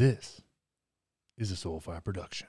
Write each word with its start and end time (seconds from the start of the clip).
This 0.00 0.40
is 1.36 1.52
a 1.52 1.54
Soulfire 1.54 2.02
production. 2.02 2.46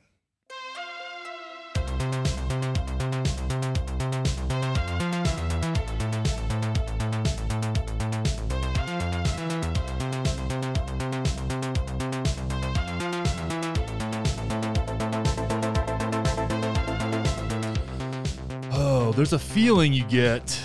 Oh, 18.72 19.12
there's 19.18 19.34
a 19.34 19.38
feeling 19.38 19.92
you 19.92 20.06
get. 20.06 20.58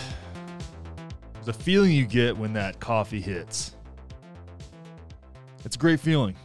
There's 1.35 1.49
a 1.49 1.53
feeling 1.53 1.91
you 1.91 2.07
get 2.07 2.37
when 2.37 2.53
that 2.53 2.79
coffee 2.79 3.21
hits. 3.21 3.75
It's 5.65 5.75
a 5.75 5.81
great 5.81 5.99
feeling. 5.99 6.37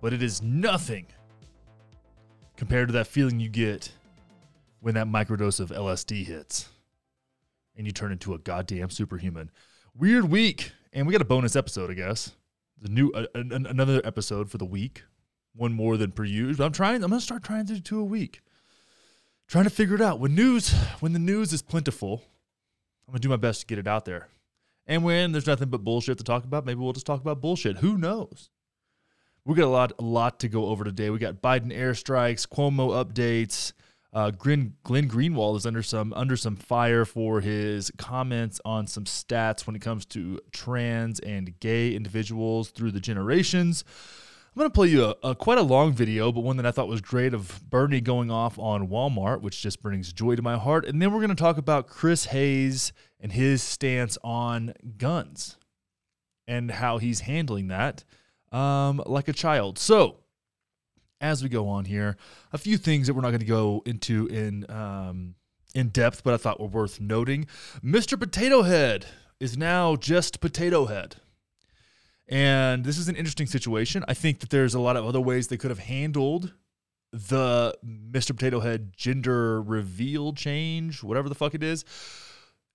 But 0.00 0.12
it 0.12 0.22
is 0.22 0.42
nothing 0.42 1.06
compared 2.56 2.88
to 2.88 2.92
that 2.92 3.06
feeling 3.06 3.40
you 3.40 3.48
get 3.48 3.90
when 4.80 4.94
that 4.94 5.06
microdose 5.06 5.60
of 5.60 5.70
LSD 5.70 6.24
hits 6.24 6.68
and 7.76 7.86
you 7.86 7.92
turn 7.92 8.12
into 8.12 8.34
a 8.34 8.38
goddamn 8.38 8.90
superhuman. 8.90 9.50
Weird 9.96 10.24
week. 10.26 10.72
And 10.92 11.06
we 11.06 11.12
got 11.12 11.22
a 11.22 11.26
bonus 11.26 11.56
episode, 11.56 11.90
I 11.90 11.94
guess. 11.94 12.32
The 12.80 12.88
new 12.88 13.10
uh, 13.10 13.26
an- 13.34 13.66
another 13.66 14.00
episode 14.04 14.50
for 14.50 14.58
the 14.58 14.64
week. 14.64 15.04
One 15.54 15.72
more 15.72 15.96
than 15.96 16.12
per 16.12 16.24
usual. 16.24 16.56
But 16.58 16.66
I'm 16.66 16.72
trying 16.72 17.02
I'm 17.02 17.10
to 17.10 17.20
start 17.20 17.42
trying 17.42 17.66
to 17.66 17.74
do 17.74 17.80
two 17.80 18.00
a 18.00 18.04
week. 18.04 18.40
Trying 19.48 19.64
to 19.64 19.70
figure 19.70 19.94
it 19.94 20.00
out. 20.00 20.20
When 20.20 20.34
news 20.34 20.72
when 21.00 21.12
the 21.12 21.18
news 21.18 21.52
is 21.52 21.62
plentiful, 21.62 22.22
I'm 23.06 23.14
to 23.14 23.20
do 23.20 23.28
my 23.28 23.36
best 23.36 23.60
to 23.60 23.66
get 23.66 23.78
it 23.78 23.86
out 23.86 24.04
there. 24.04 24.28
And 24.86 25.04
when 25.04 25.32
there's 25.32 25.46
nothing 25.46 25.68
but 25.68 25.84
bullshit 25.84 26.18
to 26.18 26.24
talk 26.24 26.44
about, 26.44 26.64
maybe 26.64 26.80
we'll 26.80 26.92
just 26.92 27.06
talk 27.06 27.20
about 27.20 27.40
bullshit. 27.40 27.78
Who 27.78 27.98
knows? 27.98 28.50
We 29.44 29.54
got 29.54 29.64
a 29.64 29.68
lot, 29.68 29.92
a 29.98 30.02
lot 30.02 30.40
to 30.40 30.48
go 30.48 30.66
over 30.66 30.84
today. 30.84 31.10
We 31.10 31.18
got 31.18 31.40
Biden 31.40 31.74
airstrikes, 31.74 32.46
Cuomo 32.46 33.02
updates. 33.02 33.72
Uh, 34.12 34.30
Glenn, 34.30 34.74
Glenn 34.84 35.08
Greenwald 35.08 35.56
is 35.56 35.66
under 35.66 35.82
some 35.82 36.12
under 36.14 36.36
some 36.36 36.56
fire 36.56 37.04
for 37.04 37.40
his 37.40 37.90
comments 37.98 38.60
on 38.64 38.86
some 38.86 39.04
stats 39.04 39.66
when 39.66 39.76
it 39.76 39.82
comes 39.82 40.06
to 40.06 40.40
trans 40.50 41.20
and 41.20 41.58
gay 41.60 41.94
individuals 41.94 42.70
through 42.70 42.90
the 42.90 43.00
generations. 43.00 43.84
I'm 44.58 44.60
going 44.60 44.70
to 44.70 44.74
play 44.74 44.88
you 44.88 45.04
a, 45.04 45.14
a 45.22 45.34
quite 45.34 45.58
a 45.58 45.62
long 45.62 45.92
video, 45.92 46.32
but 46.32 46.40
one 46.40 46.56
that 46.56 46.66
I 46.66 46.72
thought 46.72 46.88
was 46.88 47.00
great 47.00 47.32
of 47.32 47.60
Bernie 47.68 48.00
going 48.00 48.30
off 48.30 48.58
on 48.58 48.88
Walmart, 48.88 49.40
which 49.40 49.62
just 49.62 49.80
brings 49.82 50.12
joy 50.12 50.34
to 50.36 50.42
my 50.42 50.56
heart. 50.56 50.84
And 50.84 51.00
then 51.00 51.12
we're 51.12 51.20
going 51.20 51.28
to 51.28 51.36
talk 51.36 51.58
about 51.58 51.86
Chris 51.86 52.24
Hayes 52.26 52.92
and 53.20 53.30
his 53.30 53.62
stance 53.62 54.18
on 54.24 54.72
guns 54.96 55.58
and 56.48 56.70
how 56.70 56.98
he's 56.98 57.20
handling 57.20 57.68
that 57.68 58.04
um, 58.52 59.02
like 59.06 59.28
a 59.28 59.32
child. 59.32 59.78
So, 59.78 60.16
as 61.20 61.42
we 61.42 61.48
go 61.48 61.68
on 61.68 61.84
here, 61.84 62.16
a 62.52 62.58
few 62.58 62.76
things 62.76 63.06
that 63.06 63.14
we're 63.14 63.22
not 63.22 63.30
going 63.30 63.40
to 63.40 63.46
go 63.46 63.82
into 63.86 64.26
in 64.26 64.70
um, 64.70 65.34
in 65.74 65.88
depth, 65.88 66.22
but 66.24 66.34
I 66.34 66.36
thought 66.36 66.60
were 66.60 66.66
worth 66.66 67.00
noting. 67.00 67.46
Mr. 67.84 68.18
Potato 68.18 68.62
Head 68.62 69.06
is 69.40 69.56
now 69.56 69.96
just 69.96 70.40
Potato 70.40 70.86
Head. 70.86 71.16
And 72.28 72.84
this 72.84 72.98
is 72.98 73.08
an 73.08 73.16
interesting 73.16 73.46
situation. 73.46 74.04
I 74.06 74.14
think 74.14 74.40
that 74.40 74.50
there's 74.50 74.74
a 74.74 74.80
lot 74.80 74.96
of 74.96 75.06
other 75.06 75.20
ways 75.20 75.48
they 75.48 75.56
could 75.56 75.70
have 75.70 75.78
handled 75.78 76.52
the 77.10 77.74
Mr. 77.84 78.28
Potato 78.36 78.60
Head 78.60 78.92
gender 78.96 79.62
reveal 79.62 80.32
change, 80.34 81.02
whatever 81.02 81.28
the 81.28 81.34
fuck 81.34 81.54
it 81.54 81.62
is. 81.62 81.84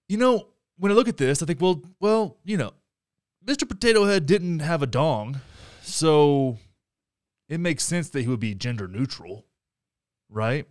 You 0.10 0.18
know, 0.18 0.48
when 0.78 0.92
I 0.92 0.96
look 0.96 1.08
at 1.08 1.18
this, 1.18 1.44
I 1.44 1.46
think, 1.46 1.62
well, 1.62 1.82
well, 2.00 2.38
you 2.44 2.58
know, 2.58 2.72
Mr. 3.46 3.68
Potato 3.68 4.06
Head 4.06 4.26
didn't 4.26 4.60
have 4.60 4.82
a 4.82 4.88
dong, 4.88 5.42
so 5.84 6.58
it 7.50 7.60
makes 7.60 7.84
sense 7.84 8.10
that 8.10 8.22
he 8.22 8.28
would 8.28 8.40
be 8.40 8.56
gender 8.56 8.88
neutral, 8.88 9.46
right? 10.30 10.66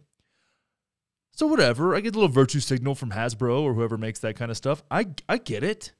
So 1.33 1.47
whatever, 1.47 1.95
I 1.95 2.01
get 2.01 2.15
a 2.15 2.19
little 2.19 2.29
virtue 2.29 2.61
signal 2.61 2.95
from 2.95 3.11
Hasbro 3.11 3.63
or 3.63 3.75
whoever 3.75 3.97
makes 3.97 4.21
that 4.21 4.37
kind 4.37 4.51
of 4.51 4.57
stuff. 4.57 4.83
I 4.91 5.09
I 5.29 5.39
get 5.39 5.63
it. 5.63 5.93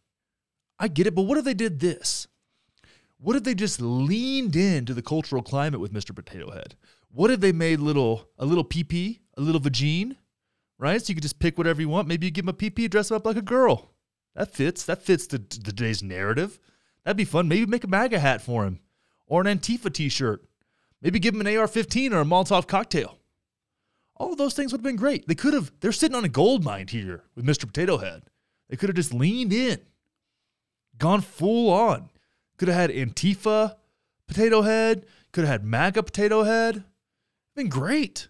I 0.79 0.89
get 0.89 1.07
it, 1.07 1.15
but 1.15 1.23
what 1.23 1.39
if 1.39 1.45
they 1.45 1.55
did 1.55 1.81
this? 1.81 2.27
What 3.19 3.37
if 3.37 3.45
they 3.45 3.55
just 3.55 3.81
leaned 3.81 4.57
into 4.57 4.95
the 4.95 5.03
cultural 5.03 5.43
climate 5.43 5.81
with 5.81 5.93
Mr. 5.93 6.15
Potato 6.15 6.51
Head? 6.51 6.75
What 7.11 7.31
if 7.31 7.41
they 7.41 7.53
made 7.53 7.81
little 7.81 8.29
a 8.39 8.45
little 8.45 8.65
PP, 8.65 9.21
a 9.37 9.41
little 9.41 9.61
vagine, 9.61 10.17
right? 10.79 11.01
So 11.01 11.11
you 11.11 11.15
could 11.15 11.23
just 11.23 11.39
pick 11.39 11.57
whatever 11.57 11.81
you 11.81 11.89
want. 11.89 12.09
Maybe 12.09 12.27
you 12.27 12.33
give 12.33 12.45
him 12.45 12.51
a 12.51 12.55
PP, 12.55 12.91
dress 12.91 13.11
him 13.11 13.17
up 13.17 13.27
like 13.27 13.37
a 13.37 13.43
girl. 13.43 13.93
That 14.35 14.53
fits. 14.53 14.85
That 14.85 15.03
fits 15.03 15.27
the, 15.27 15.39
the 15.39 15.73
day's 15.73 16.03
narrative. 16.03 16.59
That'd 17.05 17.17
be 17.17 17.25
fun. 17.25 17.49
Maybe 17.49 17.67
make 17.67 17.85
a 17.85 17.89
MAGA 17.89 18.19
hat 18.19 18.43
for 18.43 18.65
him 18.65 18.81
or 19.33 19.41
an 19.41 19.59
Antifa 19.59 19.91
t 19.91 20.11
shirt. 20.11 20.45
Maybe 21.01 21.19
give 21.19 21.35
him 21.35 21.41
an 21.41 21.57
AR 21.57 21.67
15 21.67 22.13
or 22.13 22.21
a 22.21 22.25
Molotov 22.25 22.67
cocktail. 22.67 23.19
All 24.15 24.31
of 24.31 24.37
those 24.37 24.53
things 24.53 24.73
would 24.73 24.81
have 24.81 24.85
been 24.85 24.95
great. 24.95 25.27
They 25.27 25.35
could 25.35 25.55
have, 25.55 25.73
they're 25.81 25.91
sitting 25.91 26.15
on 26.15 26.27
a 26.27 26.29
gold 26.29 26.63
mine 26.63 26.89
here 26.89 27.25
with 27.35 27.47
Mr. 27.47 27.61
Potato 27.61 27.97
Head. 27.97 28.25
They 28.69 28.77
could 28.77 28.91
have 28.91 28.97
just 28.97 29.15
leaned 29.15 29.55
in, 29.55 29.81
gone 30.99 31.23
full 31.23 31.71
on. 31.73 32.11
Could 32.59 32.69
have 32.69 32.77
had 32.77 32.91
Antifa 32.91 33.77
Potato 34.29 34.61
Head, 34.61 35.07
could 35.33 35.45
have 35.45 35.51
had 35.51 35.65
MAGA 35.65 36.03
Potato 36.03 36.43
Head. 36.43 36.85
Been 37.57 37.71
great. 37.71 38.29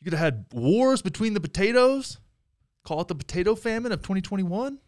You 0.00 0.06
could 0.06 0.18
have 0.18 0.34
had 0.34 0.46
wars 0.52 1.00
between 1.00 1.34
the 1.34 1.40
potatoes. 1.40 2.18
Call 2.82 3.02
it 3.02 3.06
the 3.06 3.14
potato 3.14 3.54
famine 3.54 3.92
of 3.92 4.00
2021. 4.00 4.80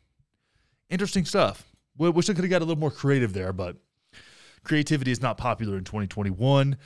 Interesting 0.90 1.24
stuff. 1.24 1.70
Wish 1.96 2.28
I 2.28 2.34
could 2.34 2.42
have 2.42 2.50
got 2.50 2.62
a 2.62 2.64
little 2.64 2.80
more 2.80 2.90
creative 2.90 3.32
there, 3.32 3.52
but 3.52 3.76
creativity 4.64 5.10
is 5.10 5.22
not 5.22 5.36
popular 5.36 5.76
in 5.76 5.84
2021. 5.84 6.76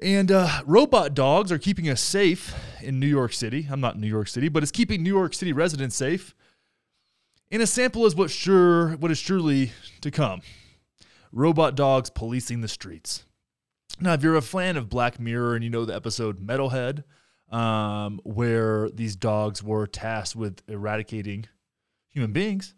And 0.00 0.32
uh, 0.32 0.62
robot 0.66 1.14
dogs 1.14 1.52
are 1.52 1.58
keeping 1.58 1.88
us 1.88 2.00
safe 2.00 2.54
in 2.82 2.98
New 3.00 3.06
York 3.06 3.32
City. 3.32 3.68
I'm 3.70 3.80
not 3.80 3.94
in 3.94 4.00
New 4.00 4.08
York 4.08 4.28
City, 4.28 4.48
but 4.48 4.62
it's 4.62 4.72
keeping 4.72 5.02
New 5.02 5.14
York 5.14 5.34
City 5.34 5.52
residents 5.52 5.96
safe. 5.96 6.34
And 7.50 7.62
a 7.62 7.66
sample 7.66 8.04
is 8.04 8.16
what 8.16 8.30
sure 8.30 8.96
what 8.96 9.10
is 9.10 9.18
surely 9.18 9.72
to 10.00 10.10
come. 10.10 10.42
Robot 11.30 11.74
dogs 11.74 12.10
policing 12.10 12.60
the 12.60 12.68
streets. 12.68 13.24
Now, 14.00 14.14
if 14.14 14.22
you're 14.22 14.36
a 14.36 14.42
fan 14.42 14.76
of 14.76 14.88
Black 14.88 15.20
Mirror 15.20 15.54
and 15.54 15.64
you 15.64 15.70
know 15.70 15.84
the 15.84 15.94
episode 15.94 16.44
Metalhead, 16.44 17.04
um, 17.50 18.20
where 18.24 18.90
these 18.90 19.14
dogs 19.14 19.62
were 19.62 19.86
tasked 19.86 20.34
with 20.34 20.62
eradicating 20.68 21.46
human 22.08 22.32
beings, 22.32 22.74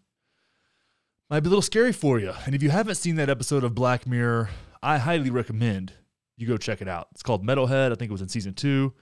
might 1.28 1.40
be 1.40 1.46
a 1.46 1.50
little 1.50 1.62
scary 1.62 1.92
for 1.92 2.18
you. 2.18 2.32
And 2.44 2.54
if 2.54 2.62
you 2.62 2.70
haven't 2.70 2.94
seen 2.96 3.16
that 3.16 3.28
episode 3.28 3.64
of 3.64 3.74
Black 3.74 4.06
Mirror, 4.06 4.50
I 4.82 4.98
highly 4.98 5.30
recommend 5.30 5.92
you 6.36 6.46
go 6.46 6.56
check 6.56 6.82
it 6.82 6.88
out. 6.88 7.08
It's 7.12 7.22
called 7.22 7.44
Metalhead. 7.44 7.92
I 7.92 7.94
think 7.94 8.10
it 8.10 8.12
was 8.12 8.22
in 8.22 8.28
season 8.28 8.54
two. 8.54 8.92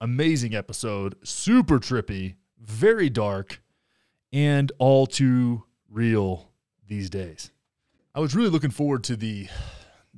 Amazing 0.00 0.54
episode, 0.54 1.14
super 1.22 1.78
trippy, 1.78 2.34
very 2.58 3.08
dark, 3.10 3.62
and 4.32 4.72
all 4.78 5.06
too 5.06 5.64
real 5.88 6.50
these 6.86 7.10
days. 7.10 7.50
I 8.14 8.20
was 8.20 8.34
really 8.34 8.50
looking 8.50 8.70
forward 8.70 9.04
to 9.04 9.16
the 9.16 9.48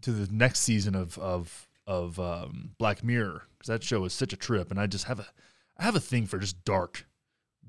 to 0.00 0.12
the 0.12 0.32
next 0.32 0.60
season 0.60 0.94
of 0.94 1.18
of 1.18 1.68
of 1.86 2.18
um, 2.18 2.70
Black 2.78 3.02
Mirror 3.02 3.42
because 3.58 3.68
that 3.68 3.82
show 3.82 4.04
is 4.04 4.12
such 4.12 4.32
a 4.32 4.36
trip, 4.36 4.70
and 4.70 4.80
I 4.80 4.86
just 4.86 5.04
have 5.04 5.18
a 5.18 5.26
I 5.76 5.82
have 5.84 5.96
a 5.96 6.00
thing 6.00 6.26
for 6.26 6.38
just 6.38 6.64
dark, 6.64 7.06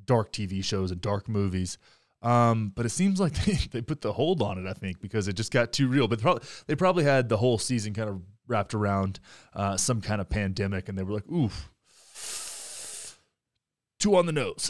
dark 0.05 0.31
TV 0.31 0.63
shows 0.63 0.91
and 0.91 1.01
dark 1.01 1.27
movies. 1.27 1.77
Um, 2.23 2.71
but 2.73 2.85
it 2.85 2.89
seems 2.89 3.19
like 3.19 3.33
they, 3.45 3.59
they 3.71 3.81
put 3.81 4.01
the 4.01 4.13
hold 4.13 4.41
on 4.41 4.57
it, 4.57 4.67
I 4.67 4.73
think, 4.73 5.01
because 5.01 5.27
it 5.27 5.33
just 5.33 5.51
got 5.51 5.71
too 5.71 5.87
real. 5.87 6.07
But 6.07 6.21
probably, 6.21 6.47
they 6.65 6.75
probably 6.75 7.03
had 7.03 7.29
the 7.29 7.37
whole 7.37 7.59
season 7.59 7.93
kind 7.93 8.09
of 8.09 8.21
wrapped 8.47 8.73
around 8.73 9.19
uh, 9.53 9.77
some 9.77 10.01
kind 10.01 10.19
of 10.21 10.29
pandemic, 10.29 10.89
and 10.89 10.97
they 10.97 11.03
were 11.03 11.13
like, 11.13 11.29
oof, 11.29 11.69
too 13.99 14.17
on 14.17 14.25
the 14.25 14.33
nose. 14.33 14.69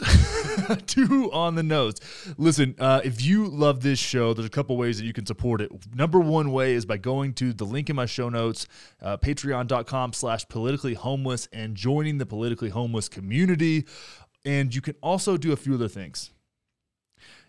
too 0.86 1.28
on 1.32 1.56
the 1.56 1.62
nose. 1.64 1.96
Listen, 2.38 2.76
uh, 2.78 3.00
if 3.02 3.20
you 3.20 3.48
love 3.48 3.82
this 3.82 3.98
show, 3.98 4.32
there's 4.32 4.46
a 4.46 4.50
couple 4.50 4.76
ways 4.76 4.98
that 4.98 5.06
you 5.06 5.12
can 5.12 5.26
support 5.26 5.60
it. 5.60 5.72
Number 5.92 6.20
one 6.20 6.52
way 6.52 6.74
is 6.74 6.86
by 6.86 6.98
going 6.98 7.34
to 7.34 7.52
the 7.52 7.64
link 7.64 7.90
in 7.90 7.96
my 7.96 8.06
show 8.06 8.28
notes, 8.28 8.68
uh, 9.02 9.16
patreon.com 9.16 10.12
slash 10.12 10.46
politically 10.48 10.94
homeless, 10.94 11.48
and 11.52 11.74
joining 11.74 12.18
the 12.18 12.26
politically 12.26 12.70
homeless 12.70 13.08
community. 13.08 13.86
And 14.44 14.72
you 14.72 14.80
can 14.80 14.94
also 15.02 15.36
do 15.36 15.52
a 15.52 15.56
few 15.56 15.74
other 15.74 15.88
things. 15.88 16.30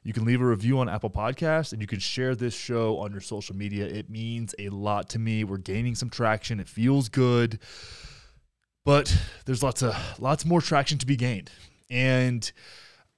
You 0.06 0.14
can 0.14 0.24
leave 0.24 0.40
a 0.40 0.46
review 0.46 0.78
on 0.78 0.88
Apple 0.88 1.10
Podcasts 1.10 1.74
and 1.74 1.82
you 1.82 1.88
can 1.88 1.98
share 1.98 2.36
this 2.36 2.54
show 2.54 3.00
on 3.00 3.12
your 3.12 3.22
social 3.22 3.56
media. 3.56 3.88
It 3.88 4.08
means 4.08 4.54
a 4.60 4.70
lot 4.70 5.10
to 5.10 5.20
me. 5.20 5.44
We're 5.44 5.58
gaining 5.58 5.96
some 5.96 6.12
traction. 6.12 6.60
It 6.60 6.70
feels 6.70 7.10
good. 7.10 7.58
But 8.86 9.18
there's 9.48 9.64
lots 9.64 9.82
of 9.82 9.96
lots 10.20 10.46
more 10.46 10.62
traction 10.62 11.00
to 11.00 11.08
be 11.08 11.16
gained. 11.16 11.50
And 11.90 12.50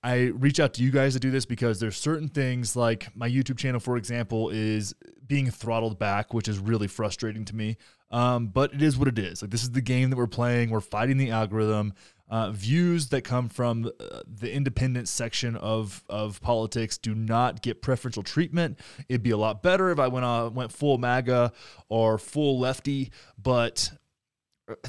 I 0.01 0.27
reach 0.27 0.61
out 0.61 0.75
to 0.75 0.83
you 0.83 0.89
guys 0.89 1.11
to 1.11 1.19
do 1.19 1.29
this 1.29 1.45
because 1.45 1.81
there's 1.81 1.97
certain 1.97 2.29
things 2.29 2.77
like 2.77 3.13
my 3.13 3.29
YouTube 3.29 3.57
channel, 3.57 3.81
for 3.81 3.97
example, 3.97 4.49
is 4.49 4.95
being 5.27 5.51
throttled 5.51 5.99
back, 5.99 6.33
which 6.33 6.47
is 6.47 6.57
really 6.57 6.87
frustrating 6.87 7.43
to 7.43 7.55
me. 7.55 7.75
Um, 8.11 8.47
but 8.47 8.73
it 8.73 8.81
is 8.81 8.97
what 8.97 9.09
it 9.09 9.19
is. 9.19 9.41
Like 9.41 9.51
this 9.51 9.63
is 9.63 9.71
the 9.71 9.81
game 9.81 10.09
that 10.09 10.15
we're 10.15 10.25
playing. 10.25 10.69
We're 10.69 10.79
fighting 10.79 11.17
the 11.17 11.31
algorithm. 11.31 11.93
Uh, 12.29 12.51
views 12.51 13.07
that 13.07 13.21
come 13.21 13.47
from 13.47 13.89
uh, 13.99 14.19
the 14.27 14.53
independent 14.53 15.07
section 15.07 15.55
of 15.55 16.03
of 16.09 16.41
politics 16.41 16.97
do 16.97 17.15
not 17.15 17.61
get 17.61 17.81
preferential 17.81 18.21
treatment. 18.21 18.77
It'd 19.07 19.23
be 19.23 19.31
a 19.31 19.37
lot 19.37 19.63
better 19.63 19.91
if 19.91 19.99
I 19.99 20.09
went 20.09 20.25
uh, 20.25 20.49
went 20.53 20.71
full 20.71 20.97
MAGA 20.97 21.53
or 21.87 22.17
full 22.17 22.59
lefty, 22.59 23.11
but 23.41 23.91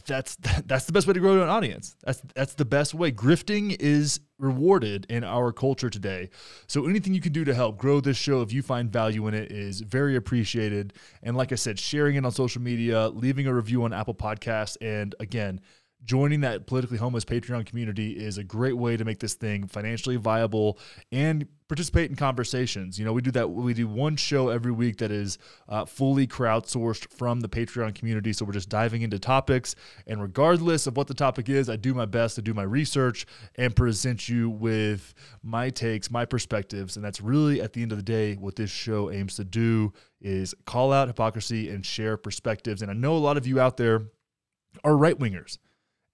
that's 0.07 0.37
that's 0.67 0.87
the 0.87 0.93
best 0.93 1.07
way 1.07 1.15
to 1.15 1.21
grow 1.21 1.43
an 1.43 1.49
audience. 1.49 1.97
That's 2.05 2.21
that's 2.35 2.55
the 2.55 2.65
best 2.65 2.95
way. 2.95 3.13
Grifting 3.13 3.77
is 3.79 4.21
rewarded 4.39 5.07
in 5.09 5.25
our 5.25 5.53
culture 5.53 5.91
today. 5.91 6.31
So 6.67 6.87
anything 6.87 7.15
you 7.15 7.21
can 7.21 7.33
do 7.33 7.45
to 7.45 7.55
help 7.55 7.77
grow 7.77 8.01
this 8.01 8.17
show 8.17 8.43
if 8.43 8.53
you 8.53 8.63
find 8.63 8.91
value 8.91 9.27
in 9.27 9.35
it 9.35 9.51
is 9.51 9.81
very 9.81 10.17
appreciated. 10.17 10.93
And 11.23 11.37
like 11.37 11.53
I 11.53 11.57
said, 11.57 11.79
sharing 11.79 12.17
it 12.17 12.25
on 12.25 12.31
social 12.31 12.63
media, 12.63 13.09
leaving 13.09 13.47
a 13.47 13.55
review 13.55 13.85
on 13.85 13.93
Apple 13.93 14.15
Podcasts 14.15 14.77
and 14.81 15.15
again, 15.19 15.61
joining 16.05 16.41
that 16.41 16.67
politically 16.67 16.97
homeless 16.97 17.25
Patreon 17.25 17.67
community 17.67 18.13
is 18.13 18.39
a 18.39 18.45
great 18.45 18.77
way 18.77 18.97
to 18.97 19.05
make 19.05 19.19
this 19.19 19.35
thing 19.35 19.67
financially 19.67 20.17
viable 20.17 20.79
and 21.11 21.47
participate 21.69 22.09
in 22.09 22.17
conversations. 22.17 22.99
You 22.99 23.05
know, 23.05 23.13
we 23.13 23.21
do 23.21 23.31
that. 23.33 23.51
We 23.51 23.75
do 23.75 23.89
one 23.89 24.17
show 24.17 24.49
every 24.49 24.73
week 24.73 24.99
that 24.99 25.11
is 25.11 25.39
uh, 25.69 25.85
fully 25.85 26.27
crowdsourced 26.27 27.13
from 27.13 27.41
the 27.41 27.49
Patreon 27.49 27.95
community. 27.95 28.33
So 28.33 28.45
we're 28.45 28.53
just 28.53 28.69
diving 28.69 29.03
into 29.03 29.19
topics, 29.19 29.75
and 30.07 30.23
regardless 30.23 30.87
of 30.87 30.97
what 30.97 31.09
the 31.09 31.15
topic 31.15 31.49
is, 31.49 31.69
I 31.69 31.77
do 31.77 31.93
my 31.95 32.07
best 32.07 32.37
to 32.37 32.43
do 32.43 32.55
my 32.55 32.63
research 32.63 33.27
and 33.57 33.75
present 33.75 34.29
you 34.29 34.49
with 34.49 35.15
my 35.43 35.69
takes, 35.69 36.11
my 36.11 36.25
perspectives, 36.25 36.97
and 36.97 37.05
that's 37.05 37.21
really 37.21 37.61
at 37.61 37.73
the 37.73 37.83
end 37.83 37.93
of 37.93 37.99
the 37.99 38.05
day 38.05 38.35
what 38.35 38.57
this 38.57 38.71
show 38.71 39.11
aims 39.11 39.37
to 39.37 39.45
do 39.45 39.93
is 40.21 40.55
call 40.65 40.93
out 40.93 41.09
hypocrisy 41.09 41.69
and 41.69 41.85
share 41.85 42.17
perspectives. 42.17 42.83
And 42.83 42.91
I 42.91 42.95
know 42.95 43.17
a 43.17 43.19
lot 43.19 43.37
of 43.37 43.47
you 43.47 43.61
out 43.61 43.77
there 43.77 44.03
are 44.85 44.97
right 44.97 45.19
wingers 45.19 45.59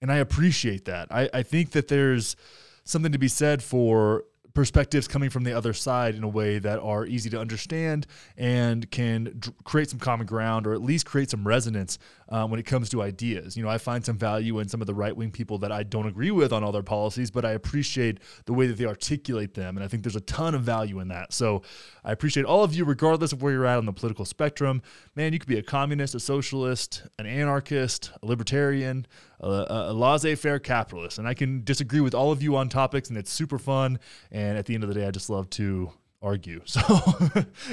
and 0.01 0.11
I 0.11 0.17
appreciate 0.17 0.85
that. 0.85 1.07
I, 1.11 1.29
I 1.33 1.43
think 1.43 1.71
that 1.71 1.87
there's 1.87 2.35
something 2.83 3.11
to 3.11 3.17
be 3.17 3.27
said 3.27 3.63
for 3.63 4.25
perspectives 4.53 5.07
coming 5.07 5.29
from 5.29 5.43
the 5.43 5.53
other 5.53 5.73
side 5.73 6.15
in 6.15 6.23
a 6.23 6.27
way 6.27 6.59
that 6.59 6.79
are 6.79 7.05
easy 7.05 7.29
to 7.29 7.39
understand 7.39 8.07
and 8.37 8.89
can 8.89 9.41
create 9.65 9.89
some 9.89 9.99
common 9.99 10.25
ground 10.25 10.65
or 10.65 10.73
at 10.73 10.81
least 10.81 11.05
create 11.05 11.29
some 11.29 11.45
resonance 11.45 11.99
um, 12.29 12.49
when 12.49 12.59
it 12.59 12.65
comes 12.65 12.89
to 12.89 13.01
ideas. 13.01 13.55
You 13.55 13.63
know, 13.63 13.69
I 13.69 13.77
find 13.77 14.03
some 14.03 14.17
value 14.17 14.59
in 14.59 14.67
some 14.67 14.81
of 14.81 14.87
the 14.87 14.93
right 14.93 15.15
wing 15.15 15.31
people 15.31 15.57
that 15.59 15.71
I 15.71 15.83
don't 15.83 16.07
agree 16.07 16.31
with 16.31 16.51
on 16.51 16.63
all 16.63 16.71
their 16.71 16.83
policies, 16.83 17.29
but 17.31 17.45
I 17.45 17.51
appreciate 17.51 18.19
the 18.45 18.53
way 18.53 18.67
that 18.67 18.77
they 18.77 18.85
articulate 18.85 19.53
them. 19.53 19.77
And 19.77 19.83
I 19.83 19.87
think 19.87 20.03
there's 20.03 20.15
a 20.15 20.21
ton 20.21 20.55
of 20.55 20.61
value 20.61 20.99
in 20.99 21.09
that. 21.09 21.33
So 21.33 21.61
I 22.03 22.11
appreciate 22.11 22.45
all 22.45 22.63
of 22.63 22.73
you, 22.73 22.85
regardless 22.85 23.31
of 23.31 23.41
where 23.41 23.53
you're 23.53 23.65
at 23.65 23.77
on 23.77 23.85
the 23.85 23.93
political 23.93 24.25
spectrum. 24.25 24.81
Man, 25.15 25.33
you 25.33 25.39
could 25.39 25.49
be 25.49 25.59
a 25.59 25.63
communist, 25.63 26.15
a 26.15 26.19
socialist, 26.19 27.03
an 27.19 27.25
anarchist, 27.25 28.11
a 28.21 28.25
libertarian, 28.25 29.05
a, 29.39 29.65
a 29.69 29.93
laissez 29.93 30.35
faire 30.35 30.59
capitalist. 30.59 31.19
And 31.19 31.27
I 31.27 31.33
can 31.33 31.63
disagree 31.63 32.01
with 32.01 32.15
all 32.15 32.31
of 32.31 32.41
you 32.41 32.55
on 32.55 32.69
topics, 32.69 33.09
and 33.09 33.17
it's 33.17 33.31
super 33.31 33.59
fun. 33.59 33.99
And 34.31 34.57
at 34.57 34.65
the 34.65 34.73
end 34.73 34.83
of 34.83 34.89
the 34.89 34.95
day, 34.95 35.07
I 35.07 35.11
just 35.11 35.29
love 35.29 35.49
to 35.51 35.91
argue. 36.21 36.61
So 36.65 36.81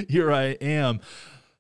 here 0.09 0.31
I 0.33 0.57
am. 0.61 1.01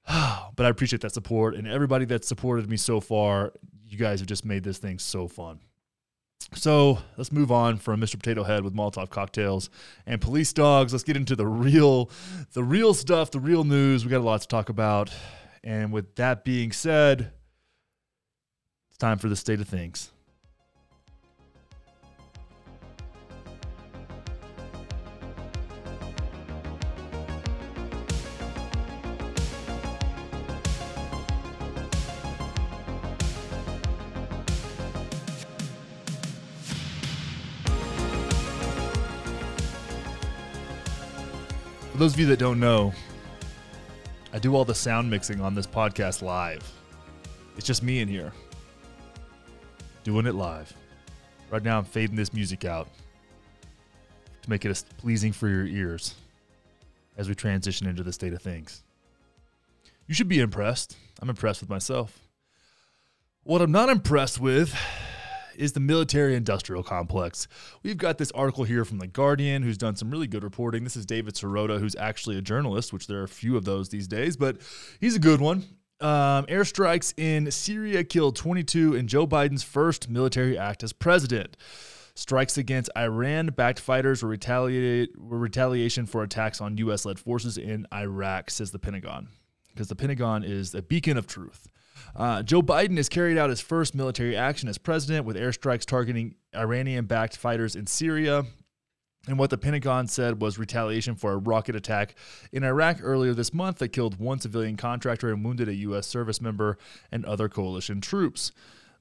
but 0.56 0.66
I 0.66 0.69
appreciate 0.69 1.02
that 1.02 1.12
support 1.12 1.54
and 1.54 1.66
everybody 1.66 2.04
that's 2.04 2.28
supported 2.28 2.69
me 2.69 2.76
so 2.76 3.00
far. 3.00 3.52
You 3.87 3.99
guys 3.99 4.20
have 4.20 4.28
just 4.28 4.44
made 4.44 4.64
this 4.64 4.78
thing 4.78 4.99
so 4.99 5.28
fun. 5.28 5.60
So 6.54 6.99
let's 7.16 7.32
move 7.32 7.50
on 7.52 7.78
from 7.78 8.00
Mr. 8.00 8.16
Potato 8.16 8.43
Head 8.43 8.64
with 8.64 8.75
Molotov 8.75 9.10
cocktails 9.10 9.70
and 10.06 10.20
police 10.20 10.52
dogs. 10.52 10.93
Let's 10.93 11.04
get 11.04 11.16
into 11.16 11.37
the 11.37 11.46
real, 11.46 12.10
the 12.52 12.64
real 12.64 12.94
stuff, 12.94 13.31
the 13.31 13.40
real 13.40 13.64
news. 13.64 14.04
We 14.04 14.10
got 14.10 14.19
a 14.19 14.25
lot 14.25 14.40
to 14.43 14.49
talk 14.49 14.69
about. 14.69 15.10
And 15.64 15.93
with 15.93 16.16
that 16.16 16.44
being 16.44 16.72
said, 16.72 17.32
it's 18.88 18.99
time 18.99 19.19
for 19.19 19.28
the 19.28 19.37
state 19.37 19.60
of 19.60 19.69
things. 19.69 20.10
Those 42.02 42.14
of 42.14 42.19
you 42.19 42.26
that 42.26 42.40
don't 42.40 42.58
know, 42.58 42.93
I 44.32 44.40
do 44.40 44.56
all 44.56 44.64
the 44.64 44.75
sound 44.75 45.08
mixing 45.08 45.40
on 45.40 45.54
this 45.54 45.69
podcast 45.69 46.20
live. 46.20 46.69
It's 47.56 47.64
just 47.64 47.81
me 47.81 48.00
in 48.00 48.08
here 48.08 48.32
doing 50.02 50.26
it 50.26 50.34
live. 50.34 50.75
Right 51.49 51.62
now, 51.62 51.78
I'm 51.78 51.84
fading 51.84 52.16
this 52.16 52.32
music 52.32 52.64
out 52.64 52.88
to 54.43 54.50
make 54.50 54.64
it 54.64 54.70
as 54.70 54.82
pleasing 54.82 55.31
for 55.31 55.49
your 55.49 55.64
ears 55.64 56.16
as 57.16 57.28
we 57.28 57.37
transition 57.37 57.87
into 57.87 58.02
the 58.02 58.12
state 58.12 58.32
of 58.32 58.43
things. 58.43 58.82
You 60.08 60.14
should 60.16 60.26
be 60.26 60.40
impressed. 60.40 60.96
I'm 61.20 61.31
impressed 61.31 61.60
with 61.60 61.70
myself. 61.70 62.19
What 63.44 63.62
I'm 63.62 63.70
not 63.70 63.90
impressed 63.90 64.40
with 64.40 64.75
is 65.56 65.72
the 65.72 65.81
military 65.81 66.34
industrial 66.34 66.82
complex. 66.82 67.49
We've 67.82 67.96
got 67.96 68.19
this 68.19 68.31
article 68.32 68.64
here 68.64 68.84
from 68.84 68.99
The 68.99 69.06
Guardian, 69.06 69.62
who's 69.62 69.78
done 69.78 69.96
some 69.96 70.10
really 70.10 70.26
good 70.26 70.43
reporting. 70.43 70.84
This 70.84 70.96
is 70.96 71.06
David 71.06 71.34
Sirota, 71.34 71.78
who's 71.78 71.96
actually 71.96 72.38
a 72.38 72.43
journalist, 72.43 72.93
which 72.93 73.06
there 73.06 73.20
are 73.20 73.25
a 73.25 73.28
few 73.28 73.56
of 73.56 73.64
those 73.64 73.88
these 73.88 74.08
days, 74.08 74.37
but 74.37 74.58
he's 75.00 75.16
a 75.16 75.20
good 75.20 75.40
one. 75.40 75.64
Um, 76.00 76.46
airstrikes 76.46 77.14
in 77.16 77.50
Syria 77.52 78.02
killed 78.02 78.34
22 78.34 78.96
in 78.96 79.06
Joe 79.06 79.26
Biden's 79.26 79.62
first 79.62 80.08
military 80.08 80.58
act 80.58 80.82
as 80.82 80.93
president. 80.93 81.56
Strikes 82.14 82.58
against 82.58 82.90
Iran 82.96 83.46
backed 83.46 83.81
fighters 83.81 84.22
were, 84.22 84.31
were 84.31 85.38
retaliation 85.38 86.06
for 86.06 86.22
attacks 86.22 86.60
on 86.60 86.76
U.S. 86.78 87.06
led 87.06 87.19
forces 87.19 87.56
in 87.56 87.87
Iraq, 87.94 88.50
says 88.50 88.72
the 88.72 88.78
Pentagon. 88.78 89.28
Because 89.69 89.88
the 89.88 89.96
Pentagon 89.96 90.44
is 90.44 90.75
a 90.75 90.82
beacon 90.82 91.16
of 91.16 91.26
truth. 91.26 91.69
Uh, 92.14 92.43
Joe 92.43 92.62
Biden 92.62 92.96
has 92.96 93.08
carried 93.08 93.38
out 93.38 93.50
his 93.50 93.60
first 93.60 93.94
military 93.94 94.37
action 94.37 94.69
as 94.69 94.78
president 94.78 95.25
with 95.25 95.37
airstrikes 95.37 95.84
targeting 95.84 96.34
Iranian 96.54 97.06
backed 97.06 97.37
fighters 97.37 97.76
in 97.76 97.87
Syria. 97.87 98.44
And 99.28 99.38
what 99.38 99.50
the 99.50 99.58
Pentagon 99.58 100.08
said 100.08 100.43
was 100.43 100.58
retaliation 100.58 101.14
for 101.14 101.32
a 101.32 101.37
rocket 101.37 101.76
attack 101.76 102.16
in 102.50 102.64
Iraq 102.64 102.99
earlier 103.00 103.34
this 103.34 103.54
month 103.54 103.78
that 103.78 103.88
killed 103.88 104.19
one 104.19 104.40
civilian 104.40 104.76
contractor 104.76 105.32
and 105.32 105.44
wounded 105.44 105.69
a 105.69 105.75
U.S. 105.75 106.08
service 106.08 106.40
member 106.40 106.76
and 107.12 107.25
other 107.25 107.49
coalition 107.49 108.00
troops. 108.00 108.50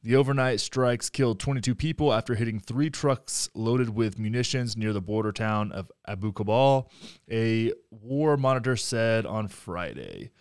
The 0.03 0.15
overnight 0.15 0.59
strikes 0.59 1.09
killed 1.09 1.39
22 1.39 1.75
people 1.75 2.11
after 2.11 2.33
hitting 2.33 2.59
three 2.59 2.89
trucks 2.89 3.49
loaded 3.53 3.89
with 3.89 4.17
munitions 4.17 4.75
near 4.75 4.93
the 4.93 5.01
border 5.01 5.31
town 5.31 5.71
of 5.71 5.91
Abu 6.07 6.33
Kamal, 6.33 6.91
a 7.29 7.71
war 7.91 8.35
monitor 8.35 8.75
said 8.75 9.27
on 9.27 9.47
Friday. 9.47 10.31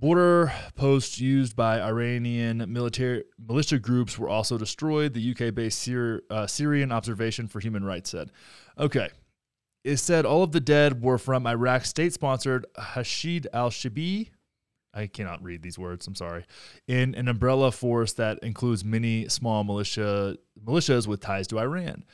Border 0.00 0.50
posts 0.76 1.20
used 1.20 1.54
by 1.54 1.78
Iranian 1.78 2.64
military 2.72 3.24
militia 3.38 3.78
groups 3.78 4.18
were 4.18 4.30
also 4.30 4.56
destroyed. 4.56 5.12
The 5.12 5.30
UK-based 5.32 5.86
Syri- 5.86 6.20
uh, 6.30 6.46
Syrian 6.46 6.90
Observation 6.90 7.48
for 7.48 7.60
Human 7.60 7.84
Rights 7.84 8.08
said, 8.08 8.32
"Okay." 8.78 9.10
It 9.84 9.98
said 9.98 10.24
all 10.24 10.42
of 10.42 10.52
the 10.52 10.60
dead 10.60 11.02
were 11.02 11.18
from 11.18 11.46
Iraq's 11.46 11.88
state-sponsored 11.90 12.66
Hashid 12.78 13.46
al-Shabi. 13.52 14.28
I 14.92 15.06
cannot 15.06 15.42
read 15.42 15.62
these 15.62 15.78
words. 15.78 16.06
I'm 16.06 16.14
sorry. 16.14 16.44
In 16.86 17.14
an 17.14 17.28
umbrella 17.28 17.70
force 17.70 18.12
that 18.14 18.38
includes 18.42 18.84
many 18.84 19.28
small 19.28 19.64
militia 19.64 20.36
militias 20.62 21.06
with 21.06 21.20
ties 21.20 21.46
to 21.48 21.58
Iran. 21.58 22.04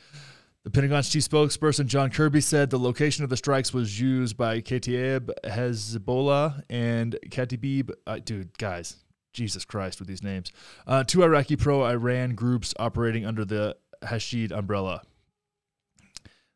The 0.67 0.71
Pentagon's 0.71 1.07
chief 1.07 1.23
spokesperson 1.23 1.85
John 1.85 2.09
Kirby 2.09 2.41
said 2.41 2.69
the 2.69 2.77
location 2.77 3.23
of 3.23 3.29
the 3.29 3.37
strikes 3.37 3.73
was 3.73 4.01
used 4.01 4.35
by 4.35 4.59
Kataib 4.59 5.29
Hezbollah 5.45 6.61
and 6.69 7.17
Katibib. 7.29 7.91
Uh, 8.05 8.19
dude, 8.19 8.57
guys, 8.57 8.97
Jesus 9.31 9.63
Christ 9.63 9.99
with 9.99 10.09
these 10.09 10.21
names. 10.21 10.51
Uh, 10.85 11.05
two 11.05 11.23
Iraqi 11.23 11.55
pro 11.55 11.85
Iran 11.85 12.35
groups 12.35 12.73
operating 12.77 13.25
under 13.25 13.45
the 13.45 13.77
Hashid 14.01 14.51
umbrella. 14.51 15.03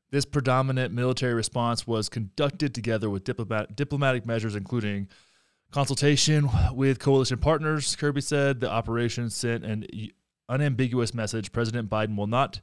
This 0.10 0.26
predominant 0.26 0.94
military 0.94 1.34
response 1.34 1.88
was 1.88 2.10
conducted 2.10 2.76
together 2.76 3.10
with 3.10 3.24
diplomat, 3.24 3.78
diplomatic 3.78 4.26
measures, 4.26 4.58
including 4.58 5.08
consultation 5.72 6.50
with 6.74 7.00
coalition 7.00 7.38
partners. 7.38 7.96
Kirby 7.96 8.20
said 8.20 8.60
the 8.60 8.70
operation 8.70 9.30
sent 9.30 9.64
an 9.64 9.88
unambiguous 10.50 11.14
message 11.14 11.54
President 11.54 11.90
Biden 11.90 12.18
will 12.18 12.28
not 12.28 12.60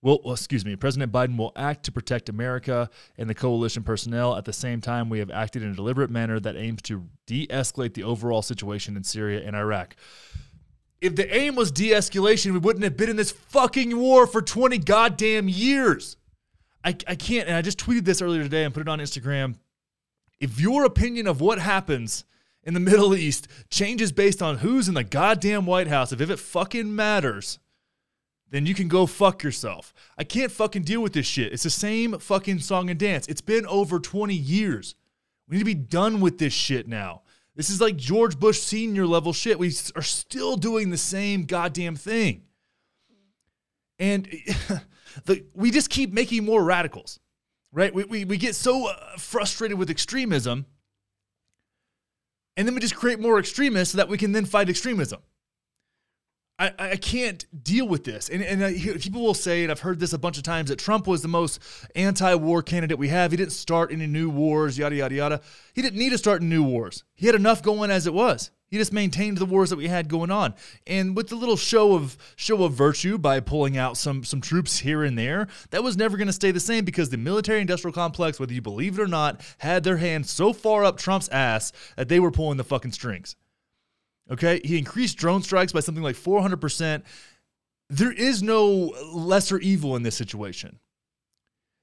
well, 0.00 0.20
excuse 0.26 0.64
me, 0.64 0.76
President 0.76 1.10
Biden 1.10 1.36
will 1.36 1.52
act 1.56 1.84
to 1.84 1.92
protect 1.92 2.28
America 2.28 2.88
and 3.16 3.28
the 3.28 3.34
coalition 3.34 3.82
personnel. 3.82 4.36
At 4.36 4.44
the 4.44 4.52
same 4.52 4.80
time, 4.80 5.08
we 5.08 5.18
have 5.18 5.30
acted 5.30 5.62
in 5.62 5.70
a 5.70 5.74
deliberate 5.74 6.10
manner 6.10 6.38
that 6.38 6.56
aims 6.56 6.82
to 6.82 7.04
de 7.26 7.48
escalate 7.48 7.94
the 7.94 8.04
overall 8.04 8.42
situation 8.42 8.96
in 8.96 9.02
Syria 9.02 9.42
and 9.44 9.56
Iraq. 9.56 9.96
If 11.00 11.16
the 11.16 11.34
aim 11.34 11.56
was 11.56 11.72
de 11.72 11.90
escalation, 11.90 12.52
we 12.52 12.58
wouldn't 12.58 12.84
have 12.84 12.96
been 12.96 13.10
in 13.10 13.16
this 13.16 13.32
fucking 13.32 13.96
war 13.96 14.26
for 14.26 14.40
20 14.40 14.78
goddamn 14.78 15.48
years. 15.48 16.16
I, 16.84 16.90
I 17.06 17.16
can't, 17.16 17.48
and 17.48 17.56
I 17.56 17.62
just 17.62 17.78
tweeted 17.78 18.04
this 18.04 18.22
earlier 18.22 18.42
today 18.44 18.64
and 18.64 18.72
put 18.72 18.80
it 18.80 18.88
on 18.88 19.00
Instagram. 19.00 19.56
If 20.38 20.60
your 20.60 20.84
opinion 20.84 21.26
of 21.26 21.40
what 21.40 21.58
happens 21.58 22.24
in 22.62 22.74
the 22.74 22.80
Middle 22.80 23.16
East 23.16 23.48
changes 23.68 24.12
based 24.12 24.42
on 24.42 24.58
who's 24.58 24.86
in 24.86 24.94
the 24.94 25.02
goddamn 25.02 25.66
White 25.66 25.88
House, 25.88 26.12
if, 26.12 26.20
if 26.20 26.30
it 26.30 26.38
fucking 26.38 26.94
matters, 26.94 27.58
then 28.50 28.66
you 28.66 28.74
can 28.74 28.88
go 28.88 29.06
fuck 29.06 29.42
yourself. 29.42 29.92
I 30.16 30.24
can't 30.24 30.50
fucking 30.50 30.82
deal 30.82 31.02
with 31.02 31.12
this 31.12 31.26
shit. 31.26 31.52
It's 31.52 31.64
the 31.64 31.70
same 31.70 32.18
fucking 32.18 32.60
song 32.60 32.90
and 32.90 32.98
dance. 32.98 33.26
It's 33.26 33.40
been 33.40 33.66
over 33.66 33.98
20 33.98 34.34
years. 34.34 34.94
We 35.48 35.54
need 35.54 35.60
to 35.60 35.64
be 35.64 35.74
done 35.74 36.20
with 36.20 36.38
this 36.38 36.52
shit 36.52 36.88
now. 36.88 37.22
This 37.54 37.70
is 37.70 37.80
like 37.80 37.96
George 37.96 38.38
Bush 38.38 38.60
senior 38.60 39.06
level 39.06 39.32
shit. 39.32 39.58
We 39.58 39.72
are 39.96 40.02
still 40.02 40.56
doing 40.56 40.90
the 40.90 40.96
same 40.96 41.44
goddamn 41.44 41.96
thing. 41.96 42.42
And 43.98 44.26
the, 45.24 45.44
we 45.54 45.70
just 45.70 45.90
keep 45.90 46.12
making 46.12 46.44
more 46.44 46.62
radicals, 46.62 47.18
right? 47.72 47.92
We, 47.92 48.04
we, 48.04 48.24
we 48.24 48.36
get 48.36 48.54
so 48.54 48.88
uh, 48.88 49.16
frustrated 49.16 49.78
with 49.78 49.90
extremism 49.90 50.66
and 52.58 52.66
then 52.66 52.74
we 52.74 52.80
just 52.80 52.96
create 52.96 53.20
more 53.20 53.38
extremists 53.38 53.92
so 53.92 53.98
that 53.98 54.08
we 54.08 54.18
can 54.18 54.32
then 54.32 54.44
fight 54.44 54.68
extremism. 54.68 55.20
I, 56.58 56.72
I 56.78 56.96
can't 56.96 57.46
deal 57.62 57.86
with 57.86 58.02
this. 58.02 58.28
And, 58.28 58.42
and 58.42 58.64
I, 58.64 58.74
people 58.98 59.22
will 59.22 59.34
say, 59.34 59.62
and 59.62 59.70
I've 59.70 59.80
heard 59.80 60.00
this 60.00 60.12
a 60.12 60.18
bunch 60.18 60.38
of 60.38 60.42
times, 60.42 60.70
that 60.70 60.78
Trump 60.78 61.06
was 61.06 61.22
the 61.22 61.28
most 61.28 61.60
anti 61.94 62.34
war 62.34 62.62
candidate 62.62 62.98
we 62.98 63.08
have. 63.08 63.30
He 63.30 63.36
didn't 63.36 63.52
start 63.52 63.92
any 63.92 64.06
new 64.06 64.28
wars, 64.28 64.76
yada, 64.76 64.96
yada, 64.96 65.14
yada. 65.14 65.40
He 65.74 65.82
didn't 65.82 65.98
need 65.98 66.10
to 66.10 66.18
start 66.18 66.42
new 66.42 66.64
wars. 66.64 67.04
He 67.14 67.26
had 67.26 67.36
enough 67.36 67.62
going 67.62 67.90
as 67.90 68.06
it 68.06 68.14
was. 68.14 68.50
He 68.70 68.76
just 68.76 68.92
maintained 68.92 69.38
the 69.38 69.46
wars 69.46 69.70
that 69.70 69.76
we 69.76 69.88
had 69.88 70.08
going 70.08 70.30
on. 70.30 70.54
And 70.86 71.16
with 71.16 71.28
the 71.28 71.36
little 71.36 71.56
show 71.56 71.94
of 71.94 72.18
show 72.36 72.64
of 72.64 72.74
virtue 72.74 73.16
by 73.16 73.40
pulling 73.40 73.78
out 73.78 73.96
some 73.96 74.24
some 74.24 74.40
troops 74.40 74.80
here 74.80 75.04
and 75.04 75.16
there, 75.16 75.46
that 75.70 75.82
was 75.82 75.96
never 75.96 76.16
going 76.16 76.26
to 76.26 76.32
stay 76.32 76.50
the 76.50 76.60
same 76.60 76.84
because 76.84 77.08
the 77.08 77.16
military 77.16 77.60
industrial 77.60 77.94
complex, 77.94 78.38
whether 78.38 78.52
you 78.52 78.60
believe 78.60 78.98
it 78.98 79.02
or 79.02 79.08
not, 79.08 79.40
had 79.58 79.84
their 79.84 79.96
hand 79.98 80.26
so 80.26 80.52
far 80.52 80.84
up 80.84 80.98
Trump's 80.98 81.28
ass 81.28 81.72
that 81.96 82.08
they 82.08 82.20
were 82.20 82.30
pulling 82.30 82.58
the 82.58 82.64
fucking 82.64 82.92
strings. 82.92 83.36
Okay? 84.30 84.60
He 84.64 84.78
increased 84.78 85.18
drone 85.18 85.42
strikes 85.42 85.72
by 85.72 85.80
something 85.80 86.04
like 86.04 86.16
400%. 86.16 87.02
There 87.90 88.12
is 88.12 88.42
no 88.42 88.94
lesser 89.12 89.58
evil 89.58 89.96
in 89.96 90.02
this 90.02 90.16
situation. 90.16 90.78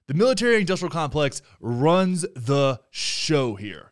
The 0.08 0.14
military 0.14 0.60
industrial 0.60 0.92
complex 0.92 1.42
runs 1.60 2.22
the 2.36 2.80
show 2.92 3.56
here. 3.56 3.92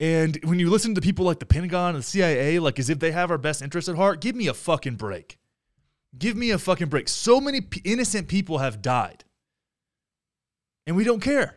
And 0.00 0.38
when 0.44 0.60
you 0.60 0.70
listen 0.70 0.94
to 0.94 1.00
people 1.00 1.24
like 1.24 1.40
the 1.40 1.46
Pentagon 1.46 1.96
and 1.96 1.98
the 1.98 2.06
CIA, 2.06 2.60
like 2.60 2.78
as 2.78 2.88
if 2.88 3.00
they 3.00 3.10
have 3.10 3.32
our 3.32 3.38
best 3.38 3.62
interests 3.62 3.88
at 3.88 3.96
heart, 3.96 4.20
give 4.20 4.36
me 4.36 4.46
a 4.46 4.54
fucking 4.54 4.94
break. 4.94 5.38
Give 6.16 6.36
me 6.36 6.50
a 6.50 6.58
fucking 6.58 6.88
break. 6.88 7.08
So 7.08 7.40
many 7.40 7.60
p- 7.60 7.82
innocent 7.84 8.28
people 8.28 8.58
have 8.58 8.80
died. 8.80 9.24
And 10.86 10.96
we 10.96 11.04
don't 11.04 11.20
care. 11.20 11.56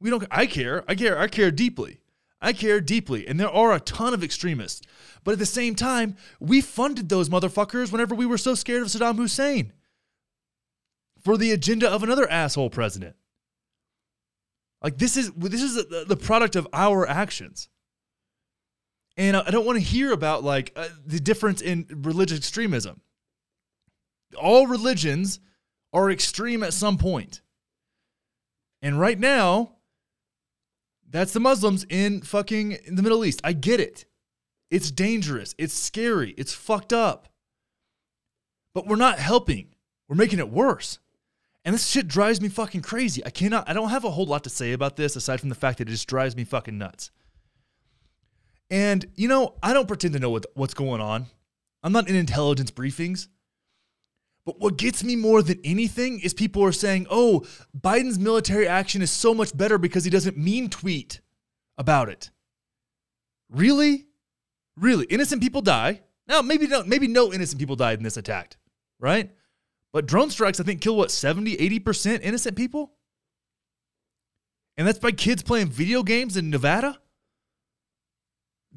We 0.00 0.10
don't 0.10 0.24
I 0.30 0.46
care. 0.46 0.84
I 0.88 0.96
care. 0.96 1.18
I 1.18 1.28
care 1.28 1.50
deeply. 1.52 2.01
I 2.42 2.52
care 2.52 2.80
deeply. 2.80 3.26
And 3.26 3.38
there 3.38 3.48
are 3.48 3.72
a 3.72 3.80
ton 3.80 4.12
of 4.12 4.24
extremists. 4.24 4.82
But 5.24 5.32
at 5.32 5.38
the 5.38 5.46
same 5.46 5.76
time, 5.76 6.16
we 6.40 6.60
funded 6.60 7.08
those 7.08 7.28
motherfuckers 7.28 7.92
whenever 7.92 8.14
we 8.14 8.26
were 8.26 8.36
so 8.36 8.54
scared 8.54 8.82
of 8.82 8.88
Saddam 8.88 9.16
Hussein 9.16 9.72
for 11.22 11.38
the 11.38 11.52
agenda 11.52 11.88
of 11.88 12.02
another 12.02 12.28
asshole 12.28 12.70
president. 12.70 13.14
Like 14.82 14.98
this 14.98 15.16
is 15.16 15.30
this 15.32 15.62
is 15.62 15.76
the 15.76 16.16
product 16.16 16.56
of 16.56 16.66
our 16.72 17.08
actions. 17.08 17.68
And 19.16 19.36
I 19.36 19.50
don't 19.50 19.66
want 19.66 19.78
to 19.78 19.84
hear 19.84 20.12
about 20.12 20.42
like 20.42 20.72
uh, 20.74 20.88
the 21.06 21.20
difference 21.20 21.60
in 21.60 21.86
religious 21.88 22.38
extremism. 22.38 23.00
All 24.36 24.66
religions 24.66 25.38
are 25.92 26.10
extreme 26.10 26.64
at 26.64 26.72
some 26.72 26.98
point. 26.98 27.42
And 28.80 28.98
right 28.98 29.18
now, 29.18 29.76
that's 31.12 31.32
the 31.32 31.40
Muslims 31.40 31.86
in 31.88 32.22
fucking 32.22 32.72
in 32.72 32.96
the 32.96 33.02
Middle 33.02 33.24
East. 33.24 33.40
I 33.44 33.52
get 33.52 33.78
it. 33.78 34.06
It's 34.70 34.90
dangerous. 34.90 35.54
It's 35.58 35.74
scary. 35.74 36.34
It's 36.38 36.54
fucked 36.54 36.92
up. 36.92 37.28
But 38.74 38.86
we're 38.86 38.96
not 38.96 39.18
helping. 39.18 39.74
We're 40.08 40.16
making 40.16 40.38
it 40.38 40.50
worse. 40.50 40.98
And 41.64 41.74
this 41.74 41.86
shit 41.86 42.08
drives 42.08 42.40
me 42.40 42.48
fucking 42.48 42.80
crazy. 42.82 43.24
I 43.24 43.30
cannot, 43.30 43.68
I 43.68 43.72
don't 43.72 43.90
have 43.90 44.04
a 44.04 44.10
whole 44.10 44.26
lot 44.26 44.44
to 44.44 44.50
say 44.50 44.72
about 44.72 44.96
this 44.96 45.14
aside 45.14 45.40
from 45.40 45.50
the 45.50 45.54
fact 45.54 45.78
that 45.78 45.88
it 45.88 45.92
just 45.92 46.08
drives 46.08 46.34
me 46.34 46.44
fucking 46.44 46.76
nuts. 46.76 47.10
And, 48.70 49.06
you 49.14 49.28
know, 49.28 49.54
I 49.62 49.74
don't 49.74 49.86
pretend 49.86 50.14
to 50.14 50.20
know 50.20 50.30
what, 50.30 50.46
what's 50.54 50.74
going 50.74 51.00
on. 51.00 51.26
I'm 51.82 51.92
not 51.92 52.08
in 52.08 52.16
intelligence 52.16 52.70
briefings. 52.70 53.28
But 54.44 54.58
what 54.58 54.76
gets 54.76 55.04
me 55.04 55.14
more 55.14 55.42
than 55.42 55.60
anything 55.64 56.20
is 56.20 56.34
people 56.34 56.64
are 56.64 56.72
saying, 56.72 57.06
oh, 57.10 57.44
Biden's 57.78 58.18
military 58.18 58.66
action 58.66 59.00
is 59.00 59.10
so 59.10 59.32
much 59.32 59.56
better 59.56 59.78
because 59.78 60.04
he 60.04 60.10
doesn't 60.10 60.36
mean 60.36 60.68
tweet 60.68 61.20
about 61.78 62.08
it. 62.08 62.30
Really? 63.50 64.06
Really? 64.76 65.04
Innocent 65.06 65.42
people 65.42 65.62
die. 65.62 66.00
Now, 66.26 66.42
maybe 66.42 66.66
no, 66.66 66.82
maybe 66.84 67.06
no 67.06 67.32
innocent 67.32 67.60
people 67.60 67.76
died 67.76 67.98
in 67.98 68.04
this 68.04 68.16
attack, 68.16 68.56
right? 68.98 69.30
But 69.92 70.06
drone 70.06 70.30
strikes, 70.30 70.58
I 70.58 70.64
think, 70.64 70.80
kill 70.80 70.96
what, 70.96 71.10
70, 71.10 71.56
80% 71.56 72.20
innocent 72.22 72.56
people? 72.56 72.92
And 74.76 74.88
that's 74.88 74.98
by 74.98 75.12
kids 75.12 75.42
playing 75.42 75.68
video 75.68 76.02
games 76.02 76.36
in 76.36 76.50
Nevada? 76.50 76.98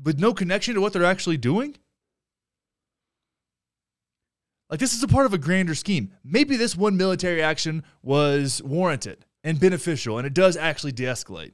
With 0.03 0.19
no 0.19 0.33
connection 0.33 0.75
to 0.75 0.81
what 0.81 0.93
they're 0.93 1.05
actually 1.05 1.37
doing? 1.37 1.77
Like, 4.69 4.79
this 4.79 4.93
is 4.93 5.03
a 5.03 5.07
part 5.07 5.25
of 5.25 5.33
a 5.33 5.37
grander 5.37 5.75
scheme. 5.75 6.11
Maybe 6.23 6.57
this 6.57 6.75
one 6.75 6.97
military 6.97 7.41
action 7.41 7.83
was 8.01 8.61
warranted 8.63 9.25
and 9.43 9.59
beneficial, 9.59 10.17
and 10.17 10.25
it 10.25 10.33
does 10.33 10.57
actually 10.57 10.91
de 10.91 11.03
escalate. 11.03 11.53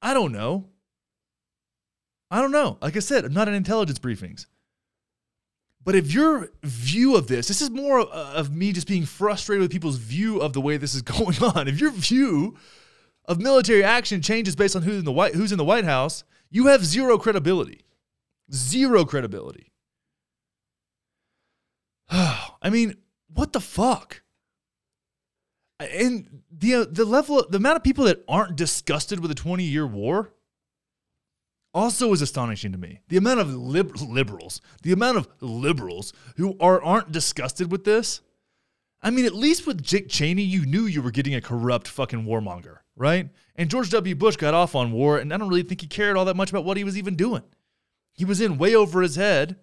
I 0.00 0.14
don't 0.14 0.32
know. 0.32 0.68
I 2.30 2.40
don't 2.40 2.52
know. 2.52 2.78
Like 2.80 2.96
I 2.96 3.00
said, 3.00 3.24
I'm 3.24 3.32
not 3.32 3.48
in 3.48 3.54
intelligence 3.54 3.98
briefings. 3.98 4.46
But 5.84 5.94
if 5.94 6.12
your 6.12 6.50
view 6.62 7.16
of 7.16 7.28
this, 7.28 7.48
this 7.48 7.62
is 7.62 7.70
more 7.70 8.00
of 8.00 8.54
me 8.54 8.72
just 8.72 8.86
being 8.86 9.06
frustrated 9.06 9.62
with 9.62 9.72
people's 9.72 9.96
view 9.96 10.40
of 10.40 10.52
the 10.52 10.60
way 10.60 10.76
this 10.76 10.94
is 10.94 11.02
going 11.16 11.42
on. 11.42 11.66
If 11.66 11.80
your 11.80 11.90
view 11.90 12.56
of 13.24 13.40
military 13.40 13.82
action 13.82 14.22
changes 14.22 14.54
based 14.54 14.76
on 14.76 14.82
who's 14.82 14.98
in 14.98 15.04
the 15.04 15.12
White, 15.12 15.34
who's 15.34 15.52
in 15.52 15.58
the 15.58 15.64
White 15.64 15.84
House, 15.84 16.24
you 16.50 16.66
have 16.66 16.84
zero 16.84 17.18
credibility. 17.18 17.84
Zero 18.52 19.04
credibility. 19.04 19.67
I 22.10 22.70
mean, 22.70 22.94
what 23.32 23.52
the 23.52 23.60
fuck? 23.60 24.22
And 25.80 26.42
the 26.50 26.74
uh, 26.74 26.86
the 26.90 27.04
level, 27.04 27.46
the 27.48 27.58
amount 27.58 27.76
of 27.76 27.84
people 27.84 28.04
that 28.06 28.24
aren't 28.26 28.56
disgusted 28.56 29.20
with 29.20 29.30
a 29.30 29.34
20 29.34 29.62
year 29.62 29.86
war 29.86 30.32
also 31.72 32.12
is 32.12 32.22
astonishing 32.22 32.72
to 32.72 32.78
me. 32.78 33.00
The 33.08 33.16
amount 33.16 33.40
of 33.40 33.54
lib- 33.54 34.00
liberals, 34.00 34.60
the 34.82 34.92
amount 34.92 35.18
of 35.18 35.28
liberals 35.40 36.12
who 36.36 36.56
are 36.58 36.82
aren't 36.82 37.12
disgusted 37.12 37.70
with 37.70 37.84
this. 37.84 38.20
I 39.00 39.10
mean, 39.10 39.26
at 39.26 39.34
least 39.34 39.64
with 39.64 39.86
Dick 39.86 40.08
Cheney, 40.08 40.42
you 40.42 40.66
knew 40.66 40.86
you 40.86 41.00
were 41.00 41.12
getting 41.12 41.36
a 41.36 41.40
corrupt 41.40 41.86
fucking 41.86 42.24
warmonger, 42.24 42.78
right? 42.96 43.28
And 43.54 43.70
George 43.70 43.90
W. 43.90 44.16
Bush 44.16 44.34
got 44.34 44.54
off 44.54 44.74
on 44.74 44.90
war, 44.90 45.18
and 45.18 45.32
I 45.32 45.36
don't 45.36 45.48
really 45.48 45.62
think 45.62 45.82
he 45.82 45.86
cared 45.86 46.16
all 46.16 46.24
that 46.24 46.36
much 46.36 46.50
about 46.50 46.64
what 46.64 46.76
he 46.76 46.82
was 46.82 46.98
even 46.98 47.14
doing. 47.14 47.44
He 48.12 48.24
was 48.24 48.40
in 48.40 48.58
way 48.58 48.74
over 48.74 49.00
his 49.00 49.14
head, 49.14 49.54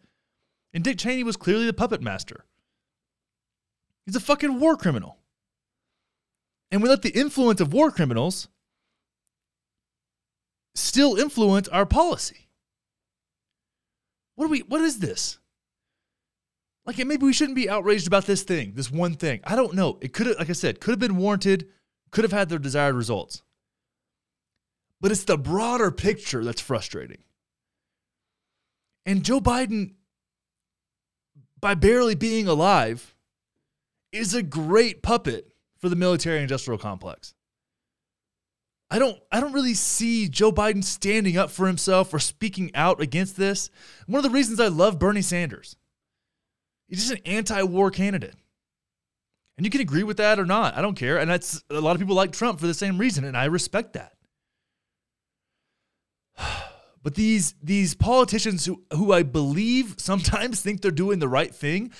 and 0.76 0.84
Dick 0.84 0.98
Cheney 0.98 1.24
was 1.24 1.38
clearly 1.38 1.66
the 1.66 1.74
puppet 1.74 2.02
master. 2.02 2.44
He's 4.06 4.18
a 4.18 4.20
fucking 4.20 4.60
war 4.60 4.76
criminal. 4.76 5.18
And 6.70 6.84
we 6.84 6.90
let 6.90 7.02
the 7.02 7.18
influence 7.18 7.62
of 7.62 7.72
war 7.72 7.92
criminals 7.92 8.50
still 10.76 11.16
influence 11.16 11.70
our 11.70 11.86
policy. 11.86 12.50
What 14.36 14.46
are 14.46 14.50
we 14.50 14.60
what 14.60 14.82
is 14.82 15.00
this? 15.00 15.40
Like 16.86 16.98
maybe 16.98 17.26
we 17.26 17.32
shouldn't 17.32 17.56
be 17.56 17.70
outraged 17.70 18.06
about 18.06 18.26
this 18.26 18.44
thing, 18.44 18.74
this 18.76 18.92
one 18.92 19.14
thing. 19.14 19.40
I 19.46 19.56
don't 19.56 19.76
know. 19.76 19.98
It 20.02 20.12
could 20.12 20.28
have 20.28 20.38
like 20.38 20.50
I 20.50 20.54
said, 20.54 20.82
could 20.82 20.92
have 20.92 21.00
been 21.00 21.16
warranted, 21.16 21.70
could 22.12 22.26
have 22.26 22.34
had 22.34 22.50
their 22.50 22.60
desired 22.60 22.96
results. 22.96 23.44
But 25.00 25.12
it's 25.12 25.24
the 25.24 25.38
broader 25.38 25.90
picture 25.90 26.44
that's 26.44 26.62
frustrating. 26.62 27.24
And 29.06 29.24
Joe 29.24 29.40
Biden 29.40 29.94
by 31.66 31.74
barely 31.74 32.14
being 32.14 32.48
alive 32.48 33.16
is 34.12 34.36
a 34.36 34.44
great 34.44 35.02
puppet 35.02 35.52
for 35.80 35.90
the 35.90 35.96
military 35.96 36.40
industrial 36.40 36.78
complex. 36.78 37.34
I 38.92 39.00
don't 39.00 39.18
I 39.32 39.40
don't 39.40 39.52
really 39.52 39.74
see 39.74 40.30
Joe 40.30 40.52
Biden 40.52 40.84
standing 40.84 41.38
up 41.38 41.50
for 41.50 41.66
himself 41.66 42.14
or 42.14 42.20
speaking 42.20 42.70
out 42.76 43.02
against 43.02 43.36
this. 43.36 43.72
One 44.06 44.20
of 44.20 44.24
the 44.24 44.30
reasons 44.30 44.60
I 44.60 44.68
love 44.68 45.00
Bernie 45.00 45.24
Sanders. 45.24 45.76
He's 46.88 47.00
just 47.00 47.20
an 47.20 47.26
anti-war 47.26 47.90
candidate. 47.90 48.36
And 49.58 49.66
you 49.66 49.72
can 49.72 49.82
agree 49.82 50.04
with 50.04 50.18
that 50.18 50.38
or 50.38 50.46
not. 50.46 50.78
I 50.78 50.84
don't 50.84 50.94
care. 50.94 51.18
And 51.18 51.28
that's 51.28 51.64
a 51.72 51.82
lot 51.82 51.96
of 51.96 52.00
people 52.00 52.16
like 52.16 52.32
Trump 52.32 52.60
for 52.60 52.68
the 52.68 52.76
same 52.76 53.00
reason 53.00 53.24
and 53.24 53.36
I 53.36 53.46
respect 53.46 53.94
that. 53.94 54.14
But 57.06 57.14
these 57.14 57.54
these 57.62 57.94
politicians 57.94 58.66
who 58.66 58.82
who 58.92 59.14
I 59.14 59.22
believe 59.22 59.94
sometimes 59.98 60.60
think 60.60 60.82
they're 60.82 60.90
doing 60.90 61.20
the 61.20 61.28
right 61.28 61.54
thing, 61.54 61.92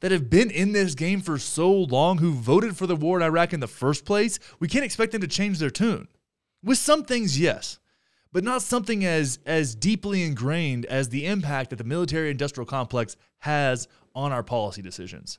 that 0.00 0.12
have 0.12 0.28
been 0.28 0.50
in 0.50 0.72
this 0.72 0.94
game 0.94 1.22
for 1.22 1.38
so 1.38 1.72
long, 1.72 2.18
who 2.18 2.32
voted 2.32 2.76
for 2.76 2.86
the 2.86 2.94
war 2.94 3.16
in 3.16 3.22
Iraq 3.22 3.54
in 3.54 3.60
the 3.60 3.66
first 3.66 4.04
place, 4.04 4.38
we 4.58 4.68
can't 4.68 4.84
expect 4.84 5.12
them 5.12 5.22
to 5.22 5.26
change 5.26 5.58
their 5.58 5.70
tune. 5.70 6.08
With 6.62 6.76
some 6.76 7.04
things, 7.04 7.40
yes. 7.40 7.78
but 8.32 8.44
not 8.44 8.60
something 8.60 9.02
as 9.02 9.38
as 9.46 9.74
deeply 9.74 10.22
ingrained 10.22 10.84
as 10.84 11.08
the 11.08 11.24
impact 11.24 11.70
that 11.70 11.76
the 11.76 11.84
military 11.84 12.30
industrial 12.30 12.66
complex 12.66 13.16
has 13.38 13.88
on 14.14 14.30
our 14.30 14.42
policy 14.42 14.82
decisions. 14.82 15.38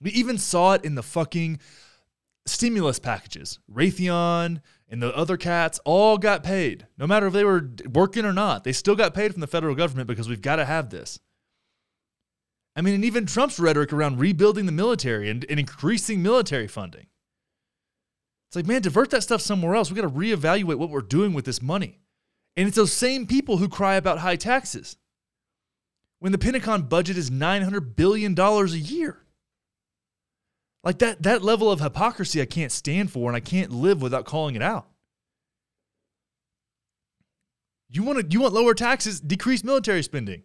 We 0.00 0.12
even 0.12 0.38
saw 0.38 0.74
it 0.74 0.84
in 0.84 0.94
the 0.94 1.02
fucking 1.02 1.58
stimulus 2.46 3.00
packages. 3.00 3.58
Raytheon 3.68 4.60
and 4.88 5.02
the 5.02 5.14
other 5.16 5.36
cats 5.36 5.80
all 5.84 6.18
got 6.18 6.44
paid. 6.44 6.86
No 6.96 7.06
matter 7.06 7.26
if 7.26 7.32
they 7.32 7.44
were 7.44 7.70
working 7.92 8.24
or 8.24 8.32
not, 8.32 8.64
they 8.64 8.72
still 8.72 8.94
got 8.94 9.14
paid 9.14 9.32
from 9.32 9.40
the 9.40 9.46
federal 9.46 9.74
government 9.74 10.06
because 10.06 10.28
we've 10.28 10.42
got 10.42 10.56
to 10.56 10.64
have 10.64 10.90
this. 10.90 11.18
I 12.76 12.82
mean, 12.82 12.94
and 12.94 13.04
even 13.04 13.26
Trump's 13.26 13.58
rhetoric 13.58 13.92
around 13.92 14.20
rebuilding 14.20 14.66
the 14.66 14.72
military 14.72 15.30
and, 15.30 15.46
and 15.48 15.58
increasing 15.58 16.22
military 16.22 16.68
funding. 16.68 17.06
It's 18.48 18.56
like, 18.56 18.66
man, 18.66 18.82
divert 18.82 19.10
that 19.10 19.22
stuff 19.22 19.40
somewhere 19.40 19.74
else. 19.74 19.90
We 19.90 19.96
got 19.96 20.02
to 20.02 20.14
reevaluate 20.14 20.76
what 20.76 20.90
we're 20.90 21.00
doing 21.00 21.32
with 21.32 21.46
this 21.46 21.62
money. 21.62 22.00
And 22.56 22.68
it's 22.68 22.76
those 22.76 22.92
same 22.92 23.26
people 23.26 23.56
who 23.56 23.68
cry 23.68 23.96
about 23.96 24.18
high 24.18 24.36
taxes 24.36 24.96
when 26.20 26.32
the 26.32 26.38
Pentagon 26.38 26.82
budget 26.82 27.18
is 27.18 27.30
$900 27.30 27.96
billion 27.96 28.38
a 28.38 28.64
year. 28.66 29.25
Like 30.86 31.00
that, 31.00 31.24
that 31.24 31.42
level 31.42 31.68
of 31.68 31.80
hypocrisy 31.80 32.40
I 32.40 32.44
can't 32.44 32.70
stand 32.70 33.10
for 33.10 33.28
and 33.28 33.36
I 33.36 33.40
can't 33.40 33.72
live 33.72 34.00
without 34.00 34.24
calling 34.24 34.54
it 34.54 34.62
out. 34.62 34.86
You 37.90 38.04
want 38.04 38.20
to 38.20 38.26
you 38.30 38.42
want 38.42 38.54
lower 38.54 38.72
taxes, 38.72 39.20
decrease 39.20 39.64
military 39.64 40.04
spending. 40.04 40.44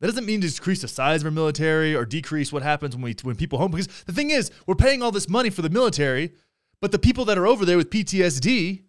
That 0.00 0.06
doesn't 0.06 0.24
mean 0.24 0.40
to 0.40 0.48
decrease 0.48 0.80
the 0.80 0.88
size 0.88 1.20
of 1.20 1.26
our 1.26 1.30
military 1.30 1.94
or 1.94 2.06
decrease 2.06 2.50
what 2.50 2.62
happens 2.62 2.96
when 2.96 3.02
we 3.02 3.14
when 3.20 3.36
people 3.36 3.58
home. 3.58 3.72
Because 3.72 3.88
the 4.06 4.14
thing 4.14 4.30
is, 4.30 4.50
we're 4.66 4.74
paying 4.74 5.02
all 5.02 5.12
this 5.12 5.28
money 5.28 5.50
for 5.50 5.60
the 5.60 5.68
military, 5.68 6.32
but 6.80 6.90
the 6.90 6.98
people 6.98 7.26
that 7.26 7.36
are 7.36 7.46
over 7.46 7.66
there 7.66 7.76
with 7.76 7.90
PTSD 7.90 8.84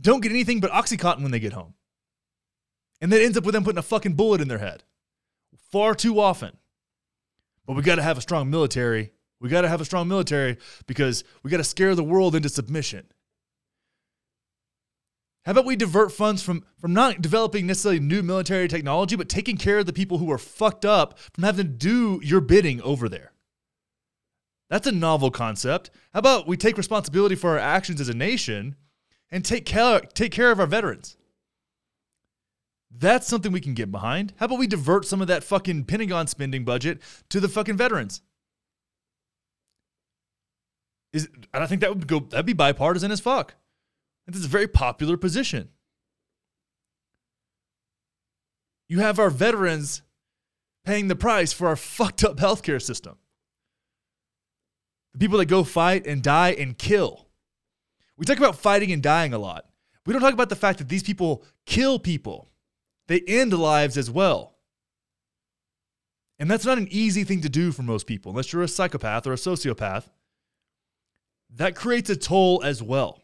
don't 0.00 0.22
get 0.22 0.32
anything 0.32 0.58
but 0.58 0.70
Oxycontin 0.70 1.20
when 1.20 1.32
they 1.32 1.38
get 1.38 1.52
home. 1.52 1.74
And 3.02 3.12
that 3.12 3.20
ends 3.20 3.36
up 3.36 3.44
with 3.44 3.52
them 3.52 3.62
putting 3.62 3.78
a 3.78 3.82
fucking 3.82 4.14
bullet 4.14 4.40
in 4.40 4.48
their 4.48 4.56
head 4.56 4.84
far 5.70 5.94
too 5.94 6.18
often. 6.18 6.56
But 7.66 7.76
we 7.76 7.82
got 7.82 7.96
to 7.96 8.02
have 8.02 8.16
a 8.16 8.22
strong 8.22 8.48
military 8.48 9.12
we 9.40 9.48
got 9.48 9.62
to 9.62 9.68
have 9.68 9.80
a 9.80 9.84
strong 9.84 10.08
military 10.08 10.56
because 10.86 11.24
we 11.42 11.50
got 11.50 11.58
to 11.58 11.64
scare 11.64 11.94
the 11.94 12.04
world 12.04 12.34
into 12.34 12.48
submission. 12.48 13.06
How 15.44 15.52
about 15.52 15.64
we 15.64 15.76
divert 15.76 16.10
funds 16.10 16.42
from, 16.42 16.64
from 16.80 16.92
not 16.92 17.22
developing 17.22 17.66
necessarily 17.66 18.00
new 18.00 18.22
military 18.22 18.66
technology, 18.66 19.14
but 19.14 19.28
taking 19.28 19.56
care 19.56 19.78
of 19.78 19.86
the 19.86 19.92
people 19.92 20.18
who 20.18 20.30
are 20.32 20.38
fucked 20.38 20.84
up 20.84 21.18
from 21.34 21.44
having 21.44 21.66
to 21.66 21.72
do 21.72 22.20
your 22.24 22.40
bidding 22.40 22.82
over 22.82 23.08
there? 23.08 23.32
That's 24.68 24.88
a 24.88 24.92
novel 24.92 25.30
concept. 25.30 25.90
How 26.12 26.18
about 26.18 26.48
we 26.48 26.56
take 26.56 26.76
responsibility 26.76 27.36
for 27.36 27.50
our 27.50 27.58
actions 27.58 28.00
as 28.00 28.08
a 28.08 28.14
nation 28.14 28.74
and 29.30 29.44
take 29.44 29.64
care, 29.64 30.00
take 30.00 30.32
care 30.32 30.50
of 30.50 30.58
our 30.58 30.66
veterans? 30.66 31.16
That's 32.90 33.28
something 33.28 33.52
we 33.52 33.60
can 33.60 33.74
get 33.74 33.92
behind. 33.92 34.32
How 34.38 34.46
about 34.46 34.58
we 34.58 34.66
divert 34.66 35.04
some 35.04 35.20
of 35.20 35.28
that 35.28 35.44
fucking 35.44 35.84
Pentagon 35.84 36.26
spending 36.26 36.64
budget 36.64 37.00
to 37.28 37.38
the 37.38 37.48
fucking 37.48 37.76
veterans? 37.76 38.22
Is 41.12 41.28
and 41.54 41.62
I 41.62 41.66
think 41.66 41.80
that 41.80 41.94
would 41.94 42.06
go 42.06 42.20
that'd 42.20 42.46
be 42.46 42.52
bipartisan 42.52 43.10
as 43.10 43.20
fuck. 43.20 43.54
Is 44.28 44.44
a 44.44 44.48
very 44.48 44.66
popular 44.66 45.16
position. 45.16 45.68
You 48.88 49.00
have 49.00 49.18
our 49.18 49.30
veterans 49.30 50.02
paying 50.84 51.08
the 51.08 51.16
price 51.16 51.52
for 51.52 51.68
our 51.68 51.76
fucked 51.76 52.24
up 52.24 52.36
healthcare 52.36 52.82
system. 52.82 53.16
The 55.12 55.18
people 55.20 55.38
that 55.38 55.46
go 55.46 55.64
fight 55.64 56.06
and 56.06 56.22
die 56.22 56.50
and 56.50 56.76
kill. 56.76 57.28
We 58.16 58.26
talk 58.26 58.38
about 58.38 58.56
fighting 58.56 58.92
and 58.92 59.02
dying 59.02 59.32
a 59.32 59.38
lot. 59.38 59.66
We 60.04 60.12
don't 60.12 60.22
talk 60.22 60.32
about 60.32 60.48
the 60.48 60.56
fact 60.56 60.78
that 60.78 60.88
these 60.88 61.02
people 61.02 61.44
kill 61.66 61.98
people. 61.98 62.50
They 63.08 63.20
end 63.26 63.52
lives 63.52 63.96
as 63.96 64.10
well. 64.10 64.56
And 66.38 66.50
that's 66.50 66.66
not 66.66 66.78
an 66.78 66.88
easy 66.90 67.24
thing 67.24 67.40
to 67.42 67.48
do 67.48 67.72
for 67.72 67.82
most 67.82 68.06
people, 68.06 68.30
unless 68.30 68.52
you're 68.52 68.62
a 68.62 68.68
psychopath 68.68 69.26
or 69.26 69.32
a 69.32 69.36
sociopath 69.36 70.04
that 71.56 71.74
creates 71.74 72.10
a 72.10 72.16
toll 72.16 72.62
as 72.64 72.82
well. 72.82 73.22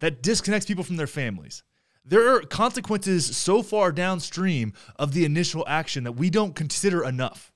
That 0.00 0.22
disconnects 0.22 0.66
people 0.66 0.84
from 0.84 0.96
their 0.96 1.06
families. 1.06 1.62
There 2.04 2.34
are 2.34 2.40
consequences 2.40 3.36
so 3.36 3.62
far 3.62 3.92
downstream 3.92 4.72
of 4.96 5.12
the 5.12 5.24
initial 5.24 5.64
action 5.68 6.04
that 6.04 6.12
we 6.12 6.30
don't 6.30 6.54
consider 6.54 7.04
enough. 7.04 7.52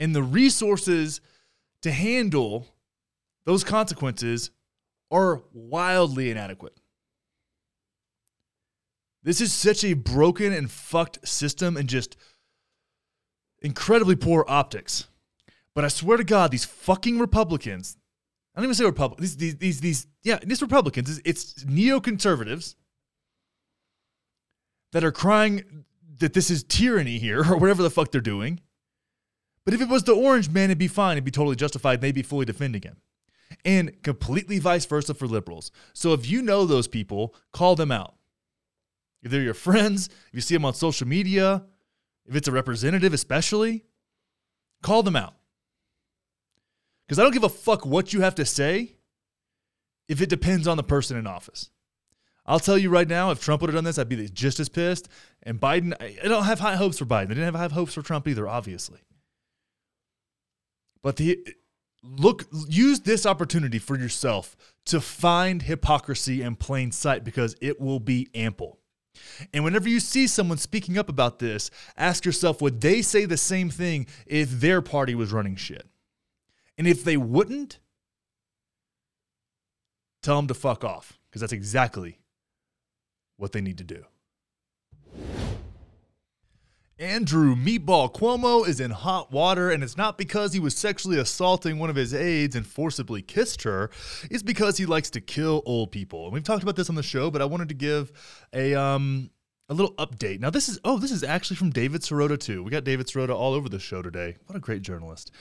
And 0.00 0.14
the 0.14 0.22
resources 0.22 1.20
to 1.82 1.92
handle 1.92 2.66
those 3.44 3.62
consequences 3.62 4.50
are 5.10 5.42
wildly 5.52 6.30
inadequate. 6.30 6.76
This 9.22 9.40
is 9.40 9.52
such 9.52 9.84
a 9.84 9.94
broken 9.94 10.52
and 10.52 10.68
fucked 10.70 11.26
system 11.28 11.76
and 11.76 11.88
just 11.88 12.16
incredibly 13.60 14.16
poor 14.16 14.44
optics. 14.48 15.06
But 15.74 15.84
I 15.84 15.88
swear 15.88 16.16
to 16.16 16.24
God, 16.24 16.50
these 16.50 16.64
fucking 16.64 17.18
Republicans, 17.18 17.96
I 18.54 18.60
don't 18.60 18.66
even 18.66 18.74
say 18.74 18.84
Republicans, 18.84 19.36
these, 19.36 19.56
these, 19.56 19.80
these, 19.80 20.06
yeah, 20.22 20.38
these 20.42 20.60
Republicans, 20.60 21.20
it's 21.24 21.64
neoconservatives 21.64 22.74
that 24.92 25.04
are 25.04 25.12
crying 25.12 25.84
that 26.18 26.34
this 26.34 26.50
is 26.50 26.62
tyranny 26.62 27.18
here 27.18 27.40
or 27.50 27.56
whatever 27.56 27.82
the 27.82 27.90
fuck 27.90 28.10
they're 28.10 28.20
doing. 28.20 28.60
But 29.64 29.74
if 29.74 29.80
it 29.80 29.88
was 29.88 30.04
the 30.04 30.14
orange 30.14 30.50
man, 30.50 30.64
it'd 30.64 30.78
be 30.78 30.88
fine. 30.88 31.12
It'd 31.12 31.24
be 31.24 31.30
totally 31.30 31.56
justified. 31.56 32.00
They'd 32.00 32.14
be 32.14 32.22
fully 32.22 32.44
defending 32.44 32.82
him. 32.82 32.96
And 33.64 34.02
completely 34.02 34.58
vice 34.58 34.86
versa 34.86 35.14
for 35.14 35.26
liberals. 35.26 35.70
So 35.92 36.14
if 36.14 36.28
you 36.28 36.42
know 36.42 36.66
those 36.66 36.88
people, 36.88 37.34
call 37.52 37.76
them 37.76 37.92
out. 37.92 38.14
If 39.22 39.30
they're 39.30 39.42
your 39.42 39.54
friends, 39.54 40.08
if 40.08 40.34
you 40.34 40.40
see 40.40 40.54
them 40.54 40.64
on 40.64 40.74
social 40.74 41.06
media, 41.06 41.64
if 42.26 42.34
it's 42.34 42.48
a 42.48 42.52
representative, 42.52 43.12
especially, 43.12 43.84
call 44.82 45.02
them 45.04 45.14
out. 45.14 45.34
Because 47.12 47.18
I 47.18 47.24
don't 47.24 47.34
give 47.34 47.44
a 47.44 47.50
fuck 47.50 47.84
what 47.84 48.14
you 48.14 48.22
have 48.22 48.36
to 48.36 48.46
say 48.46 48.94
if 50.08 50.22
it 50.22 50.30
depends 50.30 50.66
on 50.66 50.78
the 50.78 50.82
person 50.82 51.18
in 51.18 51.26
office. 51.26 51.68
I'll 52.46 52.58
tell 52.58 52.78
you 52.78 52.88
right 52.88 53.06
now, 53.06 53.30
if 53.30 53.38
Trump 53.38 53.60
would 53.60 53.68
have 53.68 53.74
done 53.74 53.84
this, 53.84 53.98
I'd 53.98 54.08
be 54.08 54.30
just 54.30 54.58
as 54.58 54.70
pissed. 54.70 55.10
And 55.42 55.60
Biden, 55.60 55.92
I 56.00 56.26
don't 56.26 56.44
have 56.44 56.60
high 56.60 56.76
hopes 56.76 56.98
for 56.98 57.04
Biden. 57.04 57.24
I 57.24 57.34
didn't 57.34 57.44
have 57.44 57.54
high 57.54 57.68
hopes 57.68 57.92
for 57.92 58.00
Trump 58.00 58.26
either, 58.26 58.48
obviously. 58.48 59.00
But 61.02 61.16
the 61.16 61.46
look, 62.02 62.46
use 62.66 63.00
this 63.00 63.26
opportunity 63.26 63.78
for 63.78 63.98
yourself 63.98 64.56
to 64.86 64.98
find 64.98 65.60
hypocrisy 65.60 66.40
in 66.40 66.56
plain 66.56 66.92
sight 66.92 67.24
because 67.24 67.56
it 67.60 67.78
will 67.78 68.00
be 68.00 68.30
ample. 68.34 68.78
And 69.52 69.64
whenever 69.64 69.86
you 69.86 70.00
see 70.00 70.26
someone 70.26 70.56
speaking 70.56 70.96
up 70.96 71.10
about 71.10 71.40
this, 71.40 71.70
ask 71.94 72.24
yourself 72.24 72.62
would 72.62 72.80
they 72.80 73.02
say 73.02 73.26
the 73.26 73.36
same 73.36 73.68
thing 73.68 74.06
if 74.26 74.48
their 74.48 74.80
party 74.80 75.14
was 75.14 75.30
running 75.30 75.56
shit? 75.56 75.86
And 76.78 76.86
if 76.86 77.04
they 77.04 77.16
wouldn't, 77.16 77.78
tell 80.22 80.36
them 80.36 80.46
to 80.48 80.54
fuck 80.54 80.84
off 80.84 81.18
because 81.28 81.40
that's 81.40 81.52
exactly 81.52 82.18
what 83.36 83.52
they 83.52 83.60
need 83.60 83.78
to 83.78 83.84
do. 83.84 84.04
Andrew 86.98 87.56
Meatball 87.56 88.14
Cuomo 88.14 88.66
is 88.66 88.78
in 88.78 88.92
hot 88.92 89.32
water, 89.32 89.70
and 89.70 89.82
it's 89.82 89.96
not 89.96 90.16
because 90.16 90.52
he 90.52 90.60
was 90.60 90.76
sexually 90.76 91.18
assaulting 91.18 91.80
one 91.80 91.90
of 91.90 91.96
his 91.96 92.14
aides 92.14 92.54
and 92.54 92.64
forcibly 92.64 93.22
kissed 93.22 93.62
her. 93.64 93.90
It's 94.30 94.44
because 94.44 94.78
he 94.78 94.86
likes 94.86 95.10
to 95.10 95.20
kill 95.20 95.62
old 95.66 95.90
people. 95.90 96.24
And 96.24 96.32
we've 96.32 96.44
talked 96.44 96.62
about 96.62 96.76
this 96.76 96.88
on 96.88 96.94
the 96.94 97.02
show, 97.02 97.28
but 97.28 97.42
I 97.42 97.46
wanted 97.46 97.68
to 97.70 97.74
give 97.74 98.12
a 98.52 98.74
um 98.74 99.30
a 99.68 99.74
little 99.74 99.94
update. 99.94 100.38
Now 100.38 100.50
this 100.50 100.68
is 100.68 100.78
oh, 100.84 100.98
this 100.98 101.10
is 101.10 101.24
actually 101.24 101.56
from 101.56 101.70
David 101.70 102.02
Sirota 102.02 102.38
too. 102.38 102.62
We 102.62 102.70
got 102.70 102.84
David 102.84 103.08
Sirota 103.08 103.34
all 103.34 103.52
over 103.52 103.68
the 103.68 103.80
show 103.80 104.00
today. 104.02 104.36
What 104.46 104.54
a 104.56 104.60
great 104.60 104.82
journalist. 104.82 105.32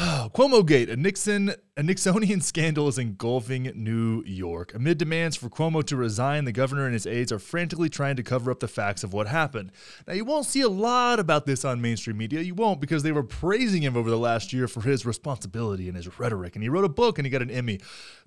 Cuomo 0.32 0.64
Gate, 0.64 0.88
a 0.88 0.96
Nixon, 0.96 1.50
a 1.76 1.82
Nixonian 1.82 2.42
scandal 2.42 2.88
is 2.88 2.96
engulfing 2.96 3.70
New 3.74 4.24
York. 4.24 4.72
Amid 4.74 4.96
demands 4.96 5.36
for 5.36 5.50
Cuomo 5.50 5.84
to 5.84 5.94
resign, 5.94 6.46
the 6.46 6.52
governor 6.52 6.86
and 6.86 6.94
his 6.94 7.06
aides 7.06 7.30
are 7.30 7.38
frantically 7.38 7.90
trying 7.90 8.16
to 8.16 8.22
cover 8.22 8.50
up 8.50 8.60
the 8.60 8.68
facts 8.68 9.04
of 9.04 9.12
what 9.12 9.26
happened. 9.26 9.72
Now, 10.06 10.14
you 10.14 10.24
won't 10.24 10.46
see 10.46 10.62
a 10.62 10.70
lot 10.70 11.20
about 11.20 11.44
this 11.44 11.66
on 11.66 11.82
mainstream 11.82 12.16
media. 12.16 12.40
You 12.40 12.54
won't 12.54 12.80
because 12.80 13.02
they 13.02 13.12
were 13.12 13.22
praising 13.22 13.82
him 13.82 13.94
over 13.94 14.08
the 14.08 14.16
last 14.16 14.54
year 14.54 14.66
for 14.66 14.80
his 14.80 15.04
responsibility 15.04 15.86
and 15.86 15.98
his 15.98 16.18
rhetoric. 16.18 16.56
And 16.56 16.62
he 16.62 16.70
wrote 16.70 16.86
a 16.86 16.88
book 16.88 17.18
and 17.18 17.26
he 17.26 17.30
got 17.30 17.42
an 17.42 17.50
Emmy. 17.50 17.78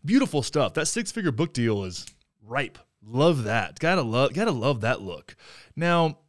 Beautiful 0.05 0.43
stuff. 0.43 0.75
That 0.75 0.85
six-figure 0.85 1.31
book 1.31 1.53
deal 1.53 1.85
is 1.85 2.05
ripe. 2.45 2.77
Love 3.03 3.45
that. 3.45 3.79
Gotta 3.79 4.03
love, 4.03 4.33
gotta 4.33 4.51
love 4.51 4.81
that 4.81 5.01
look. 5.01 5.35
Now, 5.75 6.19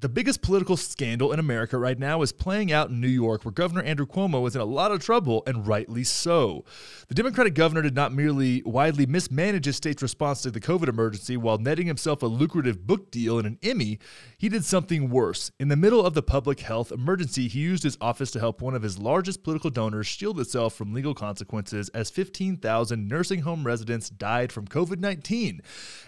the 0.00 0.08
biggest 0.08 0.40
political 0.40 0.78
scandal 0.78 1.32
in 1.32 1.38
America 1.38 1.76
right 1.76 1.98
now 1.98 2.22
is 2.22 2.32
playing 2.32 2.72
out 2.72 2.88
in 2.88 3.00
New 3.00 3.08
York, 3.08 3.44
where 3.44 3.52
Governor 3.52 3.82
Andrew 3.82 4.06
Cuomo 4.06 4.46
is 4.48 4.54
in 4.54 4.62
a 4.62 4.64
lot 4.66 4.92
of 4.92 5.04
trouble, 5.04 5.42
and 5.46 5.66
rightly 5.66 6.04
so. 6.04 6.64
The 7.08 7.14
Democratic 7.14 7.54
governor 7.54 7.82
did 7.82 7.94
not 7.94 8.12
merely 8.12 8.62
widely 8.64 9.04
mismanage 9.04 9.66
his 9.66 9.76
state's 9.76 10.02
response 10.02 10.40
to 10.42 10.50
the 10.50 10.60
COVID 10.60 10.88
emergency 10.88 11.36
while 11.36 11.58
netting 11.58 11.86
himself 11.86 12.22
a 12.22 12.26
lucrative 12.26 12.86
book 12.86 13.10
deal 13.10 13.38
and 13.38 13.46
an 13.46 13.58
Emmy, 13.62 13.98
he 14.38 14.48
did 14.48 14.64
something 14.64 15.10
worse. 15.10 15.50
In 15.60 15.68
the 15.68 15.76
middle 15.76 16.04
of 16.04 16.14
the 16.14 16.22
public 16.22 16.60
health 16.60 16.90
emergency, 16.90 17.48
he 17.48 17.60
used 17.60 17.82
his 17.82 17.98
office 18.00 18.30
to 18.30 18.40
help 18.40 18.62
one 18.62 18.74
of 18.74 18.82
his 18.82 18.98
largest 18.98 19.42
political 19.42 19.68
donors 19.68 20.06
shield 20.06 20.40
itself 20.40 20.74
from 20.74 20.94
legal 20.94 21.14
consequences 21.14 21.90
as 21.90 22.08
15,000 22.08 23.06
nursing 23.06 23.40
home 23.42 23.64
residents 23.64 24.08
died 24.08 24.50
from 24.50 24.66
COVID 24.66 24.98
19. 24.98 25.60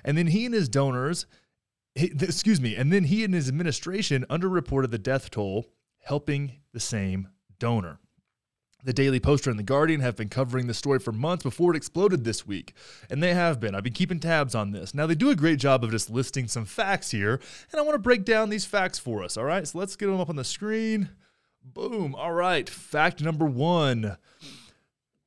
And 0.04 0.16
then 0.16 0.28
he 0.28 0.46
and 0.46 0.54
his 0.54 0.68
donors 0.68 1.26
excuse 1.94 2.60
me, 2.60 2.74
and 2.76 2.92
then 2.92 3.04
he 3.04 3.24
and 3.24 3.34
his 3.34 3.48
administration 3.48 4.24
underreported 4.30 4.90
the 4.90 4.98
death 4.98 5.30
toll, 5.30 5.66
helping 6.00 6.60
the 6.72 6.80
same 6.80 7.28
donor. 7.58 7.98
The 8.84 8.92
Daily 8.92 9.20
Poster 9.20 9.48
and 9.48 9.58
The 9.58 9.64
Guardian 9.64 10.00
have 10.00 10.16
been 10.16 10.28
covering 10.28 10.66
the 10.66 10.74
story 10.74 10.98
for 10.98 11.12
months 11.12 11.44
before 11.44 11.72
it 11.72 11.76
exploded 11.76 12.24
this 12.24 12.44
week. 12.48 12.74
And 13.08 13.22
they 13.22 13.32
have 13.32 13.60
been. 13.60 13.76
I've 13.76 13.84
been 13.84 13.92
keeping 13.92 14.18
tabs 14.18 14.56
on 14.56 14.72
this. 14.72 14.92
Now, 14.92 15.06
they 15.06 15.14
do 15.14 15.30
a 15.30 15.36
great 15.36 15.60
job 15.60 15.84
of 15.84 15.92
just 15.92 16.10
listing 16.10 16.48
some 16.48 16.64
facts 16.64 17.12
here, 17.12 17.40
and 17.70 17.78
I 17.78 17.82
want 17.82 17.94
to 17.94 18.00
break 18.00 18.24
down 18.24 18.50
these 18.50 18.64
facts 18.64 18.98
for 18.98 19.22
us. 19.22 19.36
All 19.36 19.44
right, 19.44 19.68
so 19.68 19.78
let's 19.78 19.94
get 19.94 20.06
them 20.06 20.20
up 20.20 20.28
on 20.28 20.34
the 20.36 20.42
screen. 20.42 21.10
Boom. 21.62 22.16
All 22.16 22.32
right, 22.32 22.68
fact 22.68 23.22
number 23.22 23.46
one 23.46 24.16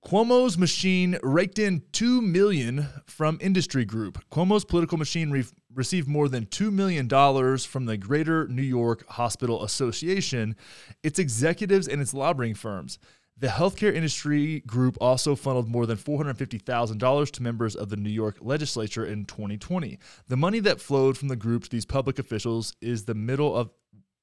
Cuomo's 0.06 0.56
machine 0.56 1.18
raked 1.24 1.58
in 1.58 1.82
2 1.92 2.22
million 2.22 2.88
from 3.08 3.40
industry 3.42 3.86
group. 3.86 4.24
Cuomo's 4.30 4.64
political 4.64 5.00
machine 5.00 5.32
re- 5.32 5.46
received 5.76 6.08
more 6.08 6.30
than 6.30 6.46
2 6.46 6.72
million 6.72 7.08
dollars 7.08 7.66
from 7.66 7.86
the 7.86 7.98
Greater 7.98 8.48
New 8.48 8.64
York 8.64 9.06
Hospital 9.10 9.64
Association, 9.64 10.56
its 11.04 11.20
executives 11.20 11.88
and 11.88 12.02
its 12.02 12.14
lobbying 12.14 12.56
firms. 12.56 12.98
The 13.38 13.48
healthcare 13.48 13.94
industry 13.94 14.62
group 14.62 14.98
also 15.02 15.36
funneled 15.36 15.68
more 15.68 15.86
than 15.86 15.98
$450,000 15.98 17.32
to 17.32 17.44
members 17.44 17.76
of 17.76 17.90
the 17.90 17.98
New 17.98 18.10
York 18.10 18.38
legislature 18.40 19.06
in 19.06 19.26
2020. 19.26 20.00
The 20.30 20.38
money 20.38 20.62
that 20.62 20.80
flowed 20.80 21.18
from 21.18 21.28
the 21.28 21.36
group 21.36 21.66
to 21.66 21.70
these 21.70 21.86
public 21.86 22.18
officials 22.18 22.78
is 22.80 23.04
the 23.04 23.14
middle 23.14 23.56
of 23.56 23.72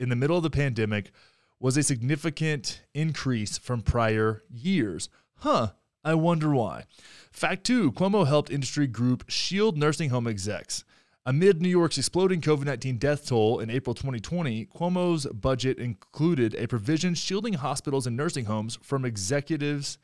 in 0.01 0.09
the 0.09 0.17
middle 0.17 0.38
of 0.38 0.43
the 0.43 0.51
pandemic 0.51 1.12
was 1.61 1.77
a 1.77 1.83
significant 1.83 2.83
increase 2.95 3.59
from 3.59 3.83
prior 3.83 4.43
years. 4.51 5.09
Huh, 5.37 5.69
I 6.03 6.15
wonder 6.15 6.53
why. 6.55 6.85
Fact 7.31 7.65
two 7.65 7.93
Cuomo 7.93 8.27
helped 8.27 8.51
industry 8.51 8.87
group 8.87 9.25
shield 9.29 9.77
nursing 9.77 10.09
home 10.09 10.27
execs. 10.27 10.85
Amid 11.24 11.62
New 11.62 11.68
York's 11.68 11.98
exploding 11.98 12.40
COVID 12.40 12.64
19 12.64 12.96
death 12.96 13.26
toll 13.28 13.61
in 13.61 13.70
April 13.70 13.94
2020, 13.94 14.66
Cuomo's 14.66 15.24
budget 15.26 15.78
included 15.78 16.56
a 16.56 16.66
provision 16.66 17.14
shielding 17.14 17.54
hospitals 17.54 18.08
and 18.08 18.16
nursing 18.16 18.46
homes 18.46 18.76
from 18.82 19.04
executives, 19.04 19.98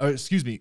uh, 0.00 0.06
excuse 0.06 0.44
me, 0.44 0.60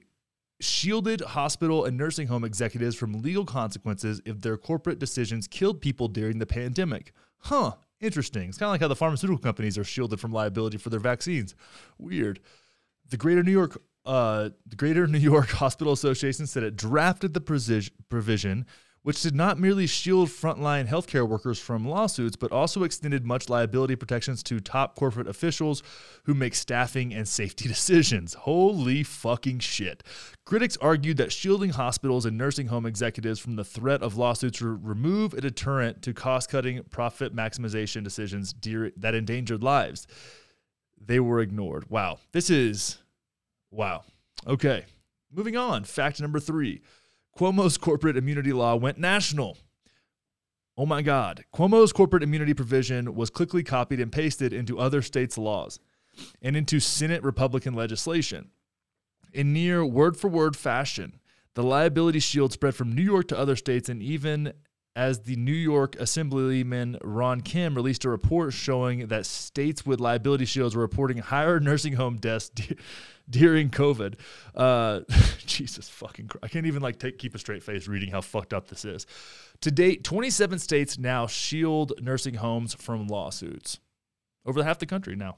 shielded 0.59 1.21
hospital 1.21 1.85
and 1.85 1.95
nursing 1.95 2.27
home 2.27 2.43
executives 2.43 2.95
from 2.95 3.21
legal 3.21 3.45
consequences 3.45 4.19
if 4.25 4.41
their 4.41 4.57
corporate 4.57 4.97
decisions 4.97 5.47
killed 5.47 5.79
people 5.79 6.07
during 6.07 6.39
the 6.39 6.45
pandemic. 6.47 7.13
Huh, 7.37 7.73
interesting. 8.01 8.49
It's 8.49 8.57
kind 8.57 8.69
of 8.69 8.71
like 8.71 8.81
how 8.81 8.87
the 8.87 8.95
pharmaceutical 8.95 9.41
companies 9.41 9.77
are 9.77 9.83
shielded 9.83 10.19
from 10.19 10.31
liability 10.31 10.77
for 10.77 10.89
their 10.89 10.99
vaccines. 10.99 11.53
Weird. 11.99 12.39
The 13.11 13.17
Greater 13.17 13.43
New 13.43 13.51
York 13.51 13.79
uh, 14.05 14.49
the 14.65 14.75
Greater 14.75 15.05
New 15.05 15.19
York 15.19 15.49
Hospital 15.49 15.93
Association 15.93 16.47
said 16.47 16.63
it 16.63 16.75
drafted 16.75 17.35
the 17.35 17.41
provision, 17.41 18.65
which 19.09 19.23
did 19.23 19.33
not 19.33 19.57
merely 19.57 19.87
shield 19.87 20.29
frontline 20.29 20.87
healthcare 20.87 21.27
workers 21.27 21.57
from 21.59 21.83
lawsuits, 21.83 22.35
but 22.35 22.51
also 22.51 22.83
extended 22.83 23.25
much 23.25 23.49
liability 23.49 23.95
protections 23.95 24.43
to 24.43 24.59
top 24.59 24.95
corporate 24.95 25.27
officials 25.27 25.81
who 26.25 26.35
make 26.35 26.53
staffing 26.53 27.11
and 27.11 27.27
safety 27.27 27.67
decisions. 27.67 28.35
Holy 28.35 29.01
fucking 29.01 29.57
shit. 29.57 30.03
Critics 30.45 30.77
argued 30.79 31.17
that 31.17 31.31
shielding 31.31 31.71
hospitals 31.71 32.27
and 32.27 32.37
nursing 32.37 32.67
home 32.67 32.85
executives 32.85 33.39
from 33.39 33.55
the 33.55 33.63
threat 33.63 34.03
of 34.03 34.15
lawsuits 34.15 34.61
would 34.61 34.85
remove 34.85 35.33
a 35.33 35.41
deterrent 35.41 36.03
to 36.03 36.13
cost 36.13 36.51
cutting, 36.51 36.83
profit 36.91 37.35
maximization 37.35 38.03
decisions 38.03 38.53
that 38.95 39.15
endangered 39.15 39.63
lives. 39.63 40.05
They 41.03 41.19
were 41.19 41.39
ignored. 41.39 41.89
Wow. 41.89 42.19
This 42.31 42.51
is 42.51 42.99
Wow. 43.71 44.03
Okay. 44.45 44.85
Moving 45.31 45.57
on. 45.57 45.83
Fact 45.83 46.21
number 46.21 46.39
three 46.39 46.83
Cuomo's 47.39 47.77
corporate 47.77 48.17
immunity 48.17 48.51
law 48.51 48.75
went 48.75 48.97
national. 48.97 49.57
Oh 50.77 50.85
my 50.85 51.01
God. 51.01 51.45
Cuomo's 51.55 51.93
corporate 51.93 52.21
immunity 52.21 52.53
provision 52.53 53.15
was 53.15 53.29
quickly 53.29 53.63
copied 53.63 54.01
and 54.01 54.11
pasted 54.11 54.51
into 54.51 54.77
other 54.77 55.01
states' 55.01 55.37
laws 55.37 55.79
and 56.41 56.57
into 56.57 56.81
Senate 56.81 57.23
Republican 57.23 57.73
legislation. 57.73 58.49
In 59.31 59.53
near 59.53 59.85
word 59.85 60.17
for 60.17 60.27
word 60.27 60.57
fashion, 60.57 61.21
the 61.53 61.63
liability 61.63 62.19
shield 62.19 62.51
spread 62.51 62.75
from 62.75 62.93
New 62.93 63.03
York 63.03 63.29
to 63.29 63.39
other 63.39 63.55
states 63.55 63.87
and 63.87 64.03
even 64.03 64.51
as 64.95 65.21
the 65.21 65.35
New 65.35 65.51
York 65.51 65.95
Assemblyman 65.99 66.97
Ron 67.01 67.41
Kim 67.41 67.75
released 67.75 68.05
a 68.05 68.09
report 68.09 68.53
showing 68.53 69.07
that 69.07 69.25
states 69.25 69.85
with 69.85 69.99
liability 69.99 70.45
shields 70.45 70.75
were 70.75 70.81
reporting 70.81 71.17
higher 71.17 71.59
nursing 71.59 71.93
home 71.93 72.17
deaths 72.17 72.49
d- 72.55 72.75
during 73.29 73.69
COVID. 73.69 74.15
Uh, 74.55 75.01
Jesus 75.45 75.87
fucking 75.89 76.27
Christ. 76.27 76.43
I 76.43 76.47
can't 76.47 76.65
even 76.65 76.81
like 76.81 76.99
take, 76.99 77.17
keep 77.17 77.35
a 77.35 77.39
straight 77.39 77.63
face 77.63 77.87
reading 77.87 78.11
how 78.11 78.21
fucked 78.21 78.53
up 78.53 78.67
this 78.67 78.85
is. 78.85 79.05
To 79.61 79.71
date, 79.71 80.03
27 80.03 80.59
states 80.59 80.97
now 80.97 81.27
shield 81.27 81.93
nursing 82.01 82.35
homes 82.35 82.73
from 82.73 83.07
lawsuits. 83.07 83.79
Over 84.45 84.63
half 84.63 84.79
the 84.79 84.85
country 84.85 85.15
now. 85.15 85.37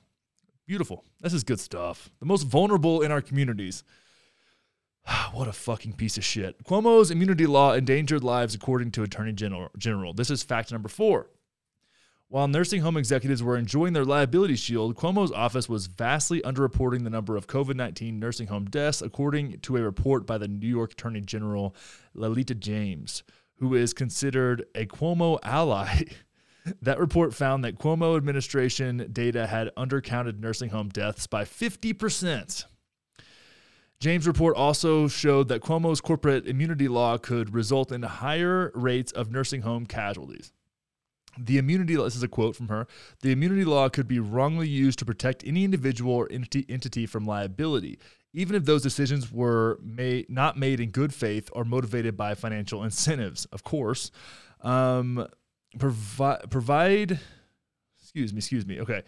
Beautiful. 0.68 1.04
This 1.20 1.34
is 1.34 1.44
good 1.44 1.60
stuff. 1.60 2.10
The 2.20 2.26
most 2.26 2.44
vulnerable 2.44 3.02
in 3.02 3.12
our 3.12 3.22
communities 3.22 3.84
what 5.34 5.48
a 5.48 5.54
fucking 5.54 5.94
piece 5.94 6.18
of 6.18 6.24
shit. 6.24 6.64
Cuomo's 6.64 7.12
immunity 7.12 7.46
law 7.46 7.74
endangered 7.74 8.24
lives, 8.24 8.56
according 8.56 8.92
to 8.92 9.04
Attorney 9.04 9.34
General. 9.34 10.14
This 10.14 10.30
is 10.30 10.44
fact 10.44 10.72
number 10.72 10.90
four. 10.90 11.28
While 12.32 12.48
nursing 12.48 12.82
home 12.82 12.96
executives 12.96 13.44
were 13.44 13.58
enjoying 13.58 13.92
their 13.92 14.06
liability 14.06 14.56
shield, 14.56 14.96
Cuomo's 14.96 15.34
office 15.34 15.68
was 15.68 15.88
vastly 15.88 16.42
underreporting 16.44 17.04
the 17.04 17.10
number 17.10 17.36
of 17.36 17.48
COVID 17.48 17.76
19 17.76 18.20
nursing 18.20 18.48
home 18.48 18.66
deaths, 18.66 19.02
according 19.02 19.60
to 19.60 19.76
a 19.76 19.82
report 19.82 20.26
by 20.26 20.38
the 20.38 20.48
New 20.48 20.68
York 20.68 20.94
Attorney 20.94 21.20
General 21.20 21.76
Lalita 22.14 22.56
James, 22.56 23.24
who 23.58 23.76
is 23.76 23.94
considered 23.94 24.66
a 24.76 24.86
Cuomo 24.86 25.40
ally. 25.44 26.04
that 26.82 27.00
report 27.00 27.34
found 27.34 27.66
that 27.66 27.78
Cuomo 27.78 28.16
administration 28.16 29.10
data 29.12 29.48
had 29.48 29.70
undercounted 29.76 30.40
nursing 30.40 30.70
home 30.70 30.88
deaths 30.88 31.28
by 31.28 31.44
50%. 31.44 32.64
James' 34.02 34.26
report 34.26 34.58
also 34.58 35.08
showed 35.08 35.48
that 35.50 35.62
Cuomo's 35.62 36.02
corporate 36.02 36.48
immunity 36.48 36.88
law 36.88 37.20
could 37.20 37.54
result 37.54 37.92
in 37.92 38.02
higher 38.02 38.72
rates 38.74 39.12
of 39.12 39.32
nursing 39.32 39.62
home 39.62 39.86
casualties. 39.86 40.52
The 41.38 41.60
immunity 41.60 41.96
this 41.96 42.16
is 42.16 42.24
a 42.24 42.28
quote 42.28 42.56
from 42.56 42.68
her, 42.70 42.88
the 43.22 43.32
immunity 43.32 43.64
law 43.64 43.90
could 43.90 44.08
be 44.08 44.20
wrongly 44.20 44.68
used 44.68 44.98
to 45.00 45.06
protect 45.06 45.46
any 45.46 45.64
individual 45.64 46.14
or 46.14 46.28
entity, 46.32 46.66
entity 46.68 47.06
from 47.06 47.26
liability, 47.26 48.00
even 48.34 48.56
if 48.56 48.66
those 48.66 48.82
decisions 48.82 49.32
were 49.32 49.80
made, 49.84 50.30
not 50.30 50.58
made 50.58 50.80
in 50.80 50.90
good 50.90 51.14
faith 51.14 51.50
or 51.54 51.64
motivated 51.64 52.18
by 52.18 52.34
financial 52.34 52.84
incentives. 52.84 53.46
Of 53.46 53.64
course, 53.64 54.10
um, 54.62 55.28
provi- 55.78 56.48
provide, 56.50 57.20
excuse 58.02 58.34
me, 58.34 58.40
excuse 58.40 58.66
me, 58.66 58.82
okay. 58.82 59.04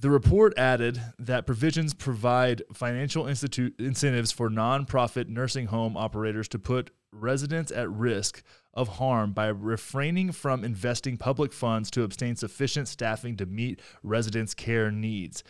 The 0.00 0.10
report 0.10 0.56
added 0.56 1.02
that 1.18 1.44
provisions 1.44 1.92
provide 1.92 2.62
financial 2.72 3.26
institute 3.26 3.74
incentives 3.80 4.30
for 4.30 4.48
nonprofit 4.48 5.26
nursing 5.26 5.66
home 5.66 5.96
operators 5.96 6.46
to 6.50 6.58
put 6.60 6.92
residents 7.10 7.72
at 7.72 7.90
risk 7.90 8.44
of 8.72 8.86
harm 8.86 9.32
by 9.32 9.48
refraining 9.48 10.30
from 10.30 10.62
investing 10.62 11.16
public 11.16 11.52
funds 11.52 11.90
to 11.90 12.04
obtain 12.04 12.36
sufficient 12.36 12.86
staffing 12.86 13.36
to 13.38 13.46
meet 13.46 13.80
residents' 14.04 14.54
care 14.54 14.92
needs 14.92 15.42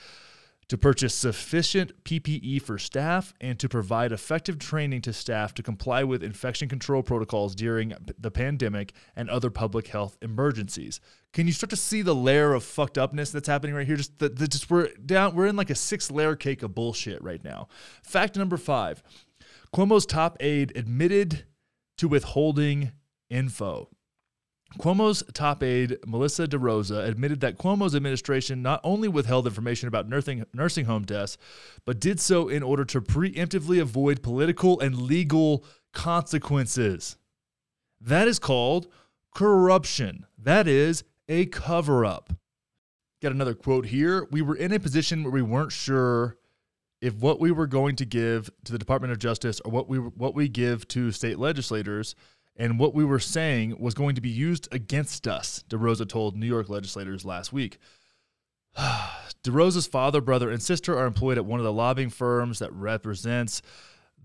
to 0.68 0.76
purchase 0.76 1.14
sufficient 1.14 2.04
PPE 2.04 2.60
for 2.60 2.78
staff, 2.78 3.32
and 3.40 3.58
to 3.58 3.68
provide 3.68 4.12
effective 4.12 4.58
training 4.58 5.00
to 5.02 5.12
staff 5.12 5.54
to 5.54 5.62
comply 5.62 6.04
with 6.04 6.22
infection 6.22 6.68
control 6.68 7.02
protocols 7.02 7.54
during 7.54 7.94
the 8.18 8.30
pandemic 8.30 8.92
and 9.16 9.30
other 9.30 9.50
public 9.50 9.88
health 9.88 10.18
emergencies. 10.20 11.00
Can 11.32 11.46
you 11.46 11.52
start 11.52 11.70
to 11.70 11.76
see 11.76 12.02
the 12.02 12.14
layer 12.14 12.52
of 12.52 12.64
fucked 12.64 12.98
upness 12.98 13.30
that's 13.30 13.48
happening 13.48 13.74
right 13.74 13.86
here? 13.86 13.96
Just, 13.96 14.18
the, 14.18 14.28
the, 14.28 14.46
just 14.46 14.70
we're 14.70 14.88
down, 14.94 15.34
we're 15.34 15.46
in 15.46 15.56
like 15.56 15.70
a 15.70 15.74
six 15.74 16.10
layer 16.10 16.36
cake 16.36 16.62
of 16.62 16.74
bullshit 16.74 17.22
right 17.22 17.42
now. 17.42 17.68
Fact 18.02 18.36
number 18.36 18.56
five: 18.56 19.02
Cuomo's 19.74 20.06
top 20.06 20.36
aide 20.40 20.72
admitted 20.76 21.44
to 21.96 22.08
withholding 22.08 22.92
info. 23.30 23.88
Cuomo's 24.76 25.24
top 25.32 25.62
aide, 25.62 25.96
Melissa 26.06 26.46
DeRosa, 26.46 27.08
admitted 27.08 27.40
that 27.40 27.56
Cuomo's 27.56 27.94
administration 27.94 28.60
not 28.60 28.80
only 28.84 29.08
withheld 29.08 29.46
information 29.46 29.88
about 29.88 30.08
nursing, 30.08 30.44
nursing 30.52 30.84
home 30.84 31.04
deaths, 31.04 31.38
but 31.86 31.98
did 32.00 32.20
so 32.20 32.48
in 32.48 32.62
order 32.62 32.84
to 32.84 33.00
preemptively 33.00 33.80
avoid 33.80 34.22
political 34.22 34.78
and 34.80 35.02
legal 35.02 35.64
consequences. 35.94 37.16
That 38.00 38.28
is 38.28 38.38
called 38.38 38.88
corruption. 39.34 40.26
That 40.36 40.68
is 40.68 41.02
a 41.28 41.46
cover 41.46 42.04
up. 42.04 42.32
Got 43.22 43.32
another 43.32 43.54
quote 43.54 43.86
here. 43.86 44.28
We 44.30 44.42
were 44.42 44.54
in 44.54 44.72
a 44.72 44.78
position 44.78 45.24
where 45.24 45.32
we 45.32 45.42
weren't 45.42 45.72
sure 45.72 46.36
if 47.00 47.14
what 47.14 47.40
we 47.40 47.50
were 47.50 47.66
going 47.66 47.96
to 47.96 48.04
give 48.04 48.50
to 48.64 48.72
the 48.72 48.78
Department 48.78 49.12
of 49.12 49.18
Justice 49.18 49.60
or 49.60 49.70
what 49.70 49.88
we 49.88 49.98
what 49.98 50.34
we 50.34 50.48
give 50.48 50.86
to 50.88 51.10
state 51.10 51.38
legislators 51.38 52.14
and 52.58 52.78
what 52.78 52.92
we 52.92 53.04
were 53.04 53.20
saying 53.20 53.76
was 53.78 53.94
going 53.94 54.16
to 54.16 54.20
be 54.20 54.28
used 54.28 54.68
against 54.72 55.28
us, 55.28 55.64
DeRosa 55.68 56.08
told 56.08 56.36
New 56.36 56.46
York 56.46 56.68
legislators 56.68 57.24
last 57.24 57.52
week. 57.52 57.78
DeRosa's 59.44 59.86
father, 59.86 60.20
brother, 60.20 60.50
and 60.50 60.60
sister 60.60 60.98
are 60.98 61.06
employed 61.06 61.38
at 61.38 61.46
one 61.46 61.60
of 61.60 61.64
the 61.64 61.72
lobbying 61.72 62.10
firms 62.10 62.58
that 62.58 62.72
represents 62.72 63.62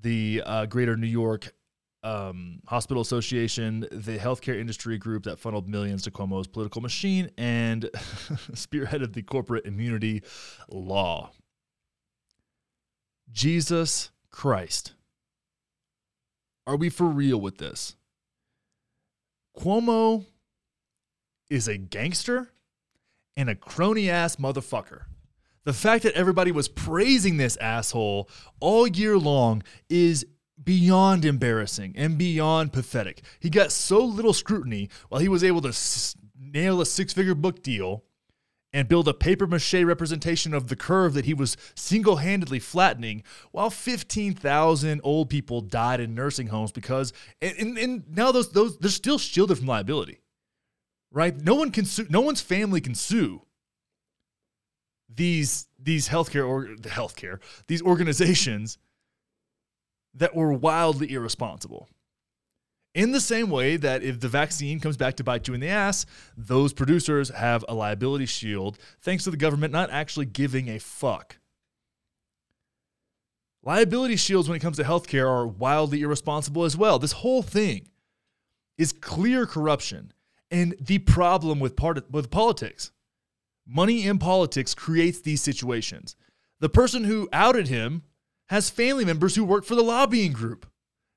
the 0.02 0.42
uh, 0.46 0.66
Greater 0.66 0.98
New 0.98 1.08
York 1.08 1.54
um, 2.02 2.60
Hospital 2.68 3.02
Association, 3.02 3.82
the 3.92 4.18
healthcare 4.18 4.60
industry 4.60 4.98
group 4.98 5.24
that 5.24 5.40
funneled 5.40 5.70
millions 5.70 6.02
to 6.04 6.12
Cuomo's 6.12 6.48
political 6.48 6.82
machine, 6.82 7.30
and 7.38 7.84
spearheaded 8.52 9.14
the 9.14 9.22
corporate 9.22 9.66
immunity 9.66 10.24
law. 10.68 11.32
Jesus 13.32 14.12
Christ. 14.32 14.94
Are 16.66 16.76
we 16.76 16.90
for 16.90 17.06
real 17.06 17.40
with 17.40 17.58
this? 17.58 17.96
Cuomo 19.58 20.26
is 21.50 21.68
a 21.68 21.78
gangster 21.78 22.52
and 23.38 23.50
a 23.50 23.56
crony 23.56 24.10
ass 24.10 24.38
motherfucker. 24.38 25.04
The 25.66 25.74
fact 25.74 26.04
that 26.04 26.14
everybody 26.16 26.52
was 26.52 26.68
praising 26.68 27.38
this 27.38 27.56
asshole 27.58 28.30
all 28.60 28.88
year 28.88 29.18
long 29.18 29.64
is 29.90 30.26
beyond 30.62 31.26
embarrassing 31.26 31.94
and 31.98 32.18
beyond 32.18 32.74
pathetic. 32.74 33.22
He 33.40 33.50
got 33.50 33.72
so 33.72 34.04
little 34.04 34.34
scrutiny 34.34 34.90
while 35.10 35.22
he 35.22 35.28
was 35.30 35.44
able 35.44 35.62
to 35.62 35.70
s- 35.70 36.16
nail 36.38 36.82
a 36.82 36.86
six 36.86 37.14
figure 37.14 37.36
book 37.36 37.64
deal 37.64 38.04
and 38.74 38.90
build 38.90 39.08
a 39.08 39.14
paper 39.14 39.46
mache 39.46 39.76
representation 39.76 40.54
of 40.54 40.68
the 40.68 40.76
curve 40.76 41.14
that 41.14 41.26
he 41.26 41.34
was 41.34 41.56
single 41.76 42.18
handedly 42.18 42.60
flattening, 42.60 43.24
while 43.52 43.70
15,000 43.70 45.00
old 45.04 45.30
people 45.30 45.62
died 45.62 46.00
in 46.00 46.16
nursing 46.16 46.48
homes 46.48 46.72
because, 46.72 47.14
and, 47.42 47.56
and, 47.58 47.78
and, 47.78 48.04
now 48.10 48.32
those, 48.32 48.52
those, 48.52 48.78
they're 48.80 48.90
still 48.90 49.20
shielded 49.20 49.60
from 49.60 49.68
liability, 49.68 50.20
right? 51.12 51.40
No 51.40 51.54
one 51.54 51.72
can 51.72 51.86
sue, 51.86 52.08
no 52.10 52.22
one's 52.22 52.42
family 52.42 52.82
can 52.82 52.96
sue 52.96 53.44
these, 55.14 55.68
these 55.80 56.10
healthcare 56.10 56.48
or 56.48 56.70
the 56.76 56.90
healthcare, 56.90 57.40
these 57.68 57.84
organizations 57.84 58.80
that 60.16 60.36
were 60.36 60.52
wildly 60.52 61.12
irresponsible. 61.14 61.88
In 62.94 63.12
the 63.12 63.20
same 63.20 63.50
way 63.50 63.76
that 63.78 64.04
if 64.04 64.20
the 64.20 64.28
vaccine 64.28 64.80
comes 64.80 64.98
back 64.98 65.16
to 65.16 65.24
bite 65.24 65.48
you 65.48 65.56
in 65.56 65.60
the 65.60 65.70
ass, 65.70 66.06
those 66.38 66.74
producers 66.74 67.30
have 67.30 67.66
a 67.68 67.74
liability 67.74 68.28
shield 68.28 68.78
thanks 69.02 69.24
to 69.24 69.32
the 69.32 69.38
government 69.38 69.74
not 69.74 69.90
actually 69.90 70.28
giving 70.28 70.70
a 70.70 70.80
fuck. 70.80 71.38
Liability 73.64 74.18
shields 74.18 74.48
when 74.48 74.58
it 74.58 74.62
comes 74.62 74.78
to 74.78 74.84
healthcare 74.84 75.28
are 75.28 75.48
wildly 75.48 76.02
irresponsible 76.02 76.66
as 76.66 76.78
well. 76.78 77.00
This 77.00 77.14
whole 77.14 77.42
thing 77.42 77.88
is 78.78 78.92
clear 78.92 79.46
corruption 79.46 80.12
and 80.52 80.76
the 80.80 81.00
problem 81.00 81.60
with 81.60 81.76
part 81.76 82.12
with 82.12 82.30
politics. 82.30 82.92
Money 83.66 84.06
in 84.06 84.20
politics 84.20 84.76
creates 84.76 85.22
these 85.22 85.42
situations. 85.42 86.16
The 86.60 86.70
person 86.70 87.06
who 87.06 87.30
outed 87.34 87.70
him 87.70 88.04
has 88.50 88.70
family 88.70 89.06
members 89.06 89.36
who 89.36 89.46
work 89.46 89.66
for 89.66 89.76
the 89.76 89.82
lobbying 89.82 90.34
group. 90.34 90.68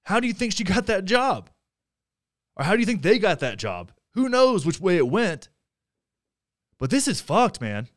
How 0.04 0.20
do 0.20 0.26
you 0.26 0.32
think 0.32 0.52
she 0.52 0.64
got 0.64 0.86
that 0.86 1.04
job? 1.04 1.50
Or 2.56 2.64
how 2.64 2.72
do 2.72 2.80
you 2.80 2.86
think 2.86 3.02
they 3.02 3.18
got 3.18 3.40
that 3.40 3.58
job? 3.58 3.92
Who 4.14 4.28
knows 4.28 4.64
which 4.64 4.80
way 4.80 4.96
it 4.96 5.08
went? 5.08 5.48
But 6.78 6.90
this 6.90 7.06
is 7.06 7.20
fucked, 7.20 7.60
man. 7.60 7.88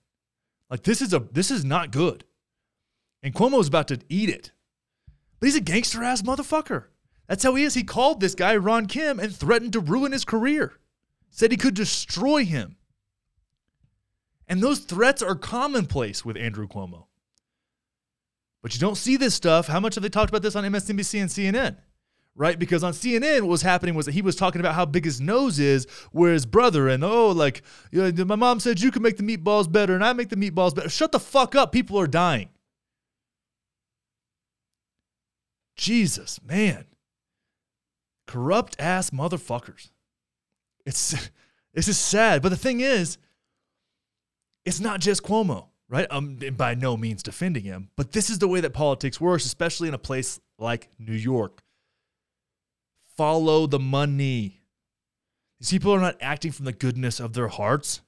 Like 0.69 0.83
this 0.83 1.01
is 1.01 1.13
a 1.13 1.19
this 1.19 1.49
is 1.49 1.65
not 1.65 1.91
good. 1.91 2.25
And 3.23 3.33
Cuomo's 3.33 3.67
about 3.67 3.87
to 3.89 3.99
eat 4.09 4.29
it. 4.29 4.51
But 5.39 5.47
he's 5.47 5.55
a 5.55 5.61
gangster 5.61 6.03
ass 6.03 6.21
motherfucker. 6.21 6.85
That's 7.27 7.43
how 7.43 7.55
he 7.55 7.63
is. 7.63 7.73
He 7.73 7.83
called 7.83 8.19
this 8.19 8.35
guy 8.35 8.55
Ron 8.55 8.85
Kim 8.85 9.19
and 9.19 9.35
threatened 9.35 9.73
to 9.73 9.79
ruin 9.79 10.11
his 10.11 10.25
career. 10.25 10.79
Said 11.29 11.51
he 11.51 11.57
could 11.57 11.75
destroy 11.75 12.43
him. 12.43 12.77
And 14.47 14.63
those 14.63 14.79
threats 14.79 15.21
are 15.21 15.35
commonplace 15.35 16.25
with 16.25 16.35
Andrew 16.37 16.67
Cuomo. 16.67 17.05
But 18.61 18.73
you 18.73 18.79
don't 18.79 18.95
see 18.95 19.15
this 19.15 19.35
stuff. 19.35 19.67
How 19.67 19.79
much 19.79 19.95
have 19.95 20.01
they 20.01 20.09
talked 20.09 20.29
about 20.29 20.41
this 20.41 20.55
on 20.55 20.63
MSNBC 20.63 21.21
and 21.21 21.29
CNN? 21.29 21.77
Right? 22.35 22.57
Because 22.57 22.83
on 22.83 22.93
CNN, 22.93 23.41
what 23.41 23.49
was 23.49 23.61
happening 23.61 23.95
was 23.95 24.05
that 24.05 24.13
he 24.13 24.21
was 24.21 24.35
talking 24.35 24.61
about 24.61 24.75
how 24.75 24.85
big 24.85 25.05
his 25.05 25.19
nose 25.19 25.59
is, 25.59 25.85
where 26.11 26.33
his 26.33 26.45
brother, 26.45 26.87
and 26.87 27.03
oh, 27.03 27.29
like, 27.29 27.61
you 27.91 28.11
know, 28.11 28.25
my 28.25 28.35
mom 28.35 28.59
said 28.59 28.79
you 28.79 28.91
can 28.91 29.01
make 29.01 29.17
the 29.17 29.23
meatballs 29.23 29.71
better, 29.71 29.93
and 29.93 30.03
I 30.03 30.13
make 30.13 30.29
the 30.29 30.35
meatballs 30.35 30.73
better. 30.73 30.89
Shut 30.89 31.11
the 31.11 31.19
fuck 31.19 31.55
up. 31.55 31.71
People 31.71 31.99
are 31.99 32.07
dying. 32.07 32.49
Jesus, 35.75 36.39
man. 36.43 36.85
Corrupt 38.25 38.75
ass 38.79 39.09
motherfuckers. 39.09 39.89
It's 40.85 41.11
this 41.73 41.87
is 41.87 41.97
sad. 41.97 42.41
But 42.41 42.49
the 42.49 42.57
thing 42.57 42.79
is, 42.79 43.17
it's 44.65 44.79
not 44.79 44.99
just 44.99 45.23
Cuomo, 45.23 45.67
right? 45.89 46.07
Um, 46.09 46.37
I'm 46.45 46.53
by 46.55 46.75
no 46.75 46.95
means 46.95 47.23
defending 47.23 47.63
him, 47.63 47.89
but 47.95 48.11
this 48.11 48.29
is 48.29 48.39
the 48.39 48.47
way 48.47 48.61
that 48.61 48.71
politics 48.71 49.19
works, 49.19 49.45
especially 49.45 49.87
in 49.87 49.93
a 49.93 49.99
place 49.99 50.39
like 50.57 50.89
New 50.99 51.13
York 51.13 51.63
follow 53.19 53.67
the 53.67 53.77
money. 53.77 54.61
These 55.59 55.71
people 55.71 55.91
are 55.91 55.99
not 55.99 56.15
acting 56.21 56.53
from 56.53 56.63
the 56.63 56.71
goodness 56.71 57.19
of 57.19 57.33
their 57.33 57.49
hearts. 57.49 57.99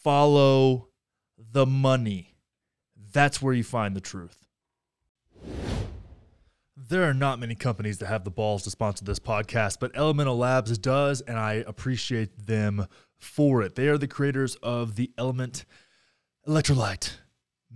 Follow 0.00 0.90
the 1.36 1.66
money. 1.66 2.36
That's 3.12 3.42
where 3.42 3.52
you 3.52 3.64
find 3.64 3.96
the 3.96 4.00
truth. 4.00 4.46
There 6.76 7.02
are 7.02 7.14
not 7.14 7.40
many 7.40 7.56
companies 7.56 7.98
that 7.98 8.06
have 8.06 8.22
the 8.22 8.30
balls 8.30 8.62
to 8.62 8.70
sponsor 8.70 9.04
this 9.04 9.18
podcast, 9.18 9.78
but 9.80 9.90
Elemental 9.96 10.38
Labs 10.38 10.78
does, 10.78 11.20
and 11.22 11.36
I 11.36 11.64
appreciate 11.66 12.46
them 12.46 12.86
for 13.18 13.60
it. 13.60 13.74
They 13.74 13.88
are 13.88 13.98
the 13.98 14.06
creators 14.06 14.54
of 14.62 14.94
the 14.94 15.10
Element 15.18 15.64
Electrolyte 16.46 17.14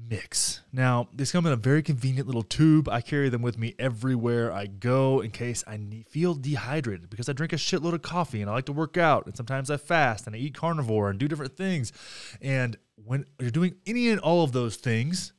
mix. 0.09 0.63
Now, 0.73 1.09
these 1.15 1.33
come 1.33 1.47
in 1.47 1.53
a 1.53 1.57
very 1.57 1.83
convenient 1.83 2.27
little 2.27 2.43
tube. 2.43 2.89
I 2.89 3.01
carry 3.01 3.29
them 3.29 3.43
with 3.43 3.59
me 3.59 3.75
everywhere 3.79 4.53
I 4.53 4.67
go 4.67 5.21
in 5.21 5.31
case 5.31 5.65
I 5.67 5.79
feel 6.09 6.35
dehydrated 6.35 7.11
because 7.11 7.29
I 7.29 7.33
drink 7.33 7.53
a 7.53 7.57
shitload 7.57 7.95
of 7.95 8.03
coffee 8.03 8.41
and 8.41 8.51
I 8.51 8.55
like 8.55 8.67
to 8.67 8.73
work 8.73 8.97
out 8.97 9.27
and 9.27 9.37
sometimes 9.37 9.71
I 9.71 9.77
fast 9.77 10.27
and 10.27 10.35
I 10.37 10.39
eat 10.39 10.55
carnivore 10.55 11.11
and 11.11 11.19
do 11.19 11.29
different 11.29 11.57
things. 11.57 11.93
And 12.41 12.77
when 12.95 13.27
you're 13.41 13.51
doing 13.51 13.77
any 13.87 14.11
and 14.11 14.21
all 14.21 14.45
of 14.45 14.53
those 14.53 14.77
things, 14.77 15.33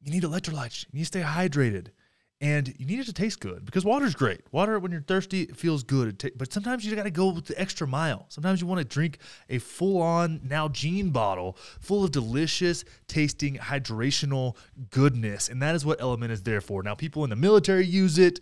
you 0.00 0.12
need 0.12 0.22
electrolytes. 0.22 0.84
You 0.84 0.98
need 0.98 1.02
to 1.02 1.06
stay 1.06 1.22
hydrated 1.22 1.88
and 2.44 2.74
you 2.78 2.84
need 2.84 2.98
it 2.98 3.06
to 3.06 3.12
taste 3.14 3.40
good 3.40 3.64
because 3.64 3.86
water's 3.86 4.14
great. 4.14 4.42
Water, 4.52 4.78
when 4.78 4.92
you're 4.92 5.00
thirsty, 5.00 5.44
it 5.44 5.56
feels 5.56 5.82
good. 5.82 6.30
but 6.36 6.52
sometimes 6.52 6.84
you 6.84 6.94
got 6.94 7.04
to 7.04 7.10
go 7.10 7.32
the 7.32 7.58
extra 7.58 7.86
mile. 7.86 8.26
Sometimes 8.28 8.60
you 8.60 8.66
want 8.66 8.80
to 8.80 8.84
drink 8.84 9.16
a 9.48 9.58
full 9.58 10.02
on 10.02 10.40
Nalgene 10.40 11.10
bottle 11.10 11.56
full 11.80 12.04
of 12.04 12.10
delicious 12.10 12.84
tasting 13.08 13.56
hydrational 13.56 14.58
goodness. 14.90 15.48
And 15.48 15.62
that 15.62 15.74
is 15.74 15.86
what 15.86 16.02
Element 16.02 16.32
is 16.32 16.42
there 16.42 16.60
for. 16.60 16.82
Now, 16.82 16.94
people 16.94 17.24
in 17.24 17.30
the 17.30 17.36
military 17.36 17.86
use 17.86 18.18
it, 18.18 18.40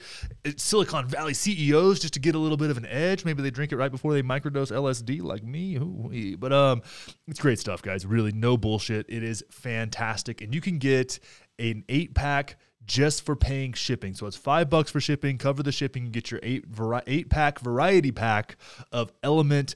Silicon 0.56 1.06
Valley 1.06 1.34
CEOs 1.34 2.00
just 2.00 2.14
to 2.14 2.20
get 2.20 2.34
a 2.34 2.40
little 2.40 2.56
bit 2.56 2.72
of 2.72 2.78
an 2.78 2.86
edge. 2.86 3.24
Maybe 3.24 3.40
they 3.40 3.52
drink 3.52 3.70
it 3.70 3.76
right 3.76 3.92
before 3.92 4.14
they 4.14 4.22
microdose 4.24 4.72
LSD 4.72 5.22
like 5.22 5.44
me. 5.44 5.76
Ooh-wee. 5.76 6.34
But 6.34 6.52
um, 6.52 6.82
it's 7.28 7.38
great 7.38 7.60
stuff, 7.60 7.82
guys. 7.82 8.04
Really, 8.04 8.32
no 8.32 8.56
bullshit. 8.56 9.06
It 9.08 9.22
is 9.22 9.44
fantastic. 9.48 10.40
And 10.40 10.52
you 10.52 10.60
can 10.60 10.78
get 10.78 11.20
an 11.60 11.84
eight 11.88 12.16
pack 12.16 12.56
just 12.86 13.24
for 13.24 13.36
paying 13.36 13.72
shipping. 13.72 14.14
So 14.14 14.26
it's 14.26 14.36
five 14.36 14.68
bucks 14.70 14.90
for 14.90 15.00
shipping. 15.00 15.38
Cover 15.38 15.62
the 15.62 15.72
shipping. 15.72 16.04
and 16.04 16.12
get 16.12 16.30
your 16.30 16.40
eight 16.42 16.64
eight 17.06 17.30
pack 17.30 17.58
variety 17.60 18.12
pack 18.12 18.56
of 18.90 19.12
Element. 19.22 19.74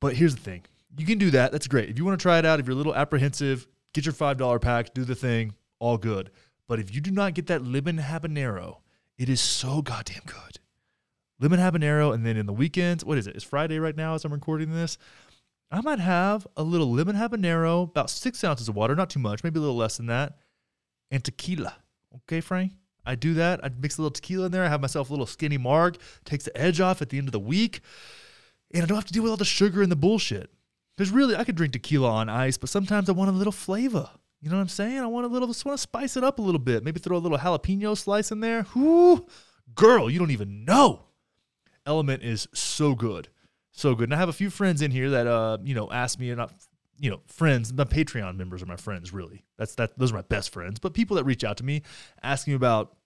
But 0.00 0.14
here's 0.14 0.34
the 0.34 0.40
thing: 0.40 0.62
you 0.96 1.06
can 1.06 1.18
do 1.18 1.30
that. 1.30 1.52
That's 1.52 1.66
great. 1.66 1.88
If 1.90 1.98
you 1.98 2.04
want 2.04 2.18
to 2.18 2.22
try 2.22 2.38
it 2.38 2.44
out, 2.44 2.60
if 2.60 2.66
you're 2.66 2.74
a 2.74 2.76
little 2.76 2.94
apprehensive, 2.94 3.66
get 3.92 4.06
your 4.06 4.14
five 4.14 4.36
dollar 4.36 4.58
pack. 4.58 4.94
Do 4.94 5.04
the 5.04 5.14
thing. 5.14 5.54
All 5.78 5.98
good. 5.98 6.30
But 6.66 6.80
if 6.80 6.94
you 6.94 7.00
do 7.00 7.10
not 7.10 7.34
get 7.34 7.46
that 7.46 7.64
lemon 7.64 7.98
habanero, 7.98 8.78
it 9.16 9.28
is 9.28 9.40
so 9.40 9.80
goddamn 9.80 10.22
good. 10.26 10.58
Lemon 11.40 11.60
habanero, 11.60 12.12
and 12.12 12.26
then 12.26 12.36
in 12.36 12.46
the 12.46 12.52
weekends, 12.52 13.04
what 13.04 13.16
is 13.16 13.26
it? 13.26 13.36
It's 13.36 13.44
Friday 13.44 13.78
right 13.78 13.96
now 13.96 14.14
as 14.14 14.24
I'm 14.24 14.32
recording 14.32 14.72
this. 14.72 14.98
I 15.70 15.80
might 15.82 16.00
have 16.00 16.46
a 16.56 16.62
little 16.62 16.90
lemon 16.90 17.16
habanero, 17.16 17.84
about 17.84 18.10
six 18.10 18.42
ounces 18.42 18.68
of 18.68 18.74
water, 18.74 18.96
not 18.96 19.10
too 19.10 19.20
much, 19.20 19.44
maybe 19.44 19.58
a 19.58 19.60
little 19.60 19.76
less 19.76 19.98
than 19.98 20.06
that, 20.06 20.38
and 21.10 21.22
tequila. 21.22 21.76
Okay, 22.14 22.40
Frank? 22.40 22.72
I 23.04 23.14
do 23.14 23.34
that. 23.34 23.64
I 23.64 23.70
mix 23.80 23.96
a 23.96 24.02
little 24.02 24.12
tequila 24.12 24.46
in 24.46 24.52
there. 24.52 24.64
I 24.64 24.68
have 24.68 24.82
myself 24.82 25.08
a 25.08 25.12
little 25.12 25.26
skinny 25.26 25.56
marg, 25.56 25.98
takes 26.24 26.44
the 26.44 26.56
edge 26.56 26.80
off 26.80 27.00
at 27.00 27.08
the 27.08 27.18
end 27.18 27.28
of 27.28 27.32
the 27.32 27.40
week. 27.40 27.80
And 28.72 28.82
I 28.82 28.86
don't 28.86 28.96
have 28.96 29.06
to 29.06 29.12
deal 29.12 29.22
with 29.22 29.30
all 29.30 29.36
the 29.36 29.44
sugar 29.44 29.82
and 29.82 29.90
the 29.90 29.96
bullshit. 29.96 30.50
Because 30.96 31.10
really, 31.10 31.34
I 31.36 31.44
could 31.44 31.54
drink 31.54 31.72
tequila 31.72 32.10
on 32.10 32.28
ice, 32.28 32.58
but 32.58 32.68
sometimes 32.68 33.08
I 33.08 33.12
want 33.12 33.30
a 33.30 33.32
little 33.32 33.52
flavor. 33.52 34.10
You 34.40 34.50
know 34.50 34.56
what 34.56 34.62
I'm 34.62 34.68
saying? 34.68 34.98
I 34.98 35.06
want 35.06 35.26
a 35.26 35.28
little, 35.28 35.48
just 35.48 35.64
want 35.64 35.78
to 35.78 35.82
spice 35.82 36.16
it 36.16 36.24
up 36.24 36.38
a 36.38 36.42
little 36.42 36.58
bit. 36.58 36.84
Maybe 36.84 37.00
throw 37.00 37.16
a 37.16 37.18
little 37.18 37.38
jalapeno 37.38 37.96
slice 37.96 38.30
in 38.30 38.40
there. 38.40 38.66
Whoo, 38.74 39.26
girl, 39.74 40.10
you 40.10 40.18
don't 40.18 40.30
even 40.30 40.64
know. 40.64 41.04
Element 41.86 42.22
is 42.22 42.46
so 42.52 42.94
good. 42.94 43.28
so 43.72 43.94
good. 43.94 44.04
And 44.04 44.14
I 44.14 44.18
have 44.18 44.28
a 44.28 44.34
few 44.34 44.50
friends 44.50 44.82
in 44.82 44.90
here 44.90 45.10
that 45.10 45.26
uh, 45.26 45.58
you 45.62 45.74
know, 45.74 45.90
ask 45.90 46.18
me 46.18 46.34
not 46.34 46.52
you 46.98 47.10
know, 47.10 47.20
friends, 47.26 47.72
my 47.72 47.84
Patreon 47.84 48.36
members 48.36 48.62
are 48.62 48.66
my 48.66 48.76
friends, 48.76 49.12
really. 49.12 49.44
That's 49.56 49.74
that 49.76 49.98
those 49.98 50.12
are 50.12 50.16
my 50.16 50.22
best 50.22 50.52
friends. 50.52 50.78
But 50.78 50.94
people 50.94 51.16
that 51.16 51.24
reach 51.24 51.44
out 51.44 51.56
to 51.58 51.64
me 51.64 51.82
asking 52.22 52.54
about 52.54 52.96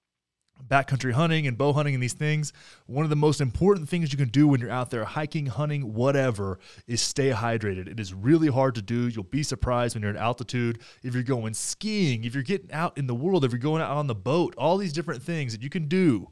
backcountry 0.68 1.12
hunting 1.12 1.46
and 1.46 1.58
bow 1.58 1.72
hunting 1.72 1.94
and 1.94 2.02
these 2.02 2.12
things, 2.12 2.52
one 2.86 3.04
of 3.04 3.10
the 3.10 3.16
most 3.16 3.40
important 3.40 3.88
things 3.88 4.12
you 4.12 4.18
can 4.18 4.28
do 4.28 4.46
when 4.46 4.60
you're 4.60 4.70
out 4.70 4.90
there 4.90 5.04
hiking, 5.04 5.46
hunting, 5.46 5.92
whatever, 5.94 6.58
is 6.86 7.00
stay 7.00 7.30
hydrated. 7.30 7.88
It 7.88 7.98
is 7.98 8.14
really 8.14 8.48
hard 8.48 8.74
to 8.76 8.82
do. 8.82 9.08
You'll 9.08 9.24
be 9.24 9.42
surprised 9.42 9.94
when 9.94 10.02
you're 10.02 10.12
at 10.12 10.16
altitude, 10.16 10.80
if 11.02 11.14
you're 11.14 11.22
going 11.22 11.54
skiing, 11.54 12.24
if 12.24 12.34
you're 12.34 12.42
getting 12.42 12.72
out 12.72 12.96
in 12.96 13.06
the 13.06 13.14
world, 13.14 13.44
if 13.44 13.52
you're 13.52 13.58
going 13.58 13.82
out 13.82 13.96
on 13.96 14.06
the 14.06 14.14
boat, 14.14 14.54
all 14.56 14.76
these 14.76 14.92
different 14.92 15.22
things 15.22 15.52
that 15.52 15.62
you 15.62 15.70
can 15.70 15.88
do. 15.88 16.30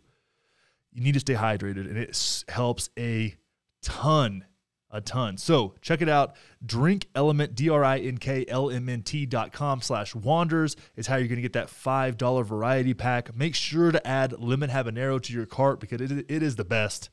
You 0.93 1.03
need 1.03 1.15
to 1.15 1.21
stay 1.21 1.35
hydrated, 1.35 1.89
and 1.89 1.97
it 1.97 2.45
helps 2.49 2.91
a 2.99 3.37
ton 3.83 4.45
a 4.91 5.01
ton. 5.01 5.37
So 5.37 5.75
check 5.81 6.03
it 6.03 6.09
out. 6.09 6.35
Drink 6.65 7.07
Element, 7.15 7.55
D-R-I-N-K-L-M-N-T 7.55 9.27
dot 9.27 9.53
com 9.53 9.81
slash 9.81 10.15
wanders 10.15 10.77
is 10.97 11.07
how 11.07 11.17
you're 11.17 11.29
going 11.29 11.37
to 11.37 11.43
get 11.43 11.53
that 11.55 11.69
$5 11.69 12.45
variety 12.45 12.95
pack. 12.95 13.35
Make 13.35 13.55
sure 13.55 13.93
to 13.93 14.07
add 14.07 14.39
lemon 14.39 14.71
habanero 14.71 15.21
to 15.23 15.33
your 15.33 15.47
cart 15.47 15.81
because 15.81 16.01
it, 16.01 16.27
it 16.29 16.43
is 16.43 16.57
the 16.57 16.65
best. 16.65 17.11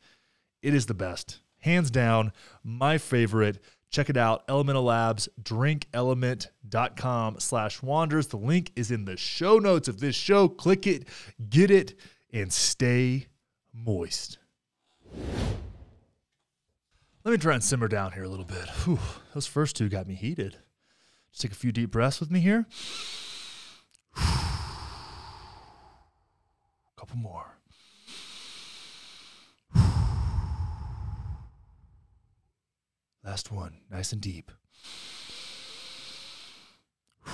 It 0.61 0.73
is 0.73 0.87
the 0.87 0.93
best. 0.93 1.39
Hands 1.59 1.89
down, 1.89 2.31
my 2.63 2.97
favorite. 2.97 3.59
Check 3.89 4.09
it 4.09 4.17
out. 4.17 4.43
Elemental 4.49 4.83
Labs, 4.83 5.29
drinklmnt.com 5.41 7.39
slash 7.39 7.81
wanders. 7.81 8.27
The 8.27 8.37
link 8.37 8.71
is 8.75 8.91
in 8.91 9.05
the 9.05 9.15
show 9.15 9.59
notes 9.59 9.87
of 9.87 9.99
this 9.99 10.15
show. 10.15 10.49
Click 10.49 10.85
it, 10.85 11.07
get 11.49 11.71
it, 11.71 11.97
and 12.33 12.51
stay 12.51 13.27
moist. 13.73 14.39
Let 17.27 17.33
me 17.33 17.37
try 17.39 17.55
and 17.55 17.63
simmer 17.63 17.89
down 17.89 18.13
here 18.13 18.23
a 18.23 18.29
little 18.29 18.45
bit. 18.45 18.69
Whew, 18.85 18.99
those 19.33 19.47
first 19.47 19.75
two 19.75 19.89
got 19.89 20.07
me 20.07 20.15
heated. 20.15 20.59
Just 21.29 21.41
take 21.41 21.51
a 21.51 21.55
few 21.55 21.73
deep 21.73 21.91
breaths 21.91 22.21
with 22.21 22.31
me 22.31 22.39
here. 22.39 22.65
A 24.15 24.21
couple 26.95 27.17
more. 27.17 27.57
Last 33.25 33.51
one, 33.51 33.81
nice 33.91 34.13
and 34.13 34.21
deep. 34.21 34.49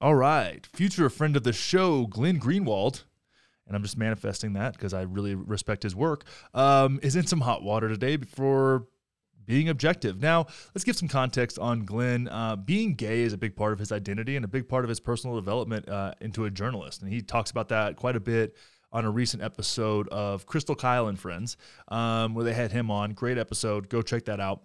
All 0.00 0.14
right, 0.14 0.64
future 0.72 1.10
friend 1.10 1.36
of 1.36 1.42
the 1.42 1.52
show, 1.52 2.06
Glenn 2.06 2.38
Greenwald 2.38 3.02
and 3.66 3.76
I'm 3.76 3.82
just 3.82 3.96
manifesting 3.96 4.54
that 4.54 4.74
because 4.74 4.94
I 4.94 5.02
really 5.02 5.34
respect 5.34 5.82
his 5.82 5.94
work, 5.94 6.24
um, 6.52 7.00
is 7.02 7.16
in 7.16 7.26
some 7.26 7.40
hot 7.40 7.62
water 7.62 7.88
today 7.88 8.16
for 8.16 8.86
being 9.46 9.68
objective. 9.68 10.20
Now, 10.20 10.46
let's 10.74 10.84
give 10.84 10.96
some 10.96 11.08
context 11.08 11.58
on 11.58 11.84
Glenn. 11.84 12.28
Uh, 12.28 12.56
being 12.56 12.94
gay 12.94 13.22
is 13.22 13.32
a 13.32 13.38
big 13.38 13.56
part 13.56 13.72
of 13.72 13.78
his 13.78 13.92
identity 13.92 14.36
and 14.36 14.44
a 14.44 14.48
big 14.48 14.68
part 14.68 14.84
of 14.84 14.88
his 14.88 15.00
personal 15.00 15.36
development 15.36 15.88
uh, 15.88 16.12
into 16.20 16.44
a 16.44 16.50
journalist. 16.50 17.02
And 17.02 17.12
he 17.12 17.20
talks 17.20 17.50
about 17.50 17.68
that 17.68 17.96
quite 17.96 18.16
a 18.16 18.20
bit 18.20 18.56
on 18.92 19.04
a 19.04 19.10
recent 19.10 19.42
episode 19.42 20.08
of 20.08 20.46
Krystal 20.46 20.78
Kyle 20.78 21.08
and 21.08 21.18
Friends, 21.18 21.56
um, 21.88 22.34
where 22.34 22.44
they 22.44 22.54
had 22.54 22.70
him 22.70 22.90
on. 22.90 23.12
Great 23.12 23.38
episode. 23.38 23.88
Go 23.88 24.02
check 24.02 24.24
that 24.26 24.40
out. 24.40 24.62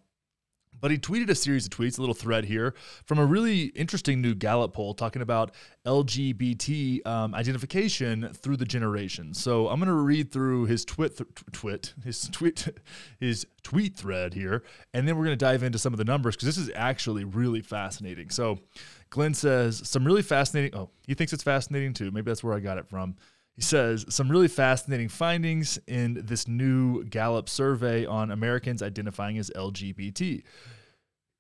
But 0.82 0.92
he 0.92 0.98
tweeted 0.98 1.30
a 1.30 1.36
series 1.36 1.66
of 1.66 1.72
tweets, 1.72 1.98
a 1.98 2.02
little 2.02 2.16
thread 2.16 2.46
here 2.46 2.74
from 3.06 3.20
a 3.20 3.26
really 3.26 3.66
interesting 3.66 4.22
new 4.22 4.34
Gallup 4.34 4.74
poll 4.74 4.94
talking 4.94 5.22
about 5.22 5.52
LGBT 5.86 7.06
um, 7.06 7.36
identification 7.36 8.32
through 8.34 8.58
the 8.58 8.66
generations. 8.66 9.42
So 9.42 9.68
I'm 9.68 9.80
going 9.80 9.88
to 9.88 9.94
read 9.94 10.32
through 10.32 10.66
his 10.66 10.86
twit, 10.86 11.18
th- 11.18 11.30
twit, 11.52 11.94
his 12.04 12.30
tweet, 12.30 12.68
his 13.20 13.46
tweet 13.62 13.96
thread 13.96 14.34
here, 14.34 14.64
and 14.94 15.08
then 15.08 15.18
we're 15.18 15.26
going 15.26 15.38
to 15.38 15.46
dive 15.46 15.64
into 15.64 15.78
some 15.78 15.94
of 15.94 15.98
the 15.98 16.06
numbers 16.06 16.36
because 16.36 16.46
this 16.46 16.58
is 16.58 16.72
actually 16.76 17.26
really 17.26 17.62
fascinating. 17.62 18.30
So 18.30 18.60
Glenn 19.10 19.34
says 19.34 19.82
some 19.88 20.06
really 20.06 20.22
fascinating. 20.22 20.78
Oh, 20.78 20.90
he 21.08 21.14
thinks 21.14 21.34
it's 21.34 21.44
fascinating 21.44 21.94
too. 21.94 22.12
Maybe 22.12 22.30
that's 22.30 22.44
where 22.44 22.54
I 22.54 22.60
got 22.60 22.78
it 22.78 22.88
from. 22.88 23.16
He 23.60 23.64
says 23.64 24.06
some 24.08 24.32
really 24.32 24.48
fascinating 24.48 25.10
findings 25.10 25.78
in 25.86 26.22
this 26.24 26.48
new 26.48 27.04
Gallup 27.04 27.50
survey 27.50 28.06
on 28.06 28.32
Americans 28.32 28.82
identifying 28.82 29.38
as 29.38 29.52
LGBT. 29.54 30.44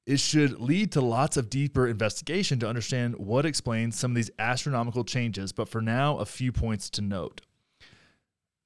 It 0.05 0.19
should 0.19 0.60
lead 0.60 0.91
to 0.91 0.99
lots 0.99 1.38
of 1.38 1.49
deeper 1.49 1.88
investigation 1.88 2.60
to 2.60 2.67
understand 2.67 3.15
what 3.15 3.45
explains 3.45 3.97
some 3.97 4.12
of 4.12 4.15
these 4.15 4.32
astronomical 4.38 5.05
changes, 5.05 5.53
but 5.53 5.69
for 5.69 5.82
now, 5.82 6.17
a 6.17 6.25
few 6.25 6.51
points 6.51 6.89
to 6.89 7.01
note. 7.01 7.39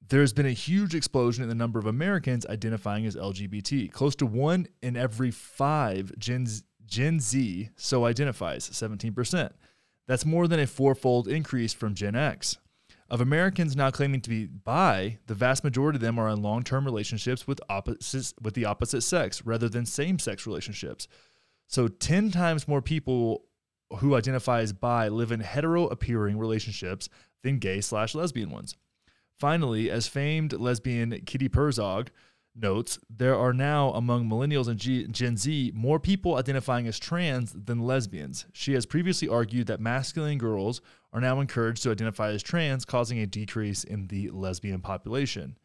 There's 0.08 0.32
been 0.32 0.46
a 0.46 0.50
huge 0.50 0.96
explosion 0.96 1.44
in 1.44 1.48
the 1.48 1.54
number 1.54 1.78
of 1.78 1.86
Americans 1.86 2.44
identifying 2.46 3.06
as 3.06 3.14
LGBT. 3.14 3.92
Close 3.92 4.16
to 4.16 4.26
one 4.26 4.66
in 4.82 4.96
every 4.96 5.30
five 5.30 6.10
Gen, 6.18 6.48
Gen 6.86 7.20
Z 7.20 7.70
so 7.76 8.04
identifies, 8.04 8.68
17%. 8.68 9.52
That's 10.08 10.26
more 10.26 10.48
than 10.48 10.58
a 10.58 10.66
fourfold 10.66 11.28
increase 11.28 11.72
from 11.72 11.94
Gen 11.94 12.16
X. 12.16 12.58
Of 13.10 13.20
Americans 13.20 13.76
now 13.76 13.90
claiming 13.90 14.22
to 14.22 14.30
be 14.30 14.46
bi, 14.46 15.18
the 15.26 15.34
vast 15.34 15.62
majority 15.62 15.96
of 15.96 16.00
them 16.00 16.18
are 16.18 16.28
in 16.30 16.42
long-term 16.42 16.84
relationships 16.84 17.46
with 17.46 17.60
opposites 17.68 18.32
with 18.40 18.54
the 18.54 18.64
opposite 18.64 19.02
sex 19.02 19.44
rather 19.44 19.68
than 19.68 19.84
same-sex 19.84 20.46
relationships. 20.46 21.06
So 21.68 21.88
10 21.88 22.30
times 22.30 22.66
more 22.66 22.82
people 22.82 23.44
who 23.98 24.14
identify 24.14 24.60
as 24.60 24.72
bi 24.72 25.08
live 25.08 25.32
in 25.32 25.40
hetero-appearing 25.40 26.38
relationships 26.38 27.08
than 27.42 27.58
gay 27.58 27.80
slash 27.80 28.14
lesbian 28.14 28.50
ones. 28.50 28.74
Finally, 29.38 29.90
as 29.90 30.08
famed 30.08 30.52
lesbian 30.54 31.20
Katie 31.26 31.50
Herzog 31.52 32.10
notes, 32.56 32.98
there 33.10 33.36
are 33.36 33.52
now 33.52 33.90
among 33.90 34.28
millennials 34.28 34.68
and 34.68 34.78
G- 34.78 35.06
Gen 35.08 35.36
Z 35.36 35.72
more 35.74 35.98
people 35.98 36.36
identifying 36.36 36.86
as 36.86 36.98
trans 36.98 37.52
than 37.52 37.80
lesbians. 37.80 38.46
She 38.52 38.74
has 38.74 38.86
previously 38.86 39.28
argued 39.28 39.66
that 39.66 39.80
masculine 39.80 40.38
girls 40.38 40.80
are 41.14 41.20
now 41.20 41.40
encouraged 41.40 41.84
to 41.84 41.92
identify 41.92 42.30
as 42.30 42.42
trans, 42.42 42.84
causing 42.84 43.20
a 43.20 43.26
decrease 43.26 43.84
in 43.84 44.08
the 44.08 44.28
lesbian 44.30 44.80
population. 44.80 45.56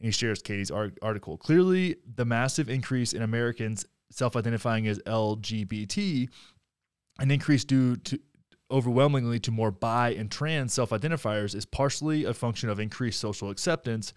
And 0.00 0.06
he 0.06 0.10
shares 0.10 0.42
Katie's 0.42 0.72
article. 0.72 1.38
Clearly, 1.38 1.96
the 2.16 2.24
massive 2.24 2.68
increase 2.68 3.12
in 3.12 3.22
Americans 3.22 3.86
self 4.10 4.34
identifying 4.36 4.88
as 4.88 4.98
LGBT, 5.00 6.28
an 7.20 7.30
increase 7.30 7.64
due 7.64 7.96
to 7.96 8.18
overwhelmingly 8.70 9.38
to 9.38 9.52
more 9.52 9.70
bi 9.70 10.10
and 10.10 10.30
trans 10.30 10.74
self 10.74 10.90
identifiers 10.90 11.54
is 11.54 11.64
partially 11.64 12.24
a 12.24 12.34
function 12.34 12.68
of 12.68 12.80
increased 12.80 13.20
social 13.20 13.50
acceptance, 13.50 14.12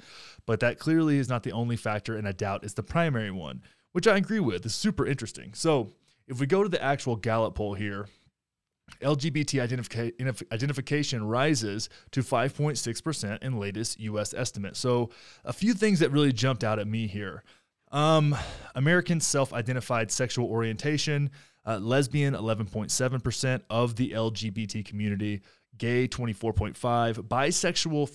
but 0.47 0.59
that 0.59 0.79
clearly 0.79 1.19
is 1.19 1.29
not 1.29 1.43
the 1.43 1.51
only 1.51 1.75
factor, 1.75 2.17
and 2.17 2.27
I 2.27 2.31
doubt 2.31 2.63
is 2.63 2.73
the 2.73 2.81
primary 2.83 3.31
one, 3.31 3.61
which 3.91 4.07
I 4.07 4.17
agree 4.17 4.39
with. 4.39 4.65
It's 4.65 4.73
super 4.73 5.05
interesting. 5.05 5.53
So, 5.53 5.93
if 6.27 6.39
we 6.39 6.47
go 6.47 6.63
to 6.63 6.69
the 6.69 6.83
actual 6.83 7.15
Gallup 7.15 7.55
poll 7.55 7.75
here, 7.75 8.07
LGBT 9.01 9.67
identifica- 9.67 10.51
identification 10.51 11.27
rises 11.27 11.89
to 12.11 12.21
5.6% 12.21 13.43
in 13.43 13.59
latest 13.59 13.99
US 13.99 14.33
estimate. 14.33 14.75
So, 14.75 15.09
a 15.45 15.53
few 15.53 15.73
things 15.73 15.99
that 15.99 16.11
really 16.11 16.33
jumped 16.33 16.63
out 16.63 16.79
at 16.79 16.87
me 16.87 17.07
here. 17.07 17.43
Um, 17.91 18.35
American 18.75 19.19
self 19.19 19.53
identified 19.53 20.11
sexual 20.11 20.47
orientation, 20.47 21.31
uh, 21.65 21.77
lesbian 21.77 22.33
11.7% 22.33 23.61
of 23.69 23.95
the 23.95 24.11
LGBT 24.11 24.85
community, 24.85 25.41
gay 25.77 26.07
24.5, 26.07 26.73
bisexual 27.27 28.09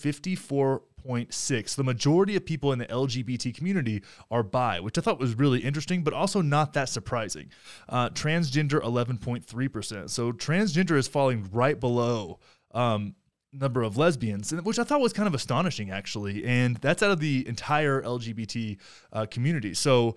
54.6. 1.07 1.75
The 1.75 1.85
majority 1.85 2.37
of 2.37 2.45
people 2.45 2.73
in 2.73 2.79
the 2.79 2.87
LGBT 2.87 3.55
community 3.55 4.03
are 4.31 4.43
bi, 4.43 4.81
which 4.81 4.99
I 4.99 5.01
thought 5.01 5.19
was 5.19 5.35
really 5.37 5.61
interesting, 5.61 6.03
but 6.03 6.13
also 6.13 6.41
not 6.41 6.73
that 6.75 6.89
surprising. 6.89 7.51
Uh, 7.89 8.11
transgender 8.11 8.81
11.3%. 8.83 10.11
So 10.11 10.33
transgender 10.33 10.97
is 10.97 11.09
falling 11.09 11.49
right 11.53 11.79
below 11.79 12.39
um, 12.73 13.15
number 13.53 13.83
of 13.83 13.97
lesbians, 13.97 14.53
which 14.53 14.79
I 14.79 14.85
thought 14.85 15.01
was 15.01 15.13
kind 15.13 15.27
of 15.27 15.35
astonishing, 15.35 15.91
actually. 15.91 16.45
And 16.45 16.77
that's 16.77 17.03
out 17.03 17.11
of 17.11 17.21
the 17.21 17.47
entire 17.47 18.03
LGBT 18.03 18.79
uh, 19.13 19.27
community. 19.27 19.75
So, 19.75 20.17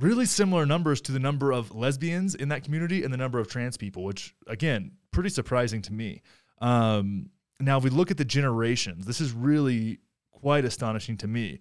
really 0.00 0.26
similar 0.26 0.66
numbers 0.66 1.00
to 1.02 1.12
the 1.12 1.20
number 1.20 1.52
of 1.52 1.72
lesbians 1.72 2.34
in 2.34 2.48
that 2.48 2.64
community 2.64 3.04
and 3.04 3.12
the 3.12 3.16
number 3.16 3.38
of 3.38 3.46
trans 3.46 3.76
people, 3.76 4.02
which, 4.02 4.34
again, 4.48 4.90
pretty 5.12 5.28
surprising 5.28 5.82
to 5.82 5.92
me. 5.92 6.22
Um, 6.60 7.30
now, 7.60 7.78
if 7.78 7.84
we 7.84 7.90
look 7.90 8.10
at 8.10 8.16
the 8.16 8.24
generations, 8.24 9.06
this 9.06 9.20
is 9.20 9.32
really 9.32 10.00
quite 10.44 10.66
astonishing 10.66 11.16
to 11.16 11.26
me. 11.26 11.58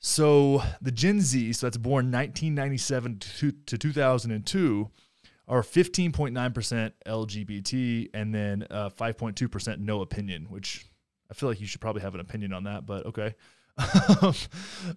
So, 0.00 0.60
the 0.80 0.90
Gen 0.90 1.20
Z, 1.20 1.52
so 1.52 1.66
that's 1.66 1.76
born 1.76 2.10
1997 2.10 3.20
to, 3.38 3.52
to 3.52 3.78
2002 3.78 4.90
are 5.46 5.62
15.9% 5.62 6.92
LGBT 7.06 8.10
and 8.12 8.34
then 8.34 8.66
uh, 8.72 8.90
5.2% 8.90 9.78
no 9.78 10.00
opinion, 10.00 10.46
which 10.48 10.86
I 11.30 11.34
feel 11.34 11.48
like 11.48 11.60
you 11.60 11.68
should 11.68 11.80
probably 11.80 12.02
have 12.02 12.16
an 12.16 12.20
opinion 12.20 12.52
on 12.52 12.64
that, 12.64 12.86
but 12.86 13.06
okay. 13.06 13.36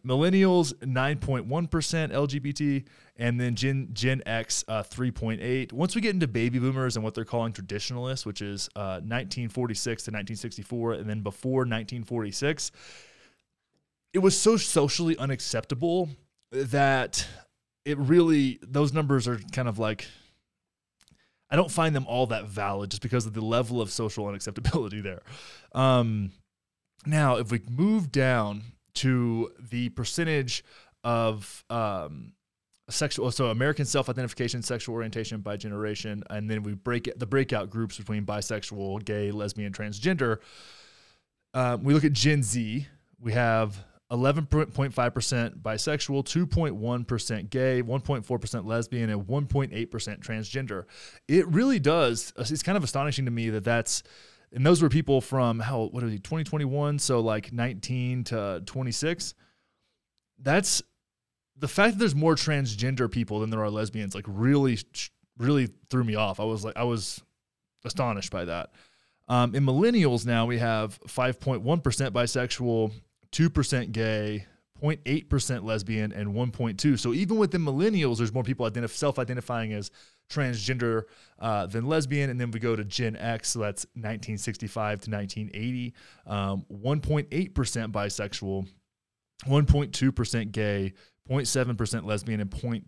Millennials 0.06 0.74
9.1% 0.74 1.48
LGBT 1.48 2.86
and 3.16 3.40
then 3.40 3.56
Gen 3.56 3.90
Gen 3.94 4.22
X 4.26 4.66
uh, 4.68 4.84
3.8. 4.84 5.72
Once 5.72 5.96
we 5.96 6.02
get 6.02 6.14
into 6.14 6.28
baby 6.28 6.60
boomers 6.60 6.98
and 6.98 7.04
what 7.04 7.14
they're 7.14 7.24
calling 7.24 7.54
traditionalists, 7.54 8.26
which 8.26 8.42
is 8.42 8.70
uh, 8.76 9.00
1946 9.00 10.04
to 10.04 10.12
1964 10.12 10.94
and 10.94 11.10
then 11.10 11.22
before 11.22 11.60
1946, 11.60 12.72
it 14.14 14.20
was 14.20 14.38
so 14.40 14.58
socially 14.58 15.18
unacceptable 15.18 16.10
that 16.52 17.26
it 17.86 17.98
really 17.98 18.60
those 18.62 18.94
numbers 18.94 19.28
are 19.28 19.40
kind 19.54 19.70
of 19.70 19.80
like 19.80 20.08
I 21.50 21.56
don't 21.56 21.72
find 21.72 21.96
them 21.96 22.06
all 22.08 22.28
that 22.28 22.46
valid 22.46 22.92
just 22.92 23.02
because 23.02 23.26
of 23.26 23.34
the 23.34 23.42
level 23.42 23.80
of 23.82 23.92
social 23.92 24.26
unacceptability 24.26 25.02
there. 25.02 25.22
Um, 25.74 26.32
now, 27.06 27.38
if 27.38 27.52
we 27.52 27.62
move 27.70 28.12
down 28.12 28.64
to 28.96 29.52
the 29.70 29.90
percentage 29.90 30.64
of 31.04 31.64
um, 31.70 32.34
sexual, 32.90 33.32
so 33.32 33.48
American 33.48 33.86
self-identification, 33.86 34.62
sexual 34.62 34.96
orientation 34.96 35.42
by 35.42 35.58
generation, 35.58 36.24
and 36.30 36.50
then 36.50 36.64
we 36.64 36.74
break 36.74 37.08
it, 37.08 37.20
the 37.20 37.26
breakout 37.26 37.70
groups 37.70 37.98
between 37.98 38.26
bisexual, 38.26 39.04
gay, 39.06 39.32
lesbian, 39.32 39.74
transgender. 39.74 40.38
Um, 41.54 41.84
we 41.84 41.94
look 41.94 42.04
at 42.04 42.14
Gen 42.14 42.44
Z. 42.44 42.88
We 43.20 43.32
have 43.34 43.84
11.5% 44.12 44.84
bisexual, 45.62 46.24
2.1% 46.24 47.50
gay, 47.50 47.82
1.4% 47.82 48.66
lesbian, 48.66 49.10
and 49.10 49.24
1.8% 49.24 49.90
transgender. 50.20 50.84
It 51.28 51.48
really 51.48 51.80
does. 51.80 52.34
It's 52.38 52.62
kind 52.62 52.78
of 52.78 52.84
astonishing 52.84 53.26
to 53.26 53.32
me 53.32 53.50
that 53.50 53.64
that's, 53.64 54.04
and 54.52 54.66
those 54.66 54.82
were 54.82 54.90
people 54.90 55.22
from 55.22 55.60
how, 55.60 55.86
what 55.86 56.04
are 56.04 56.10
they, 56.10 56.18
2021? 56.18 57.00
So 57.00 57.20
like 57.20 57.52
19 57.52 58.26
to 58.26 58.64
26. 58.66 59.34
That's 60.40 60.82
the 61.58 61.68
fact 61.68 61.94
that 61.94 62.00
there's 62.00 62.16
more 62.16 62.36
transgender 62.36 63.10
people 63.10 63.40
than 63.40 63.50
there 63.50 63.64
are 63.64 63.70
lesbians, 63.70 64.16
like 64.16 64.26
really, 64.28 64.78
really 65.38 65.70
threw 65.90 66.04
me 66.04 66.16
off. 66.16 66.40
I 66.40 66.44
was 66.44 66.64
like, 66.64 66.78
I 66.78 66.84
was 66.84 67.22
astonished 67.84 68.32
by 68.32 68.46
that. 68.46 68.72
Um, 69.28 69.56
in 69.56 69.66
millennials 69.66 70.26
now, 70.26 70.46
we 70.46 70.60
have 70.60 71.00
5.1% 71.08 71.64
bisexual, 71.64 72.92
2% 73.32 73.92
gay, 73.92 74.46
0.8% 74.82 75.64
lesbian, 75.64 76.12
and 76.12 76.34
1.2. 76.34 77.00
So 77.00 77.14
even 77.14 77.38
within 77.38 77.62
millennials, 77.62 78.18
there's 78.18 78.34
more 78.34 78.44
people 78.44 78.70
identif- 78.70 78.92
self-identifying 78.92 79.74
as 79.74 79.90
transgender 80.30 81.04
uh, 81.40 81.66
than 81.68 81.86
lesbian. 81.86 82.30
And 82.30 82.40
then 82.40 82.52
we 82.52 82.60
go 82.60 82.76
to 82.76 82.84
Gen 82.84 83.16
X, 83.16 83.50
so 83.50 83.60
that's 83.60 83.86
1965 83.94 85.02
to 85.02 85.12
1980, 85.12 85.94
um, 86.28 86.66
1.8% 86.72 87.92
bisexual, 87.92 88.68
1.2% 89.46 90.52
gay, 90.52 90.94
0.7% 91.30 92.06
lesbian 92.06 92.40
and 92.40 92.52
0.2% 92.52 92.88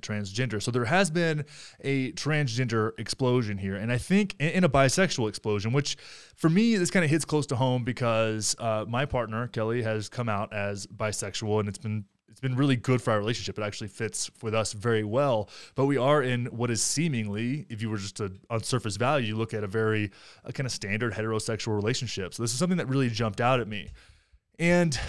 transgender. 0.00 0.60
So 0.60 0.70
there 0.70 0.84
has 0.84 1.10
been 1.10 1.44
a 1.80 2.12
transgender 2.12 2.98
explosion 2.98 3.56
here. 3.56 3.76
And 3.76 3.92
I 3.92 3.98
think 3.98 4.34
in 4.40 4.64
a 4.64 4.68
bisexual 4.68 5.28
explosion, 5.28 5.72
which 5.72 5.96
for 6.34 6.50
me, 6.50 6.76
this 6.76 6.90
kind 6.90 7.04
of 7.04 7.10
hits 7.10 7.24
close 7.24 7.46
to 7.48 7.56
home 7.56 7.84
because 7.84 8.56
uh, 8.58 8.84
my 8.88 9.04
partner, 9.04 9.46
Kelly, 9.46 9.82
has 9.82 10.08
come 10.08 10.28
out 10.28 10.52
as 10.52 10.86
bisexual 10.88 11.60
and 11.60 11.68
it's 11.68 11.78
been 11.78 12.04
it's 12.28 12.40
been 12.42 12.56
really 12.56 12.76
good 12.76 13.00
for 13.00 13.12
our 13.12 13.18
relationship. 13.18 13.58
It 13.58 13.62
actually 13.62 13.88
fits 13.88 14.30
with 14.42 14.54
us 14.54 14.74
very 14.74 15.04
well. 15.04 15.48
But 15.74 15.86
we 15.86 15.96
are 15.96 16.22
in 16.22 16.44
what 16.46 16.70
is 16.70 16.82
seemingly, 16.82 17.64
if 17.70 17.80
you 17.80 17.88
were 17.88 17.96
just 17.96 18.16
to 18.16 18.30
on 18.50 18.62
surface 18.62 18.96
value, 18.96 19.28
you 19.28 19.36
look 19.36 19.54
at 19.54 19.64
a 19.64 19.66
very 19.66 20.10
a 20.44 20.52
kind 20.52 20.66
of 20.66 20.72
standard 20.72 21.14
heterosexual 21.14 21.74
relationship. 21.74 22.34
So 22.34 22.42
this 22.42 22.52
is 22.52 22.58
something 22.58 22.76
that 22.76 22.88
really 22.88 23.08
jumped 23.08 23.40
out 23.40 23.60
at 23.60 23.68
me. 23.68 23.88
And 24.58 25.00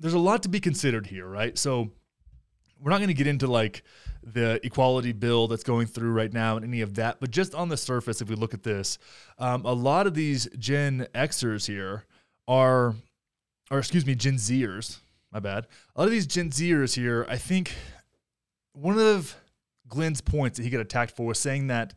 there's 0.00 0.14
a 0.14 0.18
lot 0.18 0.42
to 0.42 0.48
be 0.48 0.58
considered 0.58 1.06
here, 1.06 1.26
right? 1.26 1.56
So 1.56 1.90
we're 2.80 2.90
not 2.90 2.98
going 2.98 3.08
to 3.08 3.14
get 3.14 3.26
into 3.26 3.46
like 3.46 3.82
the 4.22 4.64
equality 4.64 5.12
bill 5.12 5.46
that's 5.46 5.62
going 5.62 5.86
through 5.86 6.12
right 6.12 6.32
now 6.32 6.56
and 6.56 6.64
any 6.64 6.80
of 6.80 6.94
that, 6.94 7.20
but 7.20 7.30
just 7.30 7.54
on 7.54 7.68
the 7.68 7.76
surface, 7.76 8.20
if 8.20 8.28
we 8.28 8.34
look 8.34 8.54
at 8.54 8.62
this, 8.62 8.98
um, 9.38 9.64
a 9.64 9.72
lot 9.72 10.06
of 10.06 10.14
these 10.14 10.48
Gen 10.58 11.06
Xers 11.14 11.66
here 11.66 12.04
are, 12.48 12.94
or 13.70 13.78
excuse 13.78 14.06
me, 14.06 14.14
Gen 14.14 14.34
Zers, 14.34 14.98
my 15.32 15.40
bad. 15.40 15.66
A 15.94 16.00
lot 16.00 16.06
of 16.06 16.10
these 16.10 16.26
Gen 16.26 16.50
Zers 16.50 16.94
here, 16.96 17.26
I 17.28 17.36
think 17.36 17.74
one 18.72 18.98
of 18.98 19.36
Glenn's 19.88 20.20
points 20.20 20.56
that 20.56 20.64
he 20.64 20.70
got 20.70 20.80
attacked 20.80 21.16
for 21.16 21.26
was 21.26 21.38
saying 21.38 21.68
that 21.68 21.94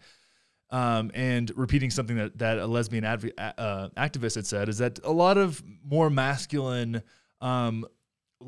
um, 0.69 1.11
and 1.13 1.51
repeating 1.55 1.91
something 1.91 2.17
that, 2.17 2.37
that 2.39 2.57
a 2.57 2.65
lesbian 2.65 3.03
adv- 3.03 3.31
uh, 3.37 3.89
activist 3.95 4.35
had 4.35 4.47
said 4.47 4.69
is 4.69 4.79
that 4.79 4.99
a 5.03 5.11
lot 5.11 5.37
of 5.37 5.63
more 5.85 6.09
masculine 6.09 7.03
um, 7.41 7.85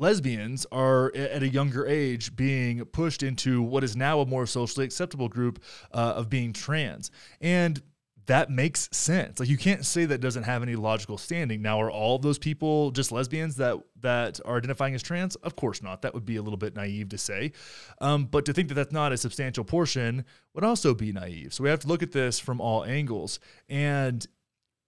lesbians 0.00 0.66
are 0.72 1.14
at 1.14 1.42
a 1.42 1.48
younger 1.48 1.86
age 1.86 2.36
being 2.36 2.84
pushed 2.86 3.22
into 3.22 3.62
what 3.62 3.84
is 3.84 3.96
now 3.96 4.20
a 4.20 4.26
more 4.26 4.46
socially 4.46 4.84
acceptable 4.84 5.28
group 5.28 5.62
uh, 5.92 6.14
of 6.16 6.28
being 6.28 6.52
trans. 6.52 7.10
And 7.40 7.82
that 8.26 8.50
makes 8.50 8.88
sense. 8.92 9.38
Like 9.38 9.48
you 9.48 9.56
can't 9.56 9.84
say 9.84 10.04
that 10.04 10.20
doesn't 10.20 10.42
have 10.42 10.62
any 10.62 10.74
logical 10.74 11.16
standing. 11.16 11.62
Now, 11.62 11.80
are 11.80 11.90
all 11.90 12.16
of 12.16 12.22
those 12.22 12.38
people 12.38 12.90
just 12.90 13.12
lesbians 13.12 13.56
that 13.56 13.78
that 14.00 14.40
are 14.44 14.56
identifying 14.56 14.94
as 14.94 15.02
trans? 15.02 15.36
Of 15.36 15.56
course 15.56 15.82
not. 15.82 16.02
That 16.02 16.12
would 16.14 16.26
be 16.26 16.36
a 16.36 16.42
little 16.42 16.56
bit 16.56 16.74
naive 16.74 17.08
to 17.10 17.18
say. 17.18 17.52
Um, 18.00 18.24
but 18.24 18.44
to 18.46 18.52
think 18.52 18.68
that 18.68 18.74
that's 18.74 18.92
not 18.92 19.12
a 19.12 19.16
substantial 19.16 19.64
portion 19.64 20.24
would 20.54 20.64
also 20.64 20.92
be 20.92 21.12
naive. 21.12 21.54
So 21.54 21.64
we 21.64 21.70
have 21.70 21.80
to 21.80 21.88
look 21.88 22.02
at 22.02 22.12
this 22.12 22.38
from 22.38 22.60
all 22.60 22.84
angles. 22.84 23.38
And 23.68 24.26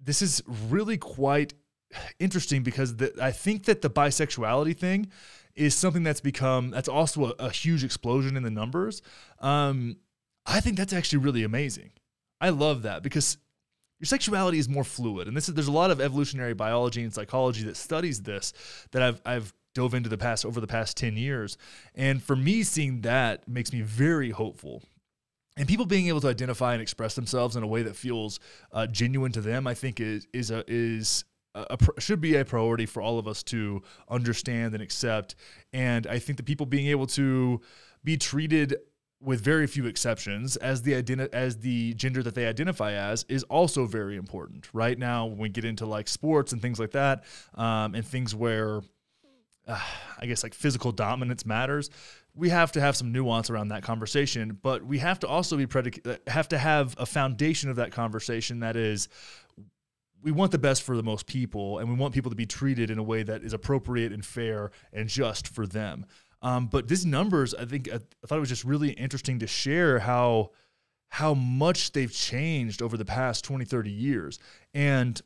this 0.01 0.21
is 0.21 0.43
really 0.69 0.99
quite 0.99 1.55
interesting 2.19 2.63
because 2.63 2.97
the, 2.97 3.13
I 3.21 3.31
think 3.31 3.65
that 3.65 3.83
the 3.83 3.91
bisexuality 3.91 4.77
thing 4.77 5.11
is 5.55 5.75
something 5.75 6.03
that's 6.03 6.21
become 6.21 6.71
that's 6.71 6.89
also 6.89 7.27
a, 7.27 7.35
a 7.39 7.51
huge 7.51 7.85
explosion 7.85 8.37
in 8.37 8.43
the 8.43 8.51
numbers. 8.51 9.03
Um, 9.41 9.97
I 10.47 10.61
think 10.61 10.77
that's 10.77 10.93
actually 10.93 11.19
really 11.19 11.43
amazing. 11.43 11.91
I 12.41 12.51
love 12.51 12.83
that 12.83 13.03
because 13.03 13.39
your 13.99 14.07
sexuality 14.07 14.59
is 14.59 14.69
more 14.69 14.85
fluid, 14.85 15.27
and 15.27 15.37
this 15.37 15.49
is 15.49 15.55
there's 15.55 15.69
a 15.69 15.73
lot 15.73 15.91
of 15.91 16.01
evolutionary 16.01 16.55
biology 16.55 17.03
and 17.03 17.13
psychology 17.13 17.65
that 17.65 17.77
studies 17.77 18.23
this 18.23 18.53
that 18.93 19.03
I've 19.03 19.21
I've 19.25 19.55
dove 19.75 19.95
into 19.95 20.09
the 20.09 20.19
past 20.19 20.45
over 20.45 20.61
the 20.61 20.67
past 20.67 20.97
10 20.97 21.17
years 21.17 21.57
and 21.95 22.21
for 22.21 22.35
me 22.35 22.65
seeing 22.65 23.03
that 23.03 23.47
makes 23.47 23.73
me 23.73 23.81
very 23.83 24.31
hopeful 24.31 24.83
and 25.59 25.67
people 25.67 25.87
being 25.87 26.07
able 26.07 26.21
to 26.21 26.29
identify 26.29 26.73
and 26.73 26.81
express 26.81 27.15
themselves 27.15 27.57
in 27.57 27.65
a 27.65 27.67
way 27.67 27.83
that 27.83 27.97
feels 27.97 28.39
uh, 28.73 28.87
genuine 28.87 29.33
to 29.33 29.41
them, 29.41 29.67
I 29.67 29.75
think 29.75 30.01
is 30.01 30.27
is 30.33 30.51
a, 30.51 30.65
is 30.69 31.25
a, 31.55 31.77
a, 31.79 32.01
should 32.01 32.21
be 32.21 32.37
a 32.37 32.45
priority 32.45 32.87
for 32.87 33.03
all 33.03 33.19
of 33.19 33.27
us 33.27 33.43
to 33.45 33.83
understand 34.09 34.75
and 34.75 34.83
accept. 34.83 35.35
And 35.73 36.07
I 36.07 36.19
think 36.19 36.37
that 36.37 36.47
people 36.47 36.67
being 36.67 36.89
able 36.89 37.07
to 37.09 37.61
be 38.05 38.17
treated 38.17 38.77
with 39.21 39.41
very 39.41 39.67
few 39.67 39.87
exceptions 39.87 40.57
as 40.57 40.83
the 40.83 40.93
identi- 40.93 41.33
as 41.33 41.59
the 41.59 41.93
gender 41.95 42.23
that 42.23 42.35
they 42.35 42.47
identify 42.47 42.93
as 42.93 43.25
is 43.29 43.43
also 43.45 43.85
very 43.87 44.17
important. 44.17 44.69
Right 44.73 44.99
now, 44.99 45.27
when 45.27 45.39
we 45.39 45.49
get 45.49 45.65
into 45.65 45.87
like 45.87 46.09
sports 46.09 46.53
and 46.53 46.63
things 46.63 46.79
like 46.79 46.93
that, 46.93 47.25
um, 47.55 47.95
and 47.95 48.07
things 48.07 48.35
where 48.35 48.83
uh, 49.67 49.81
I 50.19 50.27
guess 50.27 50.43
like 50.43 50.55
physical 50.55 50.93
dominance 50.93 51.45
matters, 51.45 51.91
we 52.35 52.49
have 52.51 52.73
to 52.73 52.81
have 52.81 52.97
some 52.97 53.11
nuance 53.11 53.51
around 53.51 53.69
that 53.69 53.83
conversation. 53.83 54.57
But 54.63 54.85
we 54.85 54.99
have 54.99 55.19
to 55.21 55.27
also 55.27 55.57
be 55.57 55.67
predic- 55.67 56.29
have 56.29 56.49
to 56.49 56.59
have 56.59 56.95
a 56.99 57.07
foundation 57.07 57.71
of 57.71 57.77
that 57.77 57.91
conversation 57.91 58.61
that 58.61 58.77
is 58.77 59.09
we 60.29 60.33
want 60.33 60.53
the 60.53 60.59
best 60.59 60.83
for 60.83 60.95
the 60.95 61.03
most 61.03 61.27
people, 61.27 61.79
and 61.79 61.89
we 61.89 61.95
want 61.95 62.13
people 62.13 62.31
to 62.31 62.37
be 62.37 62.45
treated 62.45 62.91
in 62.91 62.99
a 62.99 63.03
way 63.03 63.23
that 63.23 63.43
is 63.43 63.55
appropriate 63.55 64.13
and 64.13 64.23
fair 64.23 64.71
and 64.93 65.09
just 65.09 65.49
for 65.49 65.67
them. 65.67 66.05
Um, 66.43 66.67
but 66.67 66.87
these 66.87 67.07
numbers, 67.07 67.55
I 67.55 67.65
think, 67.65 67.89
I, 67.91 67.99
thought 68.27 68.37
it 68.37 68.41
was 68.41 68.51
just 68.51 68.65
really 68.65 68.91
interesting 68.91 69.39
to 69.39 69.47
share 69.47 70.01
how 70.01 70.51
how 71.09 71.33
much 71.33 71.93
they've 71.93 72.13
changed 72.13 72.83
over 72.83 72.99
the 72.99 73.07
past 73.07 73.43
20, 73.43 73.65
30 73.65 73.91
years. 73.91 74.39
And 74.75 75.19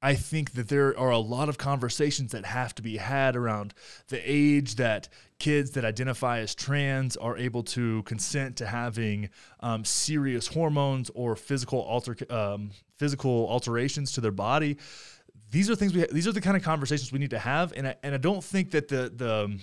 I 0.00 0.14
think 0.14 0.52
that 0.52 0.68
there 0.68 0.96
are 0.96 1.10
a 1.10 1.18
lot 1.18 1.48
of 1.48 1.58
conversations 1.58 2.30
that 2.30 2.44
have 2.44 2.76
to 2.76 2.82
be 2.82 2.98
had 2.98 3.34
around 3.34 3.74
the 4.06 4.20
age 4.24 4.76
that 4.76 5.08
kids 5.40 5.72
that 5.72 5.84
identify 5.84 6.38
as 6.38 6.54
trans 6.54 7.16
are 7.16 7.36
able 7.36 7.64
to 7.64 8.04
consent 8.04 8.54
to 8.58 8.66
having 8.66 9.30
um, 9.58 9.84
serious 9.84 10.46
hormones 10.46 11.10
or 11.16 11.34
physical 11.34 11.80
alter 11.80 12.16
um, 12.30 12.70
physical 12.98 13.48
alterations 13.48 14.12
to 14.12 14.20
their 14.20 14.32
body. 14.32 14.76
These 15.50 15.70
are 15.70 15.74
things 15.74 15.94
we 15.94 16.00
ha- 16.00 16.08
these 16.12 16.26
are 16.26 16.32
the 16.32 16.40
kind 16.40 16.56
of 16.56 16.62
conversations 16.62 17.12
we 17.12 17.18
need 17.18 17.30
to 17.30 17.38
have, 17.38 17.72
and 17.76 17.88
I, 17.88 17.96
and 18.02 18.14
I 18.14 18.18
don't 18.18 18.44
think 18.44 18.72
that 18.72 18.88
the 18.88 19.12
the 19.14 19.44
um, 19.44 19.60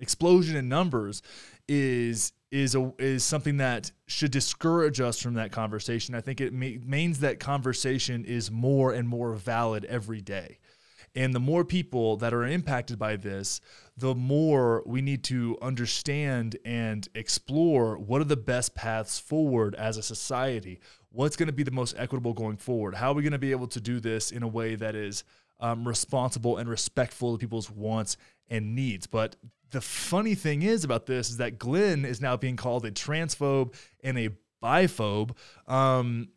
explosion 0.00 0.56
in 0.56 0.68
numbers 0.68 1.22
is 1.68 2.32
is 2.50 2.74
a 2.74 2.92
is 2.98 3.24
something 3.24 3.58
that 3.58 3.92
should 4.06 4.30
discourage 4.30 5.00
us 5.00 5.20
from 5.20 5.34
that 5.34 5.52
conversation. 5.52 6.14
I 6.14 6.20
think 6.20 6.40
it 6.40 6.52
means 6.52 7.20
that 7.20 7.38
conversation 7.38 8.24
is 8.24 8.50
more 8.50 8.92
and 8.92 9.08
more 9.08 9.34
valid 9.34 9.84
every 9.84 10.20
day. 10.20 10.58
And 11.14 11.34
the 11.34 11.40
more 11.40 11.64
people 11.64 12.16
that 12.18 12.34
are 12.34 12.44
impacted 12.44 12.98
by 12.98 13.16
this, 13.16 13.60
the 13.96 14.14
more 14.14 14.82
we 14.86 15.00
need 15.00 15.24
to 15.24 15.58
understand 15.60 16.56
and 16.64 17.08
explore 17.14 17.98
what 17.98 18.20
are 18.20 18.24
the 18.24 18.36
best 18.36 18.74
paths 18.74 19.18
forward 19.18 19.74
as 19.74 19.96
a 19.96 20.02
society. 20.02 20.80
What's 21.10 21.36
going 21.36 21.46
to 21.46 21.52
be 21.52 21.62
the 21.62 21.70
most 21.70 21.94
equitable 21.98 22.34
going 22.34 22.56
forward? 22.56 22.94
How 22.94 23.12
are 23.12 23.14
we 23.14 23.22
going 23.22 23.32
to 23.32 23.38
be 23.38 23.50
able 23.50 23.68
to 23.68 23.80
do 23.80 24.00
this 24.00 24.30
in 24.30 24.42
a 24.42 24.48
way 24.48 24.74
that 24.74 24.94
is 24.94 25.24
um, 25.60 25.88
responsible 25.88 26.58
and 26.58 26.68
respectful 26.68 27.34
of 27.34 27.40
people's 27.40 27.70
wants 27.70 28.16
and 28.48 28.74
needs? 28.74 29.06
But 29.06 29.36
the 29.70 29.80
funny 29.80 30.34
thing 30.34 30.62
is 30.62 30.84
about 30.84 31.06
this 31.06 31.30
is 31.30 31.38
that 31.38 31.58
Glenn 31.58 32.04
is 32.04 32.20
now 32.20 32.36
being 32.36 32.56
called 32.56 32.84
a 32.84 32.90
transphobe 32.90 33.74
and 34.02 34.18
a 34.18 34.30
biphobe 34.62 35.36
um, 35.66 36.28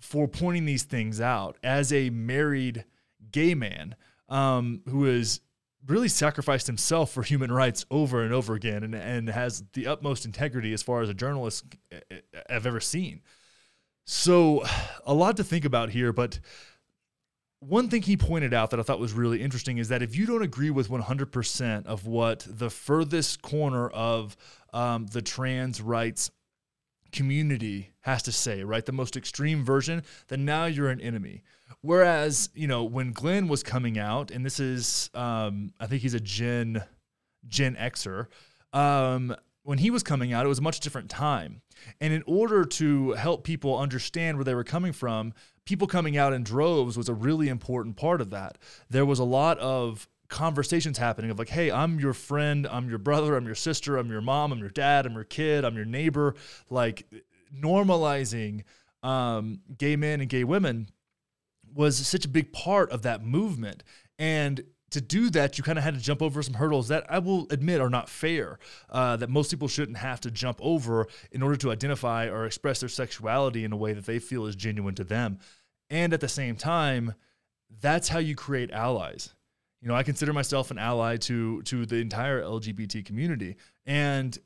for 0.00 0.28
pointing 0.28 0.66
these 0.66 0.82
things 0.82 1.20
out 1.20 1.56
as 1.62 1.92
a 1.92 2.10
married 2.10 2.84
gay 3.30 3.54
man 3.54 3.94
um, 4.28 4.82
who 4.88 5.06
is 5.06 5.40
really 5.86 6.08
sacrificed 6.08 6.66
himself 6.66 7.10
for 7.10 7.22
human 7.22 7.50
rights 7.50 7.84
over 7.90 8.22
and 8.22 8.32
over 8.32 8.54
again 8.54 8.82
and, 8.82 8.94
and 8.94 9.28
has 9.28 9.64
the 9.72 9.86
utmost 9.86 10.24
integrity 10.24 10.72
as 10.72 10.82
far 10.82 11.02
as 11.02 11.08
a 11.08 11.14
journalist 11.14 11.64
I've 12.48 12.66
ever 12.66 12.80
seen. 12.80 13.22
So, 14.04 14.64
a 15.06 15.14
lot 15.14 15.36
to 15.38 15.44
think 15.44 15.64
about 15.64 15.90
here, 15.90 16.12
but 16.12 16.38
one 17.60 17.88
thing 17.88 18.02
he 18.02 18.16
pointed 18.16 18.52
out 18.52 18.70
that 18.70 18.80
I 18.80 18.82
thought 18.82 18.98
was 18.98 19.12
really 19.12 19.40
interesting 19.40 19.78
is 19.78 19.88
that 19.88 20.02
if 20.02 20.16
you 20.16 20.26
don't 20.26 20.42
agree 20.42 20.70
with 20.70 20.88
100% 20.88 21.86
of 21.86 22.06
what 22.06 22.44
the 22.48 22.70
furthest 22.70 23.40
corner 23.40 23.88
of 23.88 24.36
um, 24.72 25.06
the 25.06 25.22
trans 25.22 25.80
rights 25.80 26.30
community 27.12 27.92
has 28.00 28.22
to 28.24 28.32
say, 28.32 28.64
right, 28.64 28.84
the 28.84 28.90
most 28.90 29.16
extreme 29.16 29.64
version, 29.64 30.02
then 30.26 30.44
now 30.44 30.64
you're 30.64 30.90
an 30.90 31.00
enemy. 31.00 31.44
Whereas, 31.82 32.50
you 32.52 32.66
know, 32.66 32.82
when 32.82 33.12
Glenn 33.12 33.46
was 33.46 33.62
coming 33.62 33.96
out, 33.96 34.32
and 34.32 34.44
this 34.44 34.58
is, 34.58 35.08
um, 35.14 35.72
I 35.78 35.86
think 35.86 36.02
he's 36.02 36.14
a 36.14 36.20
Gen 36.20 36.82
Gen 37.46 37.76
Xer. 37.76 38.26
Um, 38.72 39.36
when 39.64 39.78
he 39.78 39.90
was 39.90 40.02
coming 40.02 40.32
out, 40.32 40.44
it 40.44 40.48
was 40.48 40.58
a 40.58 40.62
much 40.62 40.80
different 40.80 41.08
time. 41.08 41.62
And 42.00 42.12
in 42.12 42.22
order 42.26 42.64
to 42.64 43.12
help 43.12 43.44
people 43.44 43.78
understand 43.78 44.36
where 44.36 44.44
they 44.44 44.54
were 44.54 44.64
coming 44.64 44.92
from, 44.92 45.32
people 45.64 45.86
coming 45.86 46.16
out 46.16 46.32
in 46.32 46.42
droves 46.42 46.96
was 46.96 47.08
a 47.08 47.14
really 47.14 47.48
important 47.48 47.96
part 47.96 48.20
of 48.20 48.30
that. 48.30 48.58
There 48.90 49.06
was 49.06 49.18
a 49.18 49.24
lot 49.24 49.58
of 49.58 50.08
conversations 50.28 50.98
happening 50.98 51.30
of 51.30 51.38
like, 51.38 51.50
hey, 51.50 51.70
I'm 51.70 52.00
your 52.00 52.14
friend, 52.14 52.66
I'm 52.70 52.88
your 52.88 52.98
brother, 52.98 53.36
I'm 53.36 53.46
your 53.46 53.54
sister, 53.54 53.96
I'm 53.96 54.10
your 54.10 54.22
mom, 54.22 54.52
I'm 54.52 54.58
your 54.58 54.70
dad, 54.70 55.06
I'm 55.06 55.14
your 55.14 55.24
kid, 55.24 55.64
I'm 55.64 55.76
your 55.76 55.84
neighbor. 55.84 56.34
Like 56.70 57.06
normalizing 57.54 58.64
um, 59.02 59.60
gay 59.76 59.96
men 59.96 60.20
and 60.20 60.30
gay 60.30 60.44
women 60.44 60.88
was 61.74 61.96
such 62.06 62.24
a 62.24 62.28
big 62.28 62.52
part 62.52 62.90
of 62.90 63.02
that 63.02 63.24
movement. 63.24 63.84
And 64.18 64.64
to 64.92 65.00
do 65.00 65.30
that, 65.30 65.58
you 65.58 65.64
kind 65.64 65.78
of 65.78 65.84
had 65.84 65.94
to 65.94 66.00
jump 66.00 66.22
over 66.22 66.42
some 66.42 66.54
hurdles 66.54 66.88
that 66.88 67.04
I 67.08 67.18
will 67.18 67.46
admit 67.50 67.80
are 67.80 67.90
not 67.90 68.08
fair, 68.08 68.58
uh, 68.90 69.16
that 69.16 69.28
most 69.28 69.50
people 69.50 69.68
shouldn't 69.68 69.98
have 69.98 70.20
to 70.20 70.30
jump 70.30 70.58
over 70.60 71.06
in 71.30 71.42
order 71.42 71.56
to 71.56 71.70
identify 71.70 72.28
or 72.28 72.46
express 72.46 72.80
their 72.80 72.88
sexuality 72.88 73.64
in 73.64 73.72
a 73.72 73.76
way 73.76 73.92
that 73.92 74.06
they 74.06 74.18
feel 74.18 74.46
is 74.46 74.56
genuine 74.56 74.94
to 74.94 75.04
them. 75.04 75.38
And 75.90 76.12
at 76.12 76.20
the 76.20 76.28
same 76.28 76.56
time, 76.56 77.14
that's 77.80 78.08
how 78.08 78.18
you 78.18 78.34
create 78.34 78.70
allies. 78.70 79.34
You 79.80 79.88
know, 79.88 79.94
I 79.94 80.04
consider 80.04 80.32
myself 80.32 80.70
an 80.70 80.78
ally 80.78 81.16
to 81.18 81.62
to 81.62 81.84
the 81.84 81.96
entire 81.96 82.40
LGBT 82.40 83.04
community, 83.04 83.56
and 83.84 84.38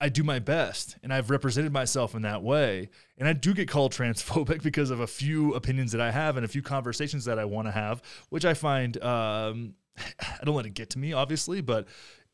I 0.00 0.08
do 0.08 0.22
my 0.22 0.38
best 0.38 0.96
and 1.02 1.12
I've 1.12 1.30
represented 1.30 1.72
myself 1.72 2.14
in 2.14 2.22
that 2.22 2.42
way. 2.42 2.90
And 3.16 3.26
I 3.28 3.32
do 3.32 3.52
get 3.52 3.68
called 3.68 3.92
transphobic 3.94 4.62
because 4.62 4.90
of 4.90 5.00
a 5.00 5.06
few 5.06 5.54
opinions 5.54 5.92
that 5.92 6.00
I 6.00 6.10
have 6.10 6.36
and 6.36 6.44
a 6.44 6.48
few 6.48 6.62
conversations 6.62 7.24
that 7.24 7.38
I 7.38 7.44
want 7.44 7.68
to 7.68 7.72
have, 7.72 8.02
which 8.28 8.44
I 8.44 8.54
find, 8.54 9.02
um, 9.02 9.74
I 9.98 10.44
don't 10.44 10.54
let 10.54 10.66
it 10.66 10.74
get 10.74 10.90
to 10.90 10.98
me, 10.98 11.12
obviously, 11.12 11.60
but 11.60 11.88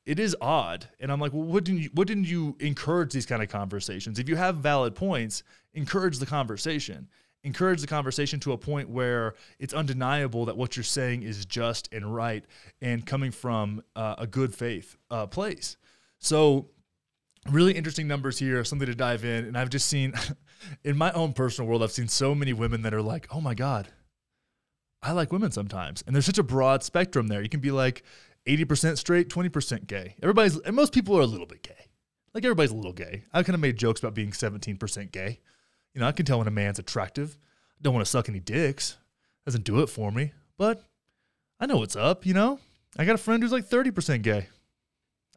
it 0.05 0.19
is 0.19 0.37
odd. 0.41 0.87
And 1.01 1.11
I'm 1.11 1.21
like, 1.21 1.33
well, 1.33 1.43
what 1.43 1.65
didn't 1.65 1.83
you, 1.83 1.91
what 1.95 2.07
didn't 2.07 2.27
you 2.29 2.57
encourage 2.61 3.13
these 3.13 3.27
kind 3.27 3.43
of 3.43 3.49
conversations? 3.49 4.19
If 4.19 4.29
you 4.29 4.37
have 4.37 4.57
valid 4.57 4.95
points, 4.95 5.43
encourage 5.73 6.19
the 6.19 6.27
conversation. 6.27 7.09
Encourage 7.43 7.83
the 7.83 7.87
conversation 7.87 8.41
to 8.41 8.53
a 8.53 8.59
point 8.59 8.89
where 8.89 9.35
it's 9.59 9.75
undeniable 9.75 10.47
that 10.47 10.57
what 10.57 10.77
you're 10.77 10.85
saying 10.85 11.23
is 11.23 11.45
just 11.45 11.93
and 11.93 12.15
right 12.15 12.45
and 12.81 13.05
coming 13.05 13.31
from 13.31 13.83
uh, 13.97 14.15
a 14.19 14.27
good 14.27 14.55
faith 14.55 14.97
uh, 15.11 15.27
place. 15.27 15.77
So 16.19 16.71
really 17.51 17.73
interesting 17.73 18.07
numbers 18.07 18.39
here, 18.39 18.65
something 18.65 18.87
to 18.87 18.95
dive 18.95 19.25
in. 19.25 19.45
And 19.45 19.57
I've 19.57 19.71
just 19.71 19.87
seen 19.87 20.15
in 20.85 20.97
my 20.97 21.13
own 21.13 21.33
personal 21.33 21.69
world, 21.69 21.83
I've 21.83 21.93
seen 21.93 22.09
so 22.09 22.35
many 22.35 22.53
women 22.53 22.83
that 22.83 22.95
are 22.95 23.03
like, 23.03 23.27
oh 23.31 23.41
my 23.41 23.55
God, 23.55 23.89
I 25.03 25.13
like 25.13 25.33
women 25.33 25.53
sometimes. 25.53 26.03
And 26.07 26.15
there's 26.15 26.27
such 26.27 26.39
a 26.39 26.43
broad 26.43 26.83
spectrum 26.83 27.29
there. 27.29 27.43
You 27.43 27.49
can 27.49 27.61
be 27.61 27.71
like 27.71 28.03
80% 28.47 28.99
straight, 28.99 29.29
20% 29.29 29.87
gay. 29.87 30.17
Everybody's, 30.23 30.59
and 30.61 30.75
most 30.75 30.93
people 30.93 31.17
are 31.17 31.23
a 31.23 31.27
little 31.27 31.47
bit 31.47 31.63
gay. 31.63 31.89
Like 32.33 32.45
everybody's 32.45 32.73
a 32.73 32.77
little 32.77 32.93
gay. 32.93 33.25
I 33.33 33.43
kind 33.43 33.55
of 33.55 33.61
made 33.61 33.77
jokes 33.77 34.01
about 34.01 34.15
being 34.15 34.31
17% 34.31 35.13
gay. 35.13 35.41
You 35.95 36.01
know, 36.01 36.09
I 36.09 36.13
can 36.13 36.27
tell 36.27 36.39
when 36.39 36.49
a 36.49 36.51
man's 36.51 36.79
attractive. 36.79 37.37
I 37.79 37.83
don't 37.83 37.95
want 37.95 38.05
to 38.05 38.11
suck 38.11 38.29
any 38.29 38.41
dicks. 38.41 38.97
Doesn't 39.45 39.65
do 39.65 39.81
it 39.81 39.89
for 39.89 40.11
me. 40.11 40.33
But 40.57 40.83
I 41.61 41.67
know 41.67 41.77
what's 41.77 41.97
up, 41.97 42.27
you 42.27 42.35
know? 42.35 42.59
I 42.97 43.05
got 43.05 43.15
a 43.15 43.19
friend 43.19 43.43
who's 43.43 43.53
like 43.53 43.69
30% 43.69 44.23
gay. 44.23 44.49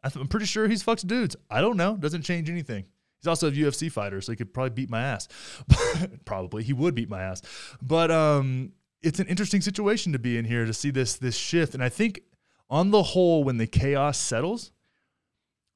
I'm 0.02 0.28
pretty 0.28 0.46
sure 0.46 0.68
he's 0.68 0.82
fucks 0.82 1.06
dudes. 1.06 1.36
I 1.50 1.60
don't 1.60 1.76
know. 1.76 1.96
Doesn't 1.96 2.22
change 2.22 2.48
anything. 2.48 2.84
He's 3.20 3.26
also 3.26 3.48
a 3.48 3.52
UFC 3.52 3.90
fighter, 3.90 4.20
so 4.20 4.32
he 4.32 4.36
could 4.36 4.54
probably 4.54 4.70
beat 4.70 4.90
my 4.90 5.02
ass. 5.02 5.28
probably 6.24 6.62
he 6.62 6.72
would 6.72 6.94
beat 6.94 7.10
my 7.10 7.22
ass. 7.22 7.42
But 7.82 8.10
um, 8.10 8.72
it's 9.02 9.18
an 9.18 9.26
interesting 9.26 9.60
situation 9.60 10.12
to 10.12 10.18
be 10.18 10.38
in 10.38 10.44
here 10.44 10.64
to 10.64 10.72
see 10.72 10.90
this 10.90 11.16
this 11.16 11.36
shift. 11.36 11.74
And 11.74 11.82
I 11.82 11.88
think 11.88 12.22
on 12.70 12.90
the 12.90 13.02
whole, 13.02 13.42
when 13.44 13.56
the 13.56 13.66
chaos 13.66 14.18
settles, 14.18 14.70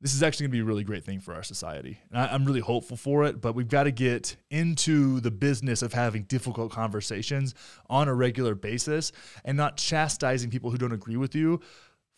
this 0.03 0.14
is 0.14 0.23
actually 0.23 0.45
going 0.45 0.51
to 0.51 0.57
be 0.57 0.61
a 0.61 0.64
really 0.64 0.85
great 0.85 1.05
thing 1.05 1.20
for 1.20 1.33
our 1.33 1.45
society. 1.45 2.01
And 2.11 2.20
I, 2.20 2.35
am 2.35 2.45
really 2.45 2.61
hopeful 2.61 2.97
for 2.97 3.25
it, 3.25 3.41
but 3.41 3.55
we've 3.55 3.68
got 3.68 3.85
to 3.85 3.93
get 3.93 4.37
into 4.51 5.20
the 5.20 5.31
business 5.31 5.81
of 5.81 5.93
having 5.93 6.25
difficult 6.25 6.73
conversations 6.73 7.55
on 7.89 8.09
a 8.09 8.14
regular 8.14 8.57
basis 8.57 9.12
and 9.45 9.57
not 9.57 9.77
chastising 9.77 10.51
people 10.51 10.73
who 10.73 10.77
don't 10.77 10.93
agree 10.93 11.16
with 11.16 11.37
you 11.37 11.61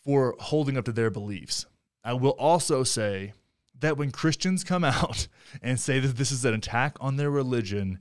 for 0.03 0.35
holding 0.39 0.77
up 0.77 0.85
to 0.85 0.91
their 0.91 1.11
beliefs. 1.11 1.67
I 2.05 2.13
will 2.13 2.35
also 2.37 2.83
say 2.83 3.33
that 3.79 3.97
when 3.97 4.11
Christians 4.11 4.63
come 4.63 4.83
out 4.83 5.27
and 5.61 5.79
say 5.79 5.99
that 5.99 6.15
this 6.15 6.31
is 6.31 6.45
an 6.45 6.53
attack 6.53 6.97
on 7.01 7.17
their 7.17 7.31
religion, 7.31 7.99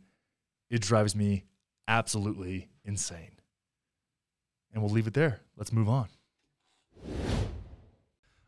it 0.70 0.82
drives 0.82 1.16
me 1.16 1.44
absolutely 1.88 2.68
insane. 2.84 3.30
And 4.72 4.82
we'll 4.82 4.92
leave 4.92 5.06
it 5.06 5.14
there. 5.14 5.40
Let's 5.56 5.72
move 5.72 5.88
on. 5.88 6.08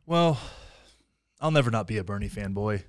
Well, 0.05 0.39
I'll 1.41 1.51
never 1.51 1.71
not 1.71 1.87
be 1.87 1.97
a 1.99 2.05
Bernie 2.05 2.29
fanboy. 2.29 2.83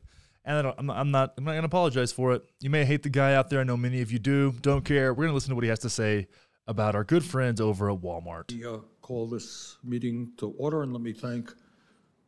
And 0.43 0.67
I'm 0.77 0.85
not, 0.85 0.97
I'm 0.97 1.11
not, 1.11 1.33
I'm 1.37 1.43
not 1.43 1.51
going 1.51 1.61
to 1.61 1.67
apologize 1.67 2.11
for 2.11 2.33
it. 2.33 2.43
You 2.59 2.69
may 2.69 2.83
hate 2.83 3.03
the 3.03 3.09
guy 3.09 3.33
out 3.33 3.49
there. 3.49 3.61
I 3.61 3.63
know 3.63 3.77
many 3.77 4.01
of 4.01 4.11
you 4.11 4.19
do. 4.19 4.53
Don't 4.61 4.83
care. 4.83 5.13
We're 5.13 5.23
going 5.23 5.29
to 5.29 5.33
listen 5.33 5.49
to 5.49 5.55
what 5.55 5.63
he 5.63 5.69
has 5.69 5.79
to 5.79 5.89
say 5.89 6.27
about 6.67 6.95
our 6.95 7.03
good 7.03 7.23
friends 7.23 7.61
over 7.61 7.89
at 7.89 7.99
Walmart. 7.99 8.51
We 8.51 8.65
uh, 8.65 8.79
call 9.01 9.27
this 9.27 9.77
meeting 9.83 10.33
to 10.37 10.51
order, 10.57 10.83
and 10.83 10.93
let 10.93 11.01
me 11.01 11.13
thank 11.13 11.53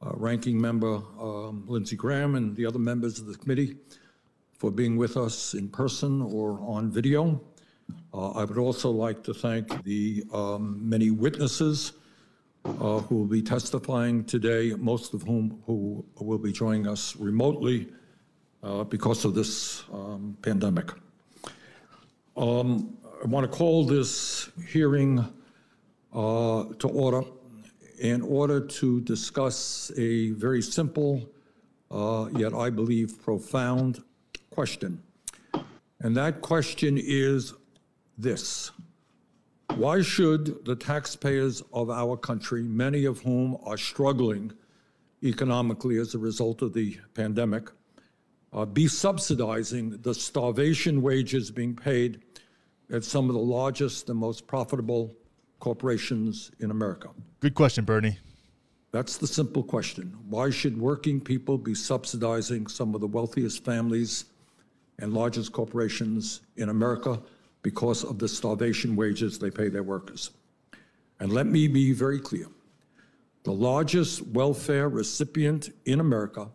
uh, 0.01 0.11
Ranking 0.13 0.59
Member 0.59 1.01
um, 1.19 1.65
Lindsey 1.67 1.95
Graham 1.95 2.35
and 2.35 2.55
the 2.55 2.65
other 2.65 2.79
members 2.79 3.19
of 3.19 3.27
the 3.27 3.35
committee 3.35 3.77
for 4.53 4.71
being 4.71 4.97
with 4.97 5.17
us 5.17 5.53
in 5.53 5.69
person 5.69 6.21
or 6.21 6.59
on 6.61 6.91
video. 6.91 7.41
Uh, 8.13 8.31
I 8.31 8.43
would 8.43 8.57
also 8.57 8.91
like 8.91 9.23
to 9.23 9.33
thank 9.33 9.83
the 9.83 10.23
um, 10.33 10.77
many 10.87 11.11
witnesses 11.11 11.93
uh, 12.65 12.99
who 12.99 13.15
will 13.15 13.25
be 13.25 13.41
testifying 13.41 14.23
today, 14.25 14.73
most 14.77 15.13
of 15.13 15.23
whom 15.23 15.61
who 15.65 16.05
will 16.19 16.37
be 16.37 16.51
joining 16.51 16.87
us 16.87 17.15
remotely 17.15 17.87
uh, 18.63 18.83
because 18.83 19.25
of 19.25 19.33
this 19.33 19.83
um, 19.93 20.37
pandemic. 20.41 20.91
Um, 22.35 22.97
I 23.23 23.27
want 23.27 23.49
to 23.49 23.57
call 23.57 23.85
this 23.85 24.49
hearing 24.67 25.19
uh, 26.13 26.63
to 26.79 26.87
order 26.87 27.21
in 27.99 28.21
order 28.21 28.61
to 28.61 29.01
discuss 29.01 29.91
a 29.97 30.31
very 30.31 30.61
simple, 30.61 31.29
uh, 31.91 32.29
yet 32.35 32.53
I 32.53 32.69
believe 32.69 33.21
profound 33.21 34.01
question. 34.49 35.03
And 35.99 36.15
that 36.15 36.41
question 36.41 36.97
is 36.97 37.53
this 38.17 38.71
Why 39.75 40.01
should 40.01 40.65
the 40.65 40.75
taxpayers 40.75 41.61
of 41.73 41.89
our 41.89 42.15
country, 42.15 42.63
many 42.63 43.05
of 43.05 43.19
whom 43.19 43.57
are 43.65 43.77
struggling 43.77 44.53
economically 45.21 45.97
as 45.97 46.15
a 46.15 46.19
result 46.19 46.61
of 46.61 46.73
the 46.73 46.97
pandemic, 47.13 47.69
uh, 48.53 48.65
be 48.65 48.87
subsidizing 48.87 49.89
the 50.01 50.13
starvation 50.13 51.01
wages 51.01 51.51
being 51.51 51.75
paid 51.75 52.21
at 52.91 53.03
some 53.03 53.29
of 53.29 53.35
the 53.35 53.41
largest 53.41 54.09
and 54.09 54.17
most 54.17 54.47
profitable 54.47 55.13
corporations 55.59 56.51
in 56.59 56.71
America? 56.71 57.09
Good 57.39 57.55
question, 57.55 57.85
Bernie. 57.85 58.17
That's 58.91 59.17
the 59.17 59.27
simple 59.27 59.63
question. 59.63 60.17
Why 60.29 60.49
should 60.49 60.79
working 60.79 61.21
people 61.21 61.57
be 61.57 61.75
subsidizing 61.75 62.67
some 62.67 62.95
of 62.95 63.01
the 63.01 63.07
wealthiest 63.07 63.63
families 63.63 64.25
and 64.97 65.13
largest 65.13 65.51
corporations 65.51 66.41
in 66.57 66.69
America 66.69 67.21
because 67.61 68.03
of 68.03 68.17
the 68.17 68.27
starvation 68.27 68.95
wages 68.95 69.37
they 69.37 69.51
pay 69.51 69.69
their 69.69 69.83
workers? 69.83 70.31
And 71.19 71.31
let 71.31 71.45
me 71.45 71.67
be 71.67 71.93
very 71.93 72.19
clear. 72.19 72.47
The 73.43 73.51
largest 73.51 74.25
welfare 74.27 74.89
recipient 74.89 75.69
in 75.85 75.99
America 75.99 76.49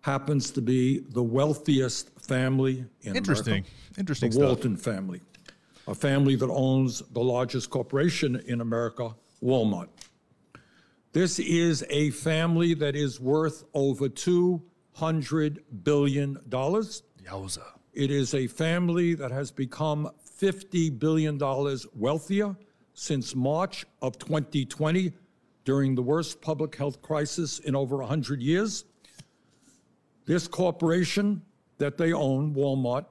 happens 0.00 0.50
to 0.52 0.60
be 0.60 1.00
the 1.10 1.22
wealthiest 1.22 2.10
family 2.20 2.84
in 3.02 3.16
Interesting. 3.16 3.52
America. 3.52 3.70
Interesting. 3.98 4.30
The 4.30 4.38
Walton 4.38 4.76
family 4.76 5.20
a 5.86 5.94
family 5.94 6.36
that 6.36 6.50
owns 6.50 7.02
the 7.12 7.20
largest 7.20 7.70
corporation 7.70 8.36
in 8.46 8.60
America, 8.60 9.14
Walmart. 9.42 9.88
This 11.12 11.38
is 11.38 11.84
a 11.90 12.10
family 12.10 12.74
that 12.74 12.96
is 12.96 13.20
worth 13.20 13.64
over 13.74 14.08
$200 14.08 15.58
billion. 15.84 16.36
Yowza. 16.50 17.62
It 17.92 18.10
is 18.10 18.34
a 18.34 18.46
family 18.48 19.14
that 19.14 19.30
has 19.30 19.52
become 19.52 20.10
$50 20.40 20.98
billion 20.98 21.38
wealthier 21.94 22.56
since 22.94 23.34
March 23.36 23.84
of 24.02 24.18
2020 24.18 25.12
during 25.64 25.94
the 25.94 26.02
worst 26.02 26.40
public 26.40 26.74
health 26.74 27.00
crisis 27.02 27.60
in 27.60 27.76
over 27.76 27.98
100 27.98 28.42
years. 28.42 28.84
This 30.26 30.48
corporation 30.48 31.42
that 31.78 31.96
they 31.96 32.12
own, 32.12 32.54
Walmart, 32.54 33.06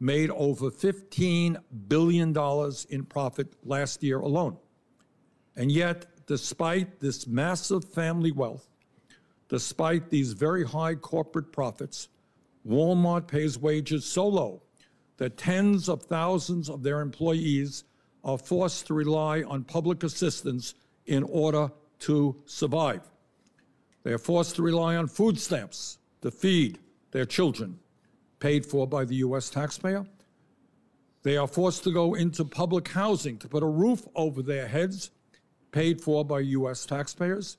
made 0.00 0.30
over 0.30 0.70
$15 0.70 1.56
billion 1.88 2.36
in 2.90 3.04
profit 3.04 3.48
last 3.64 4.02
year 4.02 4.18
alone. 4.18 4.56
And 5.56 5.72
yet, 5.72 6.06
despite 6.26 7.00
this 7.00 7.26
massive 7.26 7.84
family 7.84 8.30
wealth, 8.30 8.68
despite 9.48 10.10
these 10.10 10.32
very 10.32 10.64
high 10.64 10.94
corporate 10.94 11.52
profits, 11.52 12.08
Walmart 12.66 13.26
pays 13.26 13.58
wages 13.58 14.04
so 14.04 14.28
low 14.28 14.62
that 15.16 15.36
tens 15.36 15.88
of 15.88 16.02
thousands 16.02 16.68
of 16.68 16.82
their 16.82 17.00
employees 17.00 17.84
are 18.24 18.38
forced 18.38 18.86
to 18.86 18.94
rely 18.94 19.42
on 19.42 19.64
public 19.64 20.02
assistance 20.02 20.74
in 21.06 21.22
order 21.24 21.70
to 22.00 22.36
survive. 22.46 23.02
They 24.02 24.12
are 24.12 24.18
forced 24.18 24.56
to 24.56 24.62
rely 24.62 24.96
on 24.96 25.08
food 25.08 25.38
stamps 25.38 25.98
to 26.22 26.30
feed 26.30 26.78
their 27.10 27.24
children, 27.24 27.78
paid 28.40 28.64
for 28.64 28.86
by 28.86 29.04
the 29.04 29.16
U.S. 29.16 29.50
taxpayer. 29.50 30.06
They 31.22 31.36
are 31.36 31.46
forced 31.46 31.84
to 31.84 31.92
go 31.92 32.14
into 32.14 32.44
public 32.44 32.88
housing 32.88 33.38
to 33.38 33.48
put 33.48 33.62
a 33.62 33.66
roof 33.66 34.06
over 34.14 34.42
their 34.42 34.68
heads, 34.68 35.10
paid 35.72 36.00
for 36.00 36.24
by 36.24 36.40
U.S. 36.40 36.86
taxpayers. 36.86 37.58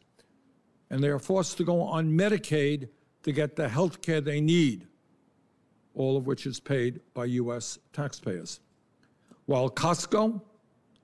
And 0.90 1.04
they 1.04 1.10
are 1.10 1.20
forced 1.20 1.58
to 1.58 1.64
go 1.64 1.82
on 1.82 2.10
Medicaid 2.10 2.90
to 3.24 3.32
get 3.32 3.56
the 3.56 3.70
health 3.70 4.02
care 4.02 4.22
they 4.22 4.42
need, 4.42 4.88
all 5.94 6.18
of 6.18 6.26
which 6.26 6.46
is 6.46 6.60
paid 6.60 7.02
by 7.14 7.26
U.S. 7.26 7.78
taxpayers. 7.94 8.60
While 9.46 9.70
Costco, 9.70 10.42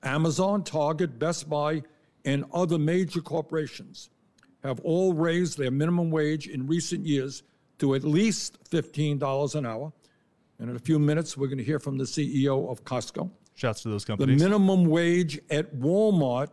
Amazon, 0.03 0.63
Target, 0.63 1.19
Best 1.19 1.49
Buy, 1.49 1.84
and 2.23 2.45
other 2.53 2.80
major 2.80 3.21
corporations 3.21 4.09
have 4.63 4.80
all 4.80 5.13
raised 5.13 5.57
their 5.57 5.71
minimum 5.71 6.09
wage 6.09 6.47
in 6.47 6.65
recent 6.65 7.05
years 7.05 7.43
to 7.80 7.95
at 7.95 8.03
least 8.03 8.63
$15 8.69 9.55
an 9.55 9.65
hour. 9.65 9.91
And 10.59 10.69
in 10.69 10.76
a 10.76 10.80
few 10.80 10.99
minutes, 10.99 11.38
we're 11.38 11.47
going 11.47 11.57
to 11.57 11.63
hear 11.63 11.80
from 11.80 11.97
the 11.97 12.05
CEO 12.05 12.69
of 12.69 12.84
Costco. 12.84 13.30
Shouts 13.55 13.82
to 13.84 13.89
those 13.89 14.05
companies. 14.05 14.39
The 14.39 14.45
minimum 14.45 14.86
wage 14.86 15.39
at 15.49 15.76
Walmart 15.76 16.49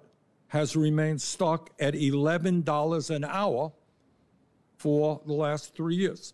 has 0.49 0.77
remained 0.77 1.21
stuck 1.21 1.71
at 1.81 1.95
$11 1.95 3.11
an 3.11 3.25
hour 3.25 3.73
for 4.77 5.21
the 5.27 5.33
last 5.33 5.75
three 5.75 5.97
years. 5.97 6.33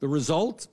The 0.00 0.08
result 0.08 0.68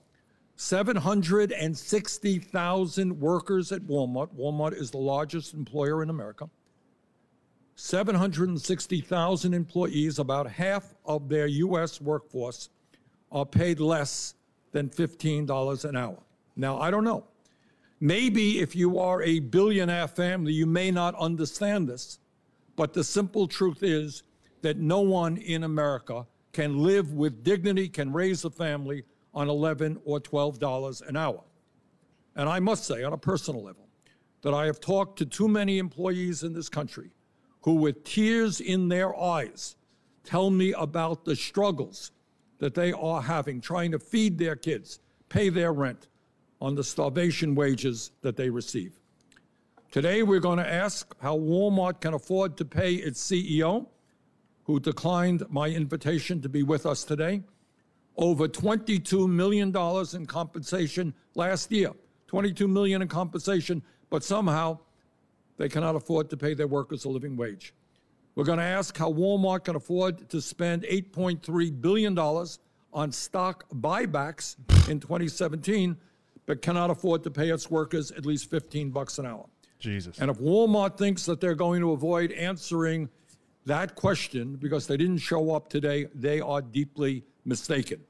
760,000 0.57 3.19
workers 3.19 3.71
at 3.71 3.81
Walmart. 3.81 4.33
Walmart 4.35 4.73
is 4.73 4.89
the 4.91 4.97
largest 4.97 5.53
employer 5.53 6.01
in 6.01 6.09
America. 6.09 6.49
760,000 7.75 9.53
employees, 9.53 10.19
about 10.19 10.49
half 10.49 10.95
of 11.05 11.27
their 11.27 11.47
U.S. 11.47 11.99
workforce, 11.99 12.69
are 13.31 13.45
paid 13.45 13.79
less 13.79 14.35
than 14.71 14.89
$15 14.89 15.85
an 15.85 15.95
hour. 15.95 16.17
Now, 16.55 16.79
I 16.79 16.91
don't 16.91 17.03
know. 17.03 17.25
Maybe 17.99 18.59
if 18.59 18.75
you 18.75 18.99
are 18.99 19.21
a 19.23 19.39
billionaire 19.39 20.07
family, 20.07 20.51
you 20.53 20.65
may 20.65 20.91
not 20.91 21.15
understand 21.15 21.87
this, 21.87 22.19
but 22.75 22.93
the 22.93 23.03
simple 23.03 23.47
truth 23.47 23.83
is 23.83 24.23
that 24.61 24.77
no 24.77 24.99
one 25.01 25.37
in 25.37 25.63
America 25.63 26.25
can 26.51 26.79
live 26.83 27.13
with 27.13 27.43
dignity, 27.43 27.87
can 27.87 28.11
raise 28.11 28.43
a 28.45 28.49
family 28.49 29.03
on 29.33 29.49
11 29.49 29.99
or 30.05 30.19
12 30.19 30.59
dollars 30.59 31.01
an 31.01 31.17
hour. 31.17 31.41
And 32.35 32.49
I 32.49 32.59
must 32.59 32.85
say, 32.85 33.03
on 33.03 33.13
a 33.13 33.17
personal 33.17 33.63
level, 33.63 33.87
that 34.41 34.53
I 34.53 34.65
have 34.65 34.79
talked 34.79 35.17
to 35.19 35.25
too 35.25 35.47
many 35.47 35.77
employees 35.77 36.43
in 36.43 36.53
this 36.53 36.69
country 36.69 37.11
who, 37.61 37.75
with 37.75 38.03
tears 38.03 38.61
in 38.61 38.89
their 38.89 39.15
eyes, 39.19 39.75
tell 40.23 40.49
me 40.49 40.73
about 40.73 41.25
the 41.25 41.35
struggles 41.35 42.11
that 42.59 42.73
they 42.73 42.91
are 42.91 43.21
having 43.21 43.61
trying 43.61 43.91
to 43.91 43.99
feed 43.99 44.37
their 44.37 44.55
kids, 44.55 44.99
pay 45.29 45.49
their 45.49 45.73
rent 45.73 46.07
on 46.61 46.75
the 46.75 46.83
starvation 46.83 47.55
wages 47.55 48.11
that 48.21 48.37
they 48.37 48.49
receive. 48.49 48.99
Today, 49.91 50.23
we're 50.23 50.39
going 50.39 50.57
to 50.57 50.67
ask 50.67 51.15
how 51.21 51.37
Walmart 51.37 52.01
can 52.01 52.13
afford 52.13 52.57
to 52.57 52.65
pay 52.65 52.95
its 52.95 53.21
CEO, 53.21 53.87
who 54.63 54.79
declined 54.79 55.43
my 55.49 55.69
invitation 55.69 56.41
to 56.41 56.49
be 56.49 56.63
with 56.63 56.85
us 56.85 57.03
today, 57.03 57.41
over 58.17 58.47
$22 58.47 59.29
million 59.29 59.75
in 60.13 60.25
compensation 60.25 61.13
last 61.35 61.71
year. 61.71 61.91
22 62.27 62.67
million 62.67 63.01
in 63.01 63.07
compensation, 63.07 63.81
but 64.09 64.23
somehow 64.23 64.77
they 65.57 65.69
cannot 65.69 65.95
afford 65.95 66.29
to 66.29 66.37
pay 66.37 66.53
their 66.53 66.67
workers 66.67 67.05
a 67.05 67.09
living 67.09 67.37
wage. 67.37 67.73
We're 68.35 68.43
going 68.43 68.59
to 68.59 68.65
ask 68.65 68.97
how 68.97 69.13
Walmart 69.13 69.63
can 69.63 69.77
afford 69.77 70.29
to 70.29 70.41
spend 70.41 70.83
$8.3 70.83 71.81
billion 71.81 72.19
on 72.19 73.11
stock 73.13 73.63
buybacks 73.73 74.57
in 74.89 74.99
2017, 74.99 75.95
but 76.45 76.61
cannot 76.61 76.89
afford 76.89 77.23
to 77.23 77.31
pay 77.31 77.49
its 77.49 77.71
workers 77.71 78.11
at 78.11 78.25
least 78.25 78.49
15 78.49 78.89
bucks 78.89 79.19
an 79.19 79.25
hour. 79.25 79.45
Jesus. 79.79 80.19
And 80.19 80.29
if 80.29 80.37
Walmart 80.37 80.97
thinks 80.97 81.25
that 81.25 81.39
they're 81.39 81.55
going 81.55 81.79
to 81.79 81.91
avoid 81.91 82.33
answering 82.33 83.07
that 83.65 83.95
question 83.95 84.55
because 84.57 84.85
they 84.85 84.97
didn't 84.97 85.19
show 85.19 85.55
up 85.55 85.69
today, 85.69 86.07
they 86.13 86.41
are 86.41 86.61
deeply 86.61 87.23
mistaken. 87.45 88.01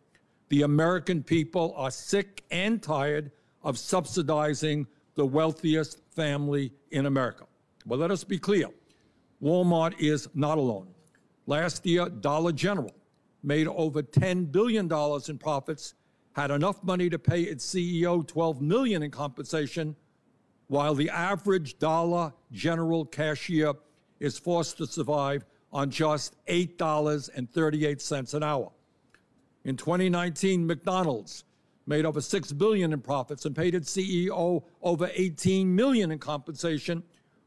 The 0.50 0.64
American 0.64 1.22
people 1.22 1.74
are 1.78 1.92
sick 1.92 2.44
and 2.50 2.82
tired 2.82 3.32
of 3.64 3.78
subsidizing 3.78 4.88
the 5.14 5.26
wealthiest 5.26 6.02
family 6.12 6.72
in 6.90 7.06
America. 7.06 7.46
But 7.86 8.00
let 8.00 8.10
us 8.10 8.24
be 8.24 8.40
clear 8.40 8.70
Walmart 9.42 10.00
is 10.00 10.28
not 10.34 10.58
alone. 10.58 10.88
Last 11.46 11.86
year, 11.86 12.10
Dollar 12.10 12.52
General 12.52 12.94
made 13.44 13.68
over 13.68 14.02
$10 14.02 14.52
billion 14.52 14.92
in 15.30 15.38
profits, 15.38 15.94
had 16.34 16.52
enough 16.52 16.84
money 16.84 17.10
to 17.10 17.20
pay 17.20 17.42
its 17.42 17.66
CEO 17.66 18.26
$12 18.26 18.60
million 18.60 19.04
in 19.04 19.12
compensation, 19.12 19.96
while 20.68 20.96
the 20.96 21.10
average 21.10 21.78
Dollar 21.78 22.34
General 22.52 23.06
cashier 23.06 23.74
is 24.20 24.40
forced 24.40 24.78
to 24.78 24.88
survive 24.88 25.46
on 25.72 25.92
just 25.92 26.36
$8.38 26.48 28.34
an 28.34 28.44
hour. 28.44 28.72
In 29.64 29.78
2019, 29.78 30.66
McDonald's 30.66 31.44
made 31.86 32.06
over 32.06 32.20
$6 32.20 32.58
billion 32.58 32.94
in 32.94 33.02
profits 33.02 33.46
and 33.46 33.56
paid 33.56 33.76
its 33.76 33.96
CEO 33.96 34.64
over 34.82 35.10
18 35.14 35.76
million 35.76 36.12
in 36.12 36.20
compensation, 36.20 37.04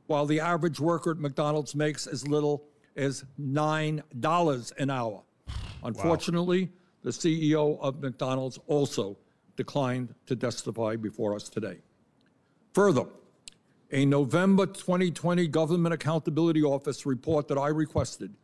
while 0.08 0.26
the 0.26 0.40
average 0.40 0.80
worker 0.80 1.12
at 1.12 1.18
McDonald's 1.18 1.74
makes 1.74 2.06
as 2.06 2.26
little 2.26 2.64
as 2.96 3.24
$9 3.40 4.72
an 4.78 4.90
hour. 4.90 5.22
Unfortunately, 5.84 6.70
the 7.02 7.10
CEO 7.10 7.78
of 7.80 8.00
McDonald's 8.00 8.58
also 8.66 9.16
declined 9.56 10.14
to 10.26 10.34
testify 10.34 10.96
before 10.96 11.34
us 11.36 11.48
today. 11.48 11.78
Further, 12.72 13.04
a 13.92 14.04
November 14.06 14.66
2020 14.66 15.46
Government 15.48 15.92
Accountability 15.92 16.62
Office 16.62 17.04
report 17.04 17.46
that 17.48 17.58
I 17.58 17.68
requested 17.68 18.34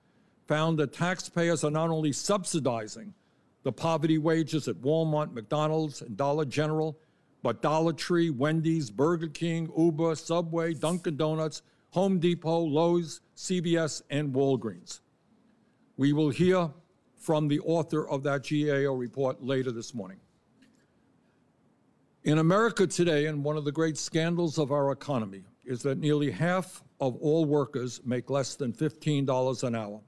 found 0.47 0.79
that 0.79 0.93
taxpayers 0.93 1.65
are 1.65 1.71
not 1.71 1.89
only 1.89 2.12
subsidizing 2.12 3.15
the 3.62 3.73
poverty 3.73 4.19
wages 4.19 4.69
at 4.69 4.77
Walmart, 4.77 5.33
McDonald's, 5.33 6.03
and 6.03 6.15
Dollar 6.15 6.45
General, 6.45 6.99
but 7.45 7.61
Dollar 7.61 7.92
Tree, 7.92 8.30
Wendy's, 8.30 8.90
Burger 8.90 9.28
King, 9.28 9.70
Uber, 9.76 10.14
Subway, 10.14 10.72
Dunkin' 10.72 11.18
Donuts, 11.18 11.61
Home 11.90 12.18
Depot, 12.18 12.61
Lowe's, 12.61 13.20
CVS, 13.36 14.01
and 14.09 14.32
Walgreens. 14.32 15.01
We 15.99 16.14
will 16.14 16.30
hear 16.30 16.70
from 17.18 17.49
the 17.49 17.61
author 17.61 18.09
of 18.09 18.22
that 18.22 18.49
GAO 18.49 18.95
report 18.95 19.42
later 19.42 19.70
this 19.72 19.92
morning. 19.92 20.20
In 22.22 22.38
America 22.38 22.86
today, 22.86 23.26
and 23.26 23.45
one 23.45 23.59
of 23.59 23.66
the 23.66 23.72
great 23.72 23.99
scandals 23.99 24.57
of 24.57 24.72
our 24.72 24.90
economy 24.90 25.45
is 25.66 25.82
that 25.82 25.99
nearly 25.99 26.30
half 26.30 26.82
of 26.99 27.14
all 27.16 27.45
workers 27.45 28.01
make 28.07 28.30
less 28.30 28.55
than 28.55 28.72
$15 28.72 29.62
an 29.64 29.74
hour, 29.74 30.01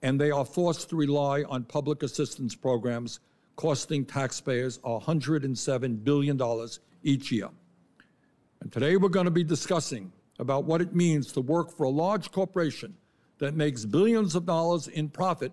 and 0.00 0.18
they 0.18 0.30
are 0.30 0.46
forced 0.46 0.88
to 0.88 0.96
rely 0.96 1.42
on 1.42 1.64
public 1.64 2.02
assistance 2.02 2.54
programs 2.54 3.20
costing 3.62 4.04
taxpayers 4.04 4.78
$107 4.78 6.02
billion 6.02 6.68
each 7.04 7.30
year. 7.30 7.48
And 8.60 8.72
today 8.72 8.96
we're 8.96 9.08
going 9.08 9.26
to 9.26 9.30
be 9.30 9.44
discussing 9.44 10.10
about 10.40 10.64
what 10.64 10.80
it 10.80 10.96
means 10.96 11.30
to 11.30 11.40
work 11.40 11.70
for 11.70 11.84
a 11.84 11.88
large 11.88 12.32
corporation 12.32 12.92
that 13.38 13.54
makes 13.54 13.84
billions 13.84 14.34
of 14.34 14.46
dollars 14.46 14.88
in 14.88 15.08
profit, 15.08 15.52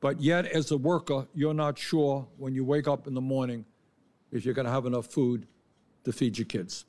but 0.00 0.20
yet 0.20 0.46
as 0.46 0.72
a 0.72 0.76
worker, 0.76 1.28
you're 1.32 1.54
not 1.54 1.78
sure 1.78 2.26
when 2.38 2.56
you 2.56 2.64
wake 2.64 2.88
up 2.88 3.06
in 3.06 3.14
the 3.14 3.20
morning 3.20 3.64
if 4.32 4.44
you're 4.44 4.52
going 4.52 4.66
to 4.66 4.72
have 4.72 4.84
enough 4.84 5.06
food 5.06 5.46
to 6.02 6.12
feed 6.12 6.36
your 6.36 6.46
kids. 6.46 6.86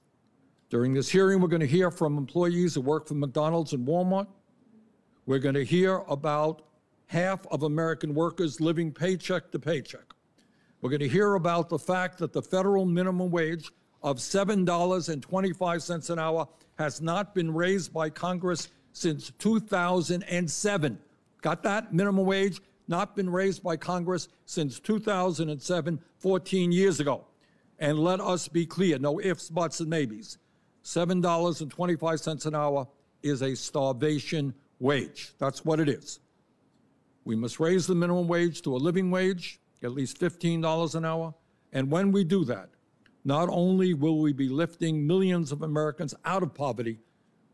During 0.71 0.95
this 0.95 1.09
hearing, 1.09 1.41
we're 1.41 1.47
going 1.47 1.59
to 1.59 1.67
hear 1.67 1.91
from 1.91 2.17
employees 2.17 2.73
who 2.73 2.81
work 2.81 3.07
for 3.07 3.13
McDonald's 3.13 3.73
and 3.73 3.87
Walmart. 3.87 4.25
We're 5.27 5.37
going 5.37 5.53
to 5.53 5.63
hear 5.63 5.97
about 6.07 6.63
half 7.09 7.45
of 7.47 7.63
American 7.63 8.13
workers 8.13 8.61
living 8.61 8.91
paycheck 8.91 9.49
to 9.51 9.57
paycheck. 9.57 10.13
We're 10.79 10.91
going 10.91 10.99
to 10.99 11.07
hear 11.07 11.33
about 11.33 11.67
the 11.67 11.79
fact 11.79 12.19
that 12.19 12.33
the 12.33 12.41
federal 12.41 12.85
minimum 12.85 13.31
wage 13.31 13.71
of 14.03 14.17
$7.25 14.17 16.09
an 16.09 16.19
hour 16.19 16.47
has 16.77 17.01
not 17.01 17.33
been 17.33 17.51
raised 17.51 17.91
by 17.91 18.11
Congress 18.11 18.69
since 18.93 19.31
2007. 19.39 20.99
Got 21.41 21.63
that? 21.63 21.93
Minimum 21.93 22.25
wage 22.25 22.61
not 22.87 23.15
been 23.15 23.29
raised 23.29 23.63
by 23.63 23.75
Congress 23.75 24.27
since 24.45 24.79
2007, 24.79 25.99
14 26.19 26.71
years 26.71 26.99
ago. 26.99 27.25
And 27.79 27.97
let 27.97 28.21
us 28.21 28.47
be 28.47 28.67
clear 28.67 28.99
no 28.99 29.19
ifs, 29.19 29.49
buts, 29.49 29.79
and 29.79 29.89
maybes. 29.89 30.37
$7.25 30.83 32.45
an 32.45 32.55
hour 32.55 32.87
is 33.23 33.41
a 33.41 33.55
starvation 33.55 34.53
wage. 34.79 35.33
That's 35.39 35.65
what 35.65 35.79
it 35.79 35.89
is. 35.89 36.19
We 37.29 37.35
must 37.35 37.59
raise 37.59 37.85
the 37.85 37.93
minimum 37.93 38.27
wage 38.27 38.63
to 38.63 38.75
a 38.75 38.77
living 38.77 39.11
wage, 39.11 39.59
at 39.83 39.91
least 39.91 40.19
$15 40.19 40.95
an 40.95 41.05
hour. 41.05 41.35
And 41.71 41.91
when 41.91 42.11
we 42.11 42.23
do 42.23 42.43
that, 42.45 42.69
not 43.23 43.49
only 43.49 43.93
will 43.93 44.17
we 44.17 44.33
be 44.33 44.49
lifting 44.49 45.05
millions 45.05 45.51
of 45.51 45.61
Americans 45.61 46.15
out 46.25 46.41
of 46.41 46.55
poverty, 46.55 46.97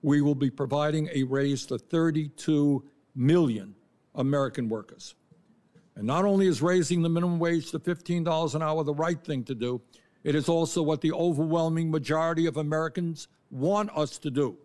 we 0.01 0.21
will 0.21 0.34
be 0.34 0.49
providing 0.49 1.09
a 1.13 1.23
raise 1.23 1.65
to 1.65 1.78
32 1.78 2.86
million 3.15 3.76
American 4.15 4.69
workers. 4.69 5.13
And 5.97 6.07
not 6.07 6.23
only 6.23 6.47
is 6.47 6.61
raising 6.61 7.01
the 7.01 7.09
minimum 7.09 7.38
wage 7.38 7.71
to 7.71 7.80
$15 7.80 8.55
an 8.55 8.61
hour 8.61 8.82
the 8.86 8.93
right 8.93 9.21
thing 9.21 9.43
to 9.43 9.55
do, 9.55 9.82
it 10.23 10.36
is 10.36 10.47
also 10.47 10.84
what 10.84 11.01
the 11.01 11.11
overwhelming 11.11 11.91
majority 11.91 12.45
of 12.45 12.55
Americans 12.55 13.28
want 13.51 13.89
us 13.93 14.17
to 14.19 14.32
do. 14.32 14.57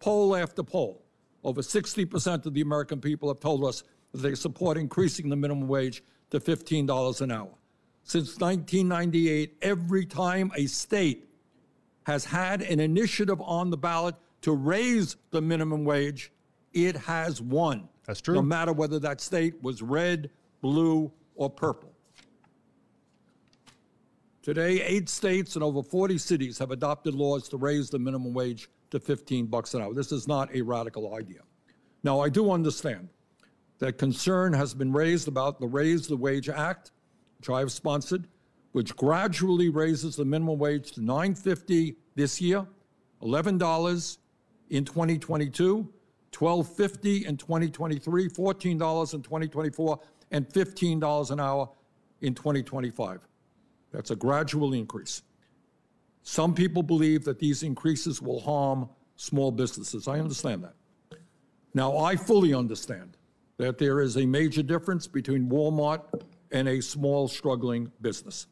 Poll 0.00 0.34
after 0.34 0.64
poll, 0.64 1.04
over 1.44 1.62
60% 1.62 2.46
of 2.46 2.52
the 2.52 2.62
American 2.62 3.00
people 3.00 3.28
have 3.28 3.38
told 3.38 3.64
us 3.64 3.84
they 4.12 4.34
support 4.34 4.76
increasing 4.76 5.28
the 5.28 5.36
minimum 5.36 5.68
wage 5.68 6.02
to 6.30 6.40
$15 6.40 7.20
an 7.20 7.30
hour. 7.30 7.50
Since 8.02 8.38
1998, 8.38 9.56
every 9.62 10.06
time 10.06 10.50
a 10.56 10.66
state 10.66 11.28
has 12.04 12.24
had 12.24 12.62
an 12.62 12.80
initiative 12.80 13.40
on 13.40 13.70
the 13.70 13.76
ballot 13.76 14.14
to 14.42 14.52
raise 14.52 15.16
the 15.30 15.40
minimum 15.40 15.84
wage, 15.84 16.32
it 16.72 16.96
has 16.96 17.40
won. 17.40 17.88
That's 18.06 18.20
true. 18.20 18.34
No 18.34 18.42
matter 18.42 18.72
whether 18.72 18.98
that 19.00 19.20
state 19.20 19.62
was 19.62 19.82
red, 19.82 20.30
blue, 20.60 21.12
or 21.34 21.50
purple. 21.50 21.92
Today, 24.42 24.82
eight 24.82 25.08
states 25.08 25.54
and 25.54 25.62
over 25.62 25.82
40 25.82 26.16
cities 26.16 26.58
have 26.58 26.70
adopted 26.70 27.14
laws 27.14 27.48
to 27.50 27.58
raise 27.58 27.90
the 27.90 27.98
minimum 27.98 28.32
wage 28.32 28.70
to 28.90 28.98
15 28.98 29.46
bucks 29.46 29.74
an 29.74 29.82
hour. 29.82 29.92
This 29.92 30.12
is 30.12 30.26
not 30.26 30.52
a 30.54 30.62
radical 30.62 31.14
idea. 31.14 31.40
Now, 32.02 32.20
I 32.20 32.30
do 32.30 32.50
understand 32.50 33.08
that 33.80 33.98
concern 33.98 34.52
has 34.52 34.72
been 34.74 34.92
raised 34.92 35.26
about 35.26 35.58
the 35.58 35.66
Raise 35.66 36.06
the 36.06 36.16
Wage 36.16 36.48
Act, 36.48 36.92
which 37.38 37.50
I 37.50 37.58
have 37.60 37.72
sponsored, 37.72 38.28
which 38.72 38.94
gradually 38.94 39.70
raises 39.70 40.16
the 40.16 40.24
minimum 40.24 40.58
wage 40.58 40.92
to 40.92 41.00
$9.50 41.00 41.96
this 42.14 42.40
year, 42.40 42.66
$11 43.22 44.18
in 44.68 44.84
2022, 44.84 45.92
$12.50 46.30 47.24
in 47.24 47.36
2023, 47.36 48.28
$14 48.28 49.14
in 49.14 49.22
2024, 49.22 50.00
and 50.30 50.48
$15 50.48 51.30
an 51.30 51.40
hour 51.40 51.68
in 52.20 52.34
2025. 52.34 53.20
That's 53.92 54.10
a 54.10 54.16
gradual 54.16 54.74
increase. 54.74 55.22
Some 56.22 56.54
people 56.54 56.82
believe 56.82 57.24
that 57.24 57.38
these 57.38 57.62
increases 57.62 58.20
will 58.20 58.40
harm 58.40 58.90
small 59.16 59.50
businesses. 59.50 60.06
I 60.06 60.20
understand 60.20 60.64
that. 60.64 60.74
Now, 61.72 61.96
I 61.96 62.16
fully 62.16 62.52
understand 62.52 63.16
that 63.60 63.76
there 63.76 64.00
is 64.00 64.16
a 64.16 64.24
major 64.24 64.62
difference 64.62 65.06
between 65.06 65.50
Walmart 65.50 66.00
and 66.50 66.66
a 66.66 66.80
small, 66.80 67.28
struggling 67.28 67.92
business. 68.00 68.46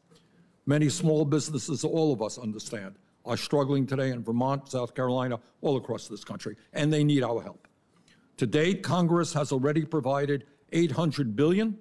Many 0.67 0.87
small 0.89 1.25
businesses, 1.25 1.83
all 1.83 2.13
of 2.13 2.21
us 2.21 2.37
understand, 2.37 2.93
are 3.25 3.35
struggling 3.35 3.87
today 3.87 4.11
in 4.11 4.23
Vermont, 4.23 4.69
South 4.69 4.93
Carolina, 4.93 5.39
all 5.61 5.77
across 5.77 6.07
this 6.07 6.23
country, 6.23 6.55
and 6.73 6.93
they 6.93 7.03
need 7.03 7.23
our 7.23 7.41
help. 7.41 7.67
To 8.37 8.45
date, 8.45 8.83
Congress 8.83 9.33
has 9.33 9.51
already 9.51 9.83
provided 9.83 10.45
800 10.73 11.35
billion 11.35 11.79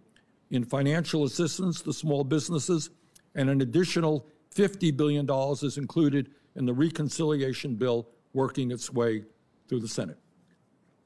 in 0.50 0.64
financial 0.64 1.24
assistance 1.24 1.82
to 1.82 1.92
small 1.92 2.24
businesses, 2.24 2.88
and 3.34 3.50
an 3.50 3.60
additional 3.60 4.26
50 4.52 4.90
billion 4.92 5.26
dollars 5.26 5.62
is 5.62 5.76
included 5.76 6.30
in 6.56 6.64
the 6.64 6.72
reconciliation 6.72 7.74
bill 7.74 8.08
working 8.32 8.70
its 8.70 8.90
way 8.90 9.24
through 9.68 9.80
the 9.80 9.88
Senate. 9.88 10.16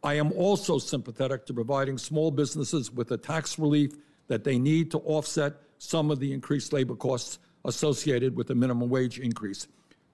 I 0.02 0.14
am 0.14 0.32
also 0.32 0.78
sympathetic 0.78 1.46
to 1.46 1.54
providing 1.54 1.96
small 1.96 2.30
businesses 2.30 2.90
with 2.90 3.08
the 3.08 3.16
tax 3.16 3.58
relief 3.58 3.92
that 4.26 4.44
they 4.44 4.58
need 4.58 4.90
to 4.90 4.98
offset 4.98 5.54
some 5.78 6.10
of 6.10 6.18
the 6.18 6.32
increased 6.32 6.72
labor 6.72 6.96
costs 6.96 7.38
associated 7.64 8.36
with 8.36 8.48
the 8.48 8.54
minimum 8.54 8.88
wage 8.88 9.20
increase, 9.20 9.68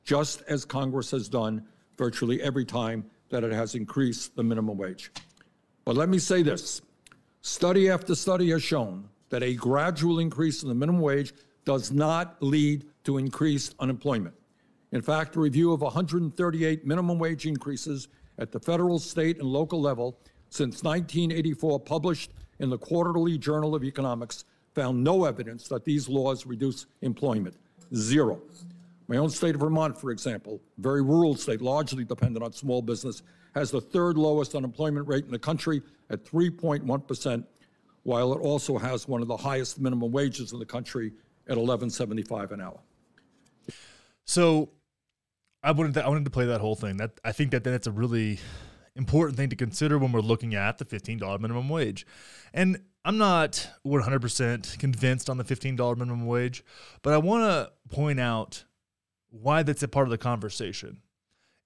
just 0.05 0.43
as 0.49 0.65
Congress 0.65 1.11
has 1.11 1.29
done 1.29 1.65
virtually 1.97 2.43
every 2.43 2.65
time 2.65 3.05
that 3.31 3.45
it 3.45 3.53
has 3.53 3.75
increased 3.75 4.37
the 4.37 4.43
minimum 4.43 4.77
wage. 4.77 5.11
But 5.85 5.97
let 5.97 6.09
me 6.09 6.19
say 6.19 6.43
this 6.43 6.83
study 7.41 7.89
after 7.89 8.15
study 8.15 8.51
has 8.51 8.63
shown 8.63 9.09
that 9.31 9.43
a 9.43 9.55
gradual 9.55 10.19
increase 10.19 10.63
in 10.63 10.69
the 10.69 10.75
minimum 10.75 11.01
wage 11.01 11.33
does 11.65 11.93
not 11.93 12.37
lead 12.43 12.85
to 13.05 13.19
increased 13.19 13.75
unemployment. 13.79 14.35
In 14.93 15.03
fact, 15.03 15.37
a 15.37 15.41
review 15.41 15.73
of 15.73 15.83
138 15.83 16.87
minimum 16.87 17.19
wage 17.19 17.47
increases 17.47 18.09
at 18.39 18.53
the 18.53 18.61
federal, 18.61 18.99
state, 18.99 19.39
and 19.39 19.49
local 19.49 19.81
level 19.81 20.19
since 20.51 20.83
1984, 20.83 21.81
published 21.81 22.33
in 22.59 22.71
the 22.71 22.79
Quarterly 22.79 23.39
Journal 23.39 23.75
of 23.75 23.85
Economics, 23.85 24.45
found 24.75 25.03
no 25.03 25.25
evidence 25.25 25.69
that 25.69 25.85
these 25.85 26.09
laws 26.09 26.47
reduce 26.47 26.87
employment. 27.03 27.57
Zero. 27.95 28.41
My 29.09 29.17
own 29.17 29.31
state 29.31 29.55
of 29.55 29.61
Vermont, 29.61 29.99
for 29.99 30.11
example, 30.11 30.61
very 30.79 31.03
rural 31.03 31.35
state, 31.35 31.63
largely 31.63 32.05
dependent 32.05 32.45
on 32.45 32.53
small 32.53 32.83
business, 32.83 33.23
has 33.55 33.71
the 33.71 33.81
third 33.81 34.17
lowest 34.19 34.55
unemployment 34.55 35.09
rate 35.09 35.25
in 35.25 35.31
the 35.31 35.39
country 35.39 35.83
at 36.11 36.25
3.1%, 36.25 37.45
while 38.03 38.33
it 38.33 38.41
also 38.41 38.79
has 38.79 39.09
one 39.09 39.23
of 39.23 39.29
the 39.29 39.37
highest 39.37 39.81
minimum 39.81 40.13
wages 40.13 40.53
in 40.53 40.59
the 40.59 40.67
country 40.67 41.13
at 41.49 41.57
11.75 41.57 42.53
an 42.53 42.61
hour. 42.61 42.79
So 44.25 44.69
I 45.63 45.73
wanted 45.73 45.95
to, 45.95 46.05
I 46.05 46.09
wanted 46.09 46.25
to 46.25 46.31
play 46.31 46.47
that 46.47 46.61
whole 46.61 46.77
thing. 46.77 46.99
That 46.99 47.13
I 47.25 47.33
think 47.33 47.51
that 47.51 47.65
that's 47.65 47.87
a 47.87 47.93
really 47.93 48.39
important 48.95 49.37
thing 49.37 49.49
to 49.51 49.57
consider 49.57 49.99
when 49.99 50.13
we're 50.13 50.21
looking 50.21 50.55
at 50.55 50.79
the 50.79 50.85
$15 50.85 51.41
minimum 51.41 51.69
wage. 51.69 52.07
And 52.53 52.81
I'm 53.05 53.17
not 53.17 53.69
100% 53.87 54.79
convinced 54.79 55.31
on 55.31 55.39
the 55.39 55.45
$15 55.45 55.97
minimum 55.97 56.27
wage, 56.27 56.65
but 57.03 57.13
I 57.13 57.19
want 57.19 57.45
to 57.45 57.95
point 57.95 58.21
out 58.21 58.65
why 59.31 59.63
that's 59.63 59.83
a 59.83 59.89
part 59.89 60.07
of 60.07 60.11
the 60.11 60.19
conversation. 60.19 61.01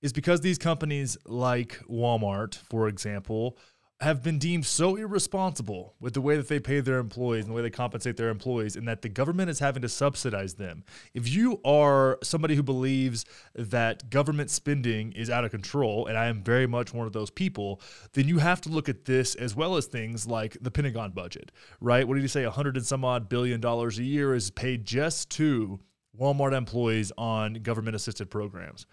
Is 0.03 0.12
because 0.12 0.40
these 0.40 0.59
companies 0.59 1.16
like 1.26 1.78
Walmart, 1.88 2.57
for 2.68 2.88
example, 2.88 3.57
have 4.03 4.22
been 4.22 4.38
deemed 4.38 4.66
so 4.66 4.96
irresponsible 4.96 5.94
with 6.00 6.12
the 6.12 6.20
way 6.20 6.36
that 6.36 6.48
they 6.48 6.59
pay 6.59 6.80
their 6.80 6.98
employees 6.98 7.44
and 7.44 7.53
the 7.53 7.55
way 7.55 7.62
they 7.62 7.70
compensate 7.70 8.16
their 8.16 8.30
employees, 8.30 8.74
and 8.74 8.86
that 8.88 9.00
the 9.00 9.09
government 9.09 9.48
is 9.48 9.61
having 9.61 9.80
to 9.80 9.88
subsidize 9.88 10.55
them. 10.55 10.82
If 11.14 11.28
you 11.28 11.61
are 11.64 12.18
somebody 12.22 12.57
who 12.57 12.64
believes 12.64 13.24
that 13.55 14.11
government 14.11 14.50
spending 14.50 15.12
is 15.12 15.30
out 15.30 15.44
of 15.44 15.53
control, 15.53 16.07
and 16.07 16.18
I 16.18 16.26
am 16.26 16.42
very 16.42 16.66
much 16.66 16.92
one 16.92 17.07
of 17.07 17.12
those 17.12 17.30
people, 17.30 17.80
then 18.12 18.26
you 18.26 18.38
have 18.38 18.61
to 18.62 18.68
look 18.68 18.88
at 18.88 19.05
this 19.05 19.36
as 19.36 19.55
well 19.55 19.76
as 19.76 19.86
things 19.86 20.26
like 20.26 20.57
the 20.61 20.70
Pentagon 20.72 21.12
budget, 21.12 21.53
right? 21.80 22.07
What 22.07 22.14
did 22.14 22.22
you 22.22 22.28
say? 22.28 22.42
A 22.42 22.50
hundred 22.50 22.76
and 22.76 22.84
some 22.84 23.05
odd 23.05 23.28
billion 23.28 23.61
dollars 23.61 23.98
a 24.00 24.05
year 24.05 24.34
is 24.34 24.50
paid 24.50 24.84
just 24.84 25.30
to 25.30 25.78
Walmart 26.18 26.57
employees 26.57 27.12
on 27.16 27.55
government 27.55 27.94
assisted 27.94 28.30
programs. 28.30 28.86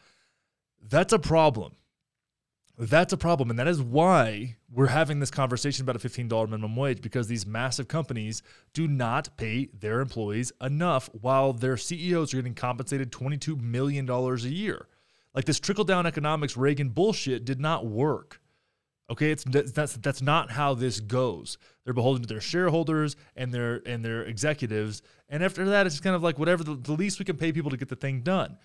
That's 0.88 1.14
a 1.14 1.20
problem. 1.20 1.74
That's 2.82 3.12
a 3.12 3.18
problem. 3.18 3.50
And 3.50 3.60
that 3.60 3.68
is 3.68 3.82
why 3.82 4.56
we're 4.72 4.88
having 4.88 5.20
this 5.20 5.30
conversation 5.30 5.84
about 5.84 5.98
a 5.98 6.00
$15 6.00 6.30
minimum 6.48 6.78
wage 6.78 7.02
because 7.02 7.28
these 7.28 7.46
massive 7.46 7.90
companies 7.90 8.42
do 8.74 8.88
not 8.88 9.36
pay 9.36 9.68
their 9.78 10.00
employees 10.00 10.54
enough 10.62 11.10
while 11.20 11.52
their 11.52 11.76
CEOs 11.76 12.34
are 12.34 12.38
getting 12.38 12.56
compensated 12.56 13.12
$22 13.12 13.60
million 13.60 14.10
a 14.10 14.36
year. 14.48 14.88
Like 15.36 15.44
this 15.44 15.60
trickle 15.60 15.84
down 15.84 16.06
economics 16.06 16.56
Reagan 16.56 16.90
bullshit 16.90 17.44
did 17.44 17.60
not 17.60 17.86
work. 17.86 18.40
Okay, 19.12 19.32
it's 19.32 19.44
that's 19.44 19.94
that's 19.94 20.22
not 20.22 20.52
how 20.52 20.76
this 20.76 21.00
goes. 21.00 21.58
They're 21.84 21.96
beholden 21.96 22.22
to 22.22 22.28
their 22.28 22.42
shareholders 22.42 23.16
and 23.36 23.52
their 23.52 23.82
and 23.88 24.06
their 24.06 24.22
executives, 24.22 25.02
and 25.28 25.44
after 25.44 25.66
that, 25.66 25.88
it's 25.88 26.00
kind 26.00 26.16
of 26.16 26.22
like 26.22 26.38
whatever 26.38 26.64
the, 26.64 26.76
the 26.76 26.92
least 26.92 27.18
we 27.18 27.26
can 27.26 27.36
pay 27.36 27.52
people 27.52 27.72
to 27.72 27.78
get 27.78 27.90
the 27.90 27.96
thing 27.96 28.22
done. 28.22 28.58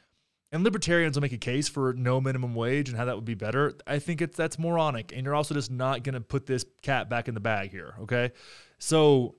And 0.55 0.63
libertarians 0.63 1.17
will 1.17 1.23
make 1.23 1.33
a 1.33 1.37
case 1.37 1.69
for 1.69 1.95
no 1.95 2.21
minimum 2.21 2.55
wage 2.55 2.89
and 2.89 2.97
how 2.97 3.07
that 3.07 3.17
would 3.17 3.25
be 3.25 3.35
better. 3.35 3.75
I 3.89 3.99
think 3.99 4.23
it's 4.23 4.37
that's 4.37 4.57
moronic, 4.57 5.13
and 5.13 5.25
you're 5.25 5.35
also 5.35 5.53
just 5.53 5.69
not 5.69 6.05
going 6.05 6.15
to 6.15 6.21
put 6.21 6.47
this 6.47 6.65
cat 6.81 7.11
back 7.11 7.27
in 7.27 7.35
the 7.35 7.41
bag 7.41 7.73
here. 7.73 7.97
Okay, 8.03 8.31
so 8.79 9.35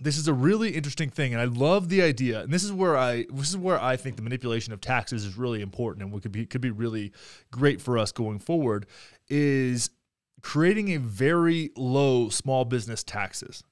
this 0.00 0.16
is 0.16 0.26
a 0.26 0.32
really 0.32 0.70
interesting 0.70 1.10
thing, 1.10 1.34
and 1.34 1.42
I 1.42 1.44
love 1.44 1.90
the 1.90 2.00
idea. 2.00 2.40
And 2.40 2.50
this 2.50 2.64
is 2.64 2.72
where 2.72 2.96
I 2.96 3.26
this 3.34 3.50
is 3.50 3.58
where 3.58 3.78
I 3.78 3.98
think 3.98 4.16
the 4.16 4.22
manipulation 4.22 4.72
of 4.72 4.80
taxes 4.80 5.26
is 5.26 5.36
really 5.36 5.60
important, 5.60 6.02
and 6.02 6.10
what 6.10 6.22
could 6.22 6.32
be 6.32 6.46
could 6.46 6.62
be 6.62 6.70
really 6.70 7.12
great 7.50 7.82
for 7.82 7.98
us 7.98 8.10
going 8.10 8.38
forward 8.38 8.86
is 9.28 9.90
creating 10.40 10.94
a 10.94 10.98
very 10.98 11.70
low 11.76 12.30
small 12.30 12.64
business 12.64 13.04
taxes 13.04 13.62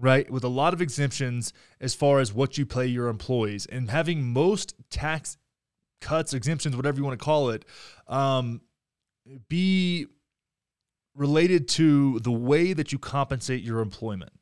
right? 0.00 0.28
With 0.28 0.42
a 0.42 0.48
lot 0.48 0.74
of 0.74 0.82
exemptions 0.82 1.52
as 1.80 1.94
far 1.94 2.18
as 2.18 2.32
what 2.32 2.58
you 2.58 2.66
pay 2.66 2.84
your 2.84 3.06
employees 3.06 3.64
and 3.66 3.92
having 3.92 4.24
most 4.24 4.74
tax 4.90 5.36
cuts, 6.04 6.34
exemptions, 6.34 6.76
whatever 6.76 6.98
you 6.98 7.04
want 7.04 7.18
to 7.18 7.24
call 7.24 7.50
it, 7.50 7.64
um, 8.06 8.60
be 9.48 10.06
related 11.16 11.66
to 11.68 12.20
the 12.20 12.30
way 12.30 12.72
that 12.72 12.92
you 12.92 12.98
compensate 12.98 13.62
your 13.62 13.80
employment. 13.80 14.32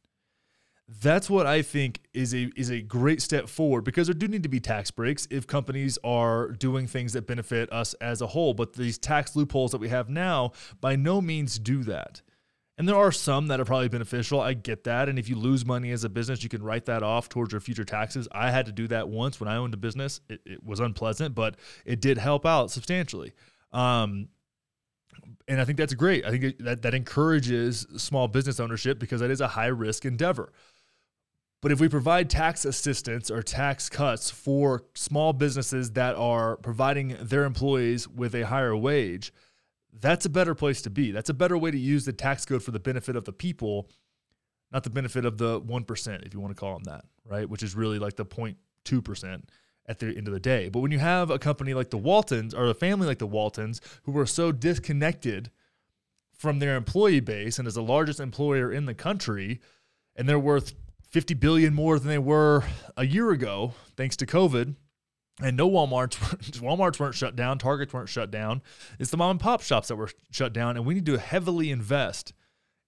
That's 1.01 1.31
what 1.31 1.47
I 1.47 1.63
think 1.63 2.01
is 2.13 2.35
a 2.35 2.51
is 2.57 2.71
a 2.71 2.83
great 2.83 3.23
step 3.23 3.49
forward 3.49 3.83
because 3.83 4.09
there 4.09 4.15
do 4.15 4.29
need 4.29 4.43
to 4.43 4.49
be 4.49 4.61
tax 4.61 4.91
breaks 4.91 5.27
if 5.31 5.47
companies 5.47 5.99
are 6.05 6.49
doing 6.49 6.87
things 6.87 7.15
that 7.15 7.27
benefit 7.27 7.73
us 7.73 7.95
as 7.95 8.21
a 8.21 8.27
whole. 8.27 8.53
But 8.53 8.75
these 8.75 8.99
tax 8.99 9.35
loopholes 9.35 9.71
that 9.71 9.81
we 9.81 9.89
have 9.89 10.11
now 10.11 10.53
by 10.81 10.97
no 10.97 11.23
means 11.23 11.59
do 11.59 11.83
that. 11.85 12.21
And 12.79 12.89
there 12.89 12.97
are 12.97 13.12
some 13.12 13.49
that 13.49 13.61
are 13.61 13.64
probably 13.64 13.89
beneficial. 13.89 14.41
I 14.41 14.55
get 14.55 14.85
that. 14.85 15.09
And 15.09 15.18
if 15.18 15.29
you 15.29 15.37
lose 15.37 15.64
money 15.66 15.91
as 15.91 16.05
a 16.05 16.09
business, 16.09 16.43
you 16.43 16.49
can 16.49 16.62
write 16.62 16.87
that 16.87 17.03
off 17.03 17.29
towards 17.29 17.53
your 17.53 17.61
future 17.61 17.85
taxes. 17.85 18.27
I 18.33 18.51
had 18.51 18.66
to 18.66 18.73
do 18.73 18.89
that 18.89 19.09
once 19.09 19.39
when 19.39 19.49
I 19.49 19.57
owned 19.57 19.75
a 19.75 19.77
business. 19.77 20.20
It, 20.29 20.41
it 20.47 20.64
was 20.64 20.81
unpleasant, 20.81 21.35
but 21.35 21.57
it 21.85 22.01
did 22.01 22.16
help 22.16 22.47
out 22.47 22.70
substantially. 22.70 23.35
Um, 23.73 24.29
and 25.47 25.61
I 25.61 25.64
think 25.64 25.77
that's 25.77 25.95
great. 25.95 26.25
I 26.25 26.31
think 26.31 26.59
that 26.59 26.83
that 26.83 26.95
encourages 26.95 27.87
small 27.97 28.27
business 28.27 28.59
ownership 28.59 28.99
because 28.99 29.20
that 29.20 29.31
is 29.31 29.41
a 29.41 29.49
high 29.49 29.66
risk 29.66 30.05
endeavor. 30.07 30.53
But 31.61 31.70
if 31.70 31.81
we 31.81 31.89
provide 31.89 32.29
tax 32.29 32.64
assistance 32.64 33.31
or 33.31 33.43
tax 33.43 33.89
cuts 33.89 34.31
for 34.31 34.83
small 34.95 35.33
businesses 35.33 35.93
that 35.93 36.16
are 36.16 36.57
providing 36.57 37.16
their 37.20 37.45
employees 37.45 38.09
with 38.09 38.35
a 38.35 38.47
higher 38.47 38.77
wage, 38.77 39.33
that's 40.01 40.24
a 40.24 40.30
better 40.30 40.55
place 40.55 40.82
to 40.82 40.90
be. 40.90 41.11
That's 41.11 41.30
a 41.30 41.34
better 41.34 41.59
way 41.59 41.70
to 41.70 41.78
use 41.78 42.05
the 42.05 42.12
tax 42.12 42.45
code 42.45 42.62
for 42.62 42.70
the 42.70 42.80
benefit 42.80 43.16
of 43.16 43.24
the 43.24 43.32
people, 43.32 43.90
not 44.72 44.84
the 44.84 44.90
benefit 44.90 45.24
of 45.24 45.38
the 45.38 45.61
1%, 45.61 46.26
if 46.26 46.34
you 46.34 46.40
want 46.40 46.55
to 46.55 46.59
call 46.59 46.74
them 46.74 46.84
that, 46.84 47.05
right? 47.24 47.49
Which 47.49 47.62
is 47.62 47.74
really 47.74 47.99
like 47.99 48.16
the 48.16 48.24
0.2% 48.24 49.43
at 49.86 49.99
the 49.99 50.16
end 50.16 50.28
of 50.28 50.32
the 50.32 50.40
day. 50.40 50.68
But 50.68 50.80
when 50.80 50.93
you 50.93 50.99
have 50.99 51.30
a 51.30 51.38
company 51.38 51.74
like 51.74 51.90
the 51.90 51.99
Waltons 51.99 52.55
or 52.55 52.66
a 52.66 52.74
family 52.74 53.07
like 53.07 53.18
the 53.18 53.26
Waltons 53.26 53.80
who 54.05 54.16
are 54.18 54.26
so 54.26 54.53
disconnected 54.53 55.51
from 56.32 56.59
their 56.59 56.76
employee 56.76 57.20
base 57.20 57.59
and 57.59 57.68
is 57.68 57.74
the 57.74 57.82
largest 57.82 58.18
employer 58.18 58.72
in 58.72 58.86
the 58.86 58.95
country, 58.95 59.61
and 60.16 60.28
they're 60.28 60.38
worth 60.38 60.74
50 61.11 61.34
billion 61.34 61.74
more 61.74 61.99
than 61.99 62.09
they 62.09 62.18
were 62.18 62.64
a 62.97 63.05
year 63.05 63.30
ago, 63.30 63.74
thanks 63.97 64.16
to 64.16 64.26
COVID. 64.26 64.76
And 65.43 65.57
no 65.57 65.68
Walmarts, 65.68 66.16
Walmarts 66.61 66.99
weren't 66.99 67.14
shut 67.14 67.36
down, 67.36 67.59
Targets 67.59 67.93
weren't 67.93 68.09
shut 68.09 68.30
down. 68.30 68.62
It's 68.99 69.11
the 69.11 69.16
mom 69.16 69.32
and 69.32 69.40
pop 69.40 69.62
shops 69.62 69.88
that 69.88 69.97
were 69.97 70.11
shut 70.30 70.53
down, 70.53 70.76
and 70.76 70.86
we 70.86 70.95
need 70.95 71.07
to 71.07 71.18
heavily 71.18 71.70
invest 71.70 72.32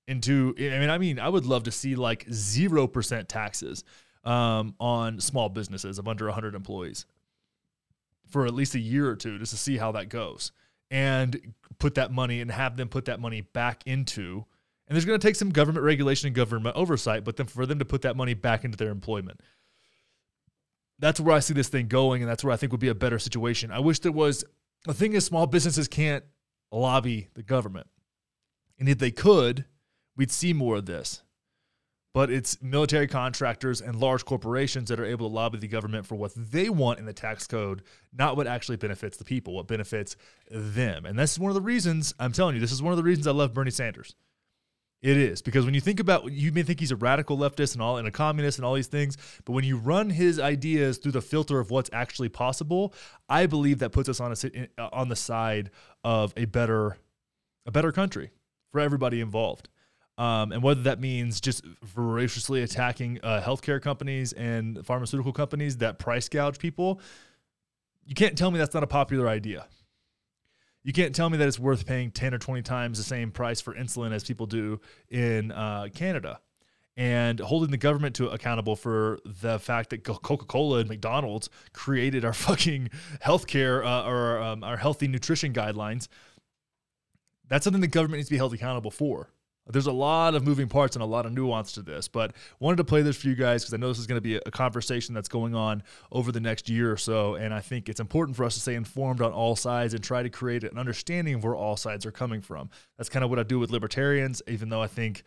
into. 0.06 0.54
I 0.58 0.78
mean, 0.78 0.90
I 0.90 0.98
mean, 0.98 1.18
I 1.18 1.28
would 1.28 1.46
love 1.46 1.64
to 1.64 1.70
see 1.70 1.94
like 1.96 2.26
zero 2.32 2.86
percent 2.86 3.28
taxes 3.28 3.84
um, 4.24 4.74
on 4.78 5.20
small 5.20 5.48
businesses 5.48 5.98
of 5.98 6.08
under 6.08 6.26
100 6.26 6.54
employees 6.54 7.06
for 8.28 8.46
at 8.46 8.54
least 8.54 8.74
a 8.74 8.80
year 8.80 9.08
or 9.08 9.16
two, 9.16 9.38
just 9.38 9.52
to 9.52 9.58
see 9.58 9.76
how 9.76 9.92
that 9.92 10.08
goes, 10.08 10.50
and 10.90 11.54
put 11.78 11.94
that 11.96 12.12
money 12.12 12.40
and 12.40 12.50
have 12.50 12.76
them 12.76 12.88
put 12.88 13.04
that 13.06 13.20
money 13.20 13.42
back 13.42 13.82
into 13.86 14.46
and 14.86 14.94
there's 14.94 15.04
going 15.04 15.18
to 15.18 15.26
take 15.26 15.36
some 15.36 15.50
government 15.50 15.84
regulation 15.84 16.26
and 16.26 16.36
government 16.36 16.76
oversight, 16.76 17.24
but 17.24 17.36
then 17.36 17.46
for 17.46 17.64
them 17.64 17.78
to 17.78 17.84
put 17.84 18.02
that 18.02 18.16
money 18.16 18.34
back 18.34 18.64
into 18.64 18.76
their 18.76 18.90
employment. 18.90 19.40
That's 20.98 21.20
where 21.20 21.34
I 21.34 21.40
see 21.40 21.54
this 21.54 21.68
thing 21.68 21.88
going, 21.88 22.22
and 22.22 22.30
that's 22.30 22.44
where 22.44 22.52
I 22.52 22.56
think 22.56 22.72
would 22.72 22.80
be 22.80 22.88
a 22.88 22.94
better 22.94 23.18
situation. 23.18 23.70
I 23.70 23.80
wish 23.80 23.98
there 23.98 24.12
was 24.12 24.44
the 24.84 24.94
thing 24.94 25.14
is 25.14 25.24
small 25.24 25.46
businesses 25.46 25.88
can't 25.88 26.24
lobby 26.70 27.28
the 27.34 27.42
government. 27.42 27.88
And 28.78 28.88
if 28.88 28.98
they 28.98 29.10
could, 29.10 29.64
we'd 30.16 30.30
see 30.30 30.52
more 30.52 30.76
of 30.76 30.86
this. 30.86 31.22
But 32.12 32.30
it's 32.30 32.62
military 32.62 33.08
contractors 33.08 33.80
and 33.80 33.96
large 33.96 34.24
corporations 34.24 34.88
that 34.88 35.00
are 35.00 35.04
able 35.04 35.28
to 35.28 35.34
lobby 35.34 35.58
the 35.58 35.66
government 35.66 36.06
for 36.06 36.14
what 36.14 36.32
they 36.36 36.70
want 36.70 37.00
in 37.00 37.06
the 37.06 37.12
tax 37.12 37.46
code, 37.46 37.82
not 38.12 38.36
what 38.36 38.46
actually 38.46 38.76
benefits 38.76 39.16
the 39.16 39.24
people, 39.24 39.54
what 39.54 39.66
benefits 39.66 40.14
them. 40.48 41.06
And 41.06 41.18
that's 41.18 41.40
one 41.40 41.50
of 41.50 41.56
the 41.56 41.60
reasons 41.60 42.14
I'm 42.20 42.32
telling 42.32 42.54
you, 42.54 42.60
this 42.60 42.70
is 42.70 42.82
one 42.82 42.92
of 42.92 42.98
the 42.98 43.02
reasons 43.02 43.26
I 43.26 43.32
love 43.32 43.52
Bernie 43.52 43.72
Sanders. 43.72 44.14
It 45.04 45.18
is 45.18 45.42
because 45.42 45.66
when 45.66 45.74
you 45.74 45.82
think 45.82 46.00
about 46.00 46.32
you 46.32 46.50
may 46.50 46.62
think 46.62 46.80
he's 46.80 46.90
a 46.90 46.96
radical 46.96 47.36
leftist 47.36 47.74
and 47.74 47.82
all 47.82 47.98
and 47.98 48.08
a 48.08 48.10
communist 48.10 48.56
and 48.56 48.64
all 48.64 48.72
these 48.72 48.86
things, 48.86 49.18
but 49.44 49.52
when 49.52 49.62
you 49.62 49.76
run 49.76 50.08
his 50.08 50.40
ideas 50.40 50.96
through 50.96 51.12
the 51.12 51.20
filter 51.20 51.60
of 51.60 51.70
what's 51.70 51.90
actually 51.92 52.30
possible, 52.30 52.94
I 53.28 53.44
believe 53.44 53.80
that 53.80 53.90
puts 53.92 54.08
us 54.08 54.18
on 54.18 54.32
a 54.32 54.68
on 54.94 55.10
the 55.10 55.16
side 55.16 55.70
of 56.04 56.32
a 56.38 56.46
better 56.46 56.96
a 57.66 57.70
better 57.70 57.92
country 57.92 58.30
for 58.72 58.80
everybody 58.80 59.20
involved. 59.20 59.68
Um, 60.16 60.52
and 60.52 60.62
whether 60.62 60.80
that 60.84 61.00
means 61.00 61.38
just 61.38 61.66
voraciously 61.82 62.62
attacking 62.62 63.20
uh, 63.22 63.42
healthcare 63.44 63.82
companies 63.82 64.32
and 64.32 64.86
pharmaceutical 64.86 65.34
companies 65.34 65.76
that 65.78 65.98
price 65.98 66.30
gouge 66.30 66.58
people, 66.58 66.98
you 68.06 68.14
can't 68.14 68.38
tell 68.38 68.50
me 68.50 68.58
that's 68.58 68.72
not 68.72 68.82
a 68.84 68.86
popular 68.86 69.28
idea 69.28 69.66
you 70.84 70.92
can't 70.92 71.14
tell 71.14 71.30
me 71.30 71.38
that 71.38 71.48
it's 71.48 71.58
worth 71.58 71.86
paying 71.86 72.10
10 72.10 72.34
or 72.34 72.38
20 72.38 72.62
times 72.62 72.98
the 72.98 73.04
same 73.04 73.30
price 73.32 73.60
for 73.60 73.74
insulin 73.74 74.12
as 74.12 74.22
people 74.22 74.46
do 74.46 74.80
in 75.10 75.50
uh, 75.50 75.88
Canada. 75.94 76.40
And 76.96 77.40
holding 77.40 77.72
the 77.72 77.76
government 77.76 78.14
to 78.16 78.28
accountable 78.28 78.76
for 78.76 79.18
the 79.24 79.58
fact 79.58 79.90
that 79.90 80.04
Coca 80.04 80.44
Cola 80.44 80.78
and 80.78 80.88
McDonald's 80.88 81.48
created 81.72 82.24
our 82.24 82.32
fucking 82.34 82.90
healthcare 83.20 83.84
uh, 83.84 84.08
or 84.08 84.38
um, 84.40 84.62
our 84.62 84.76
healthy 84.76 85.08
nutrition 85.08 85.52
guidelines. 85.52 86.06
That's 87.48 87.64
something 87.64 87.80
the 87.80 87.88
government 87.88 88.18
needs 88.18 88.28
to 88.28 88.34
be 88.34 88.38
held 88.38 88.54
accountable 88.54 88.92
for. 88.92 89.30
There's 89.66 89.86
a 89.86 89.92
lot 89.92 90.34
of 90.34 90.44
moving 90.44 90.68
parts 90.68 90.94
and 90.94 91.02
a 91.02 91.06
lot 91.06 91.24
of 91.24 91.32
nuance 91.32 91.72
to 91.72 91.82
this, 91.82 92.06
but 92.06 92.34
wanted 92.60 92.76
to 92.76 92.84
play 92.84 93.00
this 93.00 93.16
for 93.16 93.28
you 93.28 93.34
guys 93.34 93.62
because 93.62 93.72
I 93.72 93.78
know 93.78 93.88
this 93.88 93.98
is 93.98 94.06
going 94.06 94.18
to 94.18 94.22
be 94.22 94.36
a 94.36 94.50
conversation 94.50 95.14
that's 95.14 95.28
going 95.28 95.54
on 95.54 95.82
over 96.12 96.32
the 96.32 96.40
next 96.40 96.68
year 96.68 96.92
or 96.92 96.98
so. 96.98 97.36
And 97.36 97.54
I 97.54 97.60
think 97.60 97.88
it's 97.88 98.00
important 98.00 98.36
for 98.36 98.44
us 98.44 98.54
to 98.54 98.60
stay 98.60 98.74
informed 98.74 99.22
on 99.22 99.32
all 99.32 99.56
sides 99.56 99.94
and 99.94 100.04
try 100.04 100.22
to 100.22 100.28
create 100.28 100.64
an 100.64 100.76
understanding 100.76 101.34
of 101.34 101.44
where 101.44 101.54
all 101.54 101.78
sides 101.78 102.04
are 102.04 102.12
coming 102.12 102.42
from. 102.42 102.68
That's 102.98 103.08
kind 103.08 103.24
of 103.24 103.30
what 103.30 103.38
I 103.38 103.42
do 103.42 103.58
with 103.58 103.70
libertarians, 103.70 104.42
even 104.46 104.68
though 104.68 104.82
I 104.82 104.86
think 104.86 105.22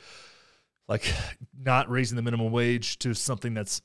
like 0.88 1.12
not 1.60 1.90
raising 1.90 2.16
the 2.16 2.22
minimum 2.22 2.52
wage 2.52 3.00
to 3.00 3.14
something 3.14 3.54
that's 3.54 3.82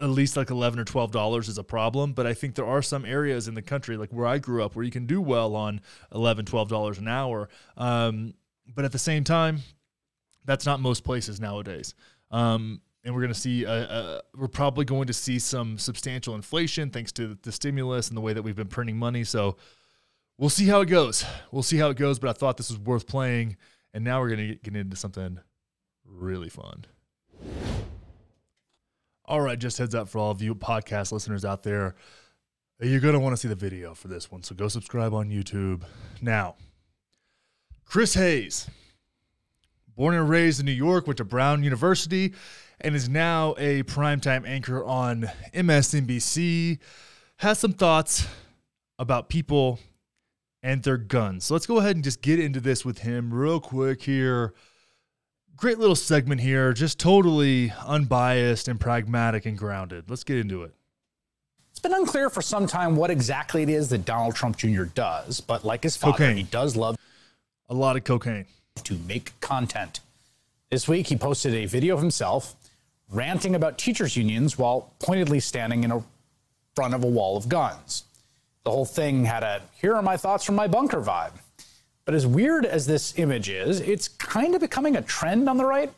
at 0.00 0.10
least 0.10 0.36
like 0.36 0.50
11 0.50 0.78
or 0.78 0.84
12 0.84 1.10
dollars 1.10 1.48
is 1.48 1.58
a 1.58 1.64
problem 1.64 2.12
but 2.12 2.24
i 2.24 2.32
think 2.32 2.54
there 2.54 2.66
are 2.66 2.82
some 2.82 3.04
areas 3.04 3.48
in 3.48 3.54
the 3.54 3.62
country 3.62 3.96
like 3.96 4.10
where 4.10 4.26
i 4.26 4.38
grew 4.38 4.62
up 4.62 4.76
where 4.76 4.84
you 4.84 4.92
can 4.92 5.06
do 5.06 5.20
well 5.20 5.56
on 5.56 5.80
11 6.14 6.44
12 6.44 6.68
dollars 6.68 6.98
an 6.98 7.08
hour 7.08 7.48
um, 7.76 8.32
but 8.74 8.84
at 8.84 8.92
the 8.92 8.98
same 8.98 9.24
time, 9.24 9.60
that's 10.44 10.66
not 10.66 10.80
most 10.80 11.04
places 11.04 11.40
nowadays. 11.40 11.94
Um, 12.30 12.80
and 13.04 13.14
we're 13.14 13.20
going 13.20 13.32
to 13.32 13.38
see, 13.38 13.64
a, 13.64 13.70
a, 13.70 14.20
we're 14.36 14.48
probably 14.48 14.84
going 14.84 15.06
to 15.06 15.12
see 15.12 15.38
some 15.38 15.78
substantial 15.78 16.34
inflation 16.34 16.90
thanks 16.90 17.12
to 17.12 17.38
the 17.42 17.52
stimulus 17.52 18.08
and 18.08 18.16
the 18.16 18.20
way 18.20 18.32
that 18.32 18.42
we've 18.42 18.56
been 18.56 18.66
printing 18.68 18.96
money. 18.96 19.24
So 19.24 19.56
we'll 20.36 20.50
see 20.50 20.66
how 20.66 20.80
it 20.80 20.86
goes. 20.86 21.24
We'll 21.52 21.62
see 21.62 21.78
how 21.78 21.90
it 21.90 21.96
goes. 21.96 22.18
But 22.18 22.30
I 22.30 22.32
thought 22.32 22.56
this 22.56 22.70
was 22.70 22.78
worth 22.78 23.06
playing. 23.06 23.56
And 23.94 24.04
now 24.04 24.20
we're 24.20 24.28
going 24.28 24.48
to 24.48 24.54
get 24.56 24.76
into 24.76 24.96
something 24.96 25.38
really 26.04 26.48
fun. 26.48 26.84
All 29.24 29.40
right, 29.40 29.58
just 29.58 29.78
heads 29.78 29.94
up 29.94 30.08
for 30.08 30.18
all 30.18 30.30
of 30.30 30.42
you 30.42 30.54
podcast 30.54 31.12
listeners 31.12 31.44
out 31.44 31.62
there. 31.62 31.94
You're 32.80 33.00
going 33.00 33.14
to 33.14 33.20
want 33.20 33.34
to 33.34 33.36
see 33.36 33.48
the 33.48 33.54
video 33.54 33.94
for 33.94 34.08
this 34.08 34.30
one. 34.30 34.42
So 34.42 34.54
go 34.54 34.68
subscribe 34.68 35.12
on 35.12 35.30
YouTube. 35.30 35.82
Now, 36.20 36.56
Chris 37.88 38.12
Hayes, 38.12 38.68
born 39.96 40.14
and 40.14 40.28
raised 40.28 40.60
in 40.60 40.66
New 40.66 40.72
York, 40.72 41.06
went 41.06 41.16
to 41.16 41.24
Brown 41.24 41.64
University, 41.64 42.34
and 42.82 42.94
is 42.94 43.08
now 43.08 43.54
a 43.56 43.82
primetime 43.84 44.46
anchor 44.46 44.84
on 44.84 45.30
MSNBC, 45.54 46.80
has 47.36 47.58
some 47.58 47.72
thoughts 47.72 48.28
about 48.98 49.30
people 49.30 49.80
and 50.62 50.82
their 50.82 50.98
guns. 50.98 51.46
So 51.46 51.54
let's 51.54 51.64
go 51.64 51.78
ahead 51.78 51.96
and 51.96 52.04
just 52.04 52.20
get 52.20 52.38
into 52.38 52.60
this 52.60 52.84
with 52.84 52.98
him 52.98 53.32
real 53.32 53.58
quick 53.58 54.02
here. 54.02 54.52
Great 55.56 55.78
little 55.78 55.96
segment 55.96 56.42
here, 56.42 56.74
just 56.74 57.00
totally 57.00 57.72
unbiased 57.86 58.68
and 58.68 58.78
pragmatic 58.78 59.46
and 59.46 59.56
grounded. 59.56 60.10
Let's 60.10 60.24
get 60.24 60.36
into 60.36 60.62
it. 60.62 60.74
It's 61.70 61.80
been 61.80 61.94
unclear 61.94 62.28
for 62.28 62.42
some 62.42 62.66
time 62.66 62.96
what 62.96 63.10
exactly 63.10 63.62
it 63.62 63.70
is 63.70 63.88
that 63.88 64.04
Donald 64.04 64.34
Trump 64.34 64.58
Jr. 64.58 64.84
does, 64.84 65.40
but 65.40 65.64
like 65.64 65.84
his 65.84 65.96
father, 65.96 66.12
Cocaine. 66.12 66.36
he 66.36 66.42
does 66.42 66.76
love 66.76 66.98
a 67.68 67.74
lot 67.74 67.96
of 67.96 68.04
cocaine. 68.04 68.46
To 68.84 68.94
make 69.06 69.38
content. 69.40 70.00
This 70.70 70.88
week, 70.88 71.08
he 71.08 71.16
posted 71.16 71.54
a 71.54 71.66
video 71.66 71.94
of 71.94 72.00
himself 72.00 72.54
ranting 73.10 73.54
about 73.54 73.78
teachers' 73.78 74.16
unions 74.16 74.58
while 74.58 74.92
pointedly 75.00 75.40
standing 75.40 75.84
in 75.84 75.90
a 75.90 76.02
front 76.74 76.94
of 76.94 77.02
a 77.04 77.06
wall 77.06 77.36
of 77.36 77.48
guns. 77.48 78.04
The 78.64 78.70
whole 78.70 78.84
thing 78.84 79.24
had 79.24 79.42
a 79.42 79.62
here 79.80 79.94
are 79.96 80.02
my 80.02 80.16
thoughts 80.16 80.44
from 80.44 80.54
my 80.54 80.68
bunker 80.68 81.00
vibe. 81.00 81.32
But 82.04 82.14
as 82.14 82.26
weird 82.26 82.64
as 82.64 82.86
this 82.86 83.18
image 83.18 83.48
is, 83.48 83.80
it's 83.80 84.08
kind 84.08 84.54
of 84.54 84.60
becoming 84.60 84.96
a 84.96 85.02
trend 85.02 85.48
on 85.48 85.56
the 85.56 85.64
right. 85.64 85.92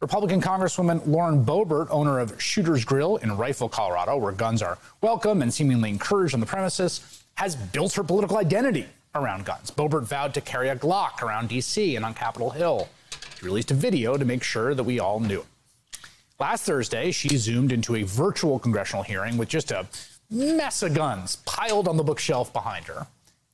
Republican 0.00 0.40
Congresswoman 0.40 1.06
Lauren 1.06 1.44
Boebert, 1.44 1.88
owner 1.90 2.18
of 2.18 2.40
Shooter's 2.40 2.84
Grill 2.84 3.16
in 3.18 3.36
Rifle, 3.36 3.68
Colorado, 3.68 4.16
where 4.16 4.32
guns 4.32 4.62
are 4.62 4.78
welcome 5.00 5.42
and 5.42 5.52
seemingly 5.52 5.90
encouraged 5.90 6.34
on 6.34 6.40
the 6.40 6.46
premises, 6.46 7.22
has 7.34 7.56
built 7.56 7.94
her 7.94 8.02
political 8.02 8.36
identity 8.36 8.86
around 9.14 9.44
guns. 9.44 9.70
Boebert 9.70 10.04
vowed 10.04 10.34
to 10.34 10.40
carry 10.40 10.68
a 10.68 10.76
Glock 10.76 11.22
around 11.22 11.48
D.C. 11.48 11.96
and 11.96 12.04
on 12.04 12.14
Capitol 12.14 12.50
Hill. 12.50 12.88
She 13.38 13.44
released 13.44 13.70
a 13.70 13.74
video 13.74 14.16
to 14.16 14.24
make 14.24 14.42
sure 14.42 14.74
that 14.74 14.82
we 14.82 15.00
all 15.00 15.20
knew. 15.20 15.44
Last 16.40 16.64
Thursday, 16.64 17.10
she 17.10 17.36
zoomed 17.36 17.72
into 17.72 17.94
a 17.96 18.02
virtual 18.02 18.58
congressional 18.58 19.02
hearing 19.02 19.36
with 19.36 19.48
just 19.48 19.70
a 19.70 19.86
mess 20.30 20.82
of 20.82 20.94
guns 20.94 21.36
piled 21.44 21.86
on 21.86 21.96
the 21.96 22.02
bookshelf 22.02 22.52
behind 22.52 22.86
her. 22.86 23.06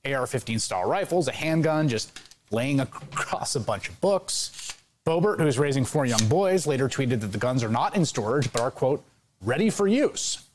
AR 0.05 0.27
15 0.27 0.59
style 0.59 0.89
rifles, 0.89 1.29
a 1.29 1.33
handgun, 1.33 1.89
just 1.89 2.19
laying 2.51 2.81
across 2.81 3.57
a 3.57 3.61
bunch 3.61 3.89
of 3.89 4.01
books. 4.01 4.75
Boebert, 5.05 5.39
who 5.39 5.47
is 5.47 5.59
raising 5.59 5.85
four 5.85 6.07
young 6.07 6.27
boys, 6.29 6.67
later 6.67 6.89
tweeted 6.89 7.21
that 7.21 7.33
the 7.33 7.39
guns 7.39 7.65
are 7.65 7.69
not 7.69 7.97
in 7.97 8.05
storage, 8.05 8.51
but 8.53 8.61
are, 8.61 8.71
quote, 8.71 9.03
ready 9.43 9.71
for 9.71 9.89
use. 9.89 10.48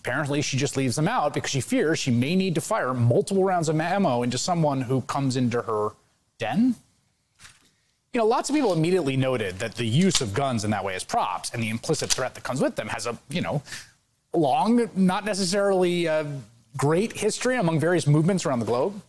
Apparently, 0.00 0.40
she 0.40 0.56
just 0.56 0.78
leaves 0.78 0.96
them 0.96 1.06
out 1.06 1.34
because 1.34 1.50
she 1.50 1.60
fears 1.60 1.98
she 1.98 2.10
may 2.10 2.34
need 2.34 2.54
to 2.54 2.60
fire 2.62 2.94
multiple 2.94 3.44
rounds 3.44 3.68
of 3.68 3.78
ammo 3.78 4.22
into 4.22 4.38
someone 4.38 4.80
who 4.80 5.02
comes 5.02 5.36
into 5.36 5.60
her 5.60 5.90
den. 6.38 6.74
You 8.14 8.20
know, 8.20 8.26
lots 8.26 8.48
of 8.48 8.56
people 8.56 8.72
immediately 8.72 9.14
noted 9.14 9.58
that 9.58 9.74
the 9.74 9.86
use 9.86 10.22
of 10.22 10.32
guns 10.32 10.64
in 10.64 10.70
that 10.70 10.82
way 10.82 10.94
as 10.94 11.04
props 11.04 11.50
and 11.50 11.62
the 11.62 11.68
implicit 11.68 12.10
threat 12.10 12.34
that 12.34 12.42
comes 12.42 12.62
with 12.62 12.76
them 12.76 12.88
has 12.88 13.06
a, 13.06 13.18
you 13.28 13.42
know, 13.42 13.62
long, 14.32 14.88
not 14.96 15.26
necessarily 15.26 16.08
uh, 16.08 16.24
great 16.78 17.12
history 17.12 17.58
among 17.58 17.78
various 17.78 18.06
movements 18.06 18.46
around 18.46 18.60
the 18.60 18.66
globe. 18.66 19.02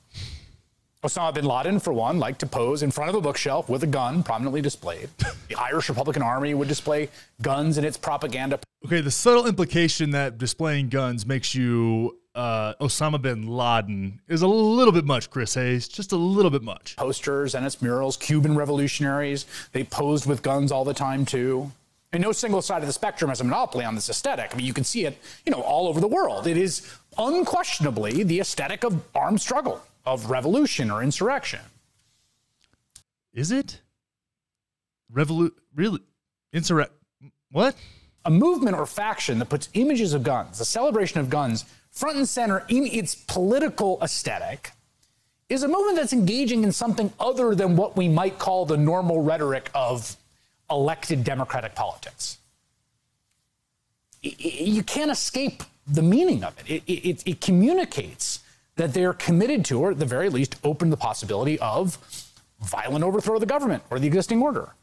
Osama 1.03 1.33
bin 1.33 1.45
Laden, 1.45 1.79
for 1.79 1.93
one, 1.93 2.19
liked 2.19 2.39
to 2.41 2.45
pose 2.45 2.83
in 2.83 2.91
front 2.91 3.09
of 3.09 3.15
a 3.15 3.21
bookshelf 3.21 3.67
with 3.67 3.81
a 3.81 3.87
gun 3.87 4.21
prominently 4.21 4.61
displayed. 4.61 5.09
The 5.49 5.55
Irish 5.59 5.89
Republican 5.89 6.21
Army 6.21 6.53
would 6.53 6.67
display 6.67 7.09
guns 7.41 7.79
in 7.79 7.83
its 7.83 7.97
propaganda. 7.97 8.59
Okay, 8.85 9.01
the 9.01 9.09
subtle 9.09 9.47
implication 9.47 10.11
that 10.11 10.37
displaying 10.37 10.89
guns 10.89 11.25
makes 11.25 11.55
you 11.55 12.19
uh, 12.35 12.75
Osama 12.75 13.19
bin 13.19 13.47
Laden 13.47 14.21
is 14.27 14.43
a 14.43 14.47
little 14.47 14.91
bit 14.91 15.03
much, 15.03 15.31
Chris 15.31 15.55
Hayes. 15.55 15.87
Just 15.87 16.11
a 16.11 16.17
little 16.17 16.51
bit 16.51 16.61
much. 16.61 16.95
Posters 16.97 17.55
and 17.55 17.65
its 17.65 17.81
murals, 17.81 18.15
Cuban 18.15 18.55
revolutionaries, 18.55 19.47
they 19.71 19.83
posed 19.83 20.27
with 20.27 20.43
guns 20.43 20.71
all 20.71 20.85
the 20.85 20.93
time, 20.93 21.25
too. 21.25 21.71
And 22.13 22.21
no 22.21 22.31
single 22.31 22.61
side 22.61 22.83
of 22.83 22.87
the 22.87 22.93
spectrum 22.93 23.29
has 23.29 23.41
a 23.41 23.43
monopoly 23.43 23.85
on 23.85 23.95
this 23.95 24.09
aesthetic. 24.09 24.53
I 24.53 24.57
mean, 24.57 24.67
you 24.67 24.73
can 24.73 24.83
see 24.83 25.05
it, 25.05 25.17
you 25.45 25.51
know, 25.51 25.61
all 25.61 25.87
over 25.87 25.99
the 25.99 26.07
world. 26.07 26.45
It 26.45 26.57
is 26.57 26.87
unquestionably 27.17 28.21
the 28.21 28.39
aesthetic 28.39 28.83
of 28.83 29.01
armed 29.15 29.41
struggle 29.41 29.81
of 30.05 30.29
revolution 30.29 30.91
or 30.91 31.03
insurrection. 31.03 31.61
Is 33.33 33.51
it? 33.51 33.81
Revolu 35.13 35.51
really? 35.75 36.01
Insurrect? 36.53 36.91
What? 37.51 37.75
A 38.25 38.31
movement 38.31 38.77
or 38.77 38.85
faction 38.85 39.39
that 39.39 39.49
puts 39.49 39.69
images 39.73 40.13
of 40.13 40.23
guns, 40.23 40.59
a 40.59 40.65
celebration 40.65 41.19
of 41.19 41.29
guns, 41.29 41.65
front 41.91 42.17
and 42.17 42.27
center 42.27 42.65
in 42.69 42.85
its 42.85 43.15
political 43.15 43.97
aesthetic 44.01 44.71
is 45.49 45.63
a 45.63 45.67
movement 45.67 45.97
that's 45.97 46.13
engaging 46.13 46.63
in 46.63 46.71
something 46.71 47.11
other 47.19 47.53
than 47.55 47.75
what 47.75 47.97
we 47.97 48.07
might 48.07 48.39
call 48.39 48.65
the 48.65 48.77
normal 48.77 49.21
rhetoric 49.21 49.69
of 49.75 50.15
elected 50.69 51.23
democratic 51.23 51.75
politics. 51.75 52.37
You 54.21 54.83
can't 54.83 55.11
escape 55.11 55.63
the 55.85 56.01
meaning 56.01 56.43
of 56.43 56.57
it. 56.59 56.83
It, 56.87 56.93
it, 57.09 57.23
it 57.25 57.41
communicates 57.41 58.39
that 58.75 58.93
they're 58.93 59.13
committed 59.13 59.65
to, 59.65 59.79
or 59.79 59.91
at 59.91 59.99
the 59.99 60.05
very 60.05 60.29
least, 60.29 60.55
open 60.63 60.89
the 60.89 60.97
possibility 60.97 61.59
of 61.59 61.97
violent 62.61 63.03
overthrow 63.03 63.35
of 63.35 63.39
the 63.39 63.45
government 63.45 63.83
or 63.89 63.99
the 63.99 64.07
existing 64.07 64.41
order. 64.41 64.73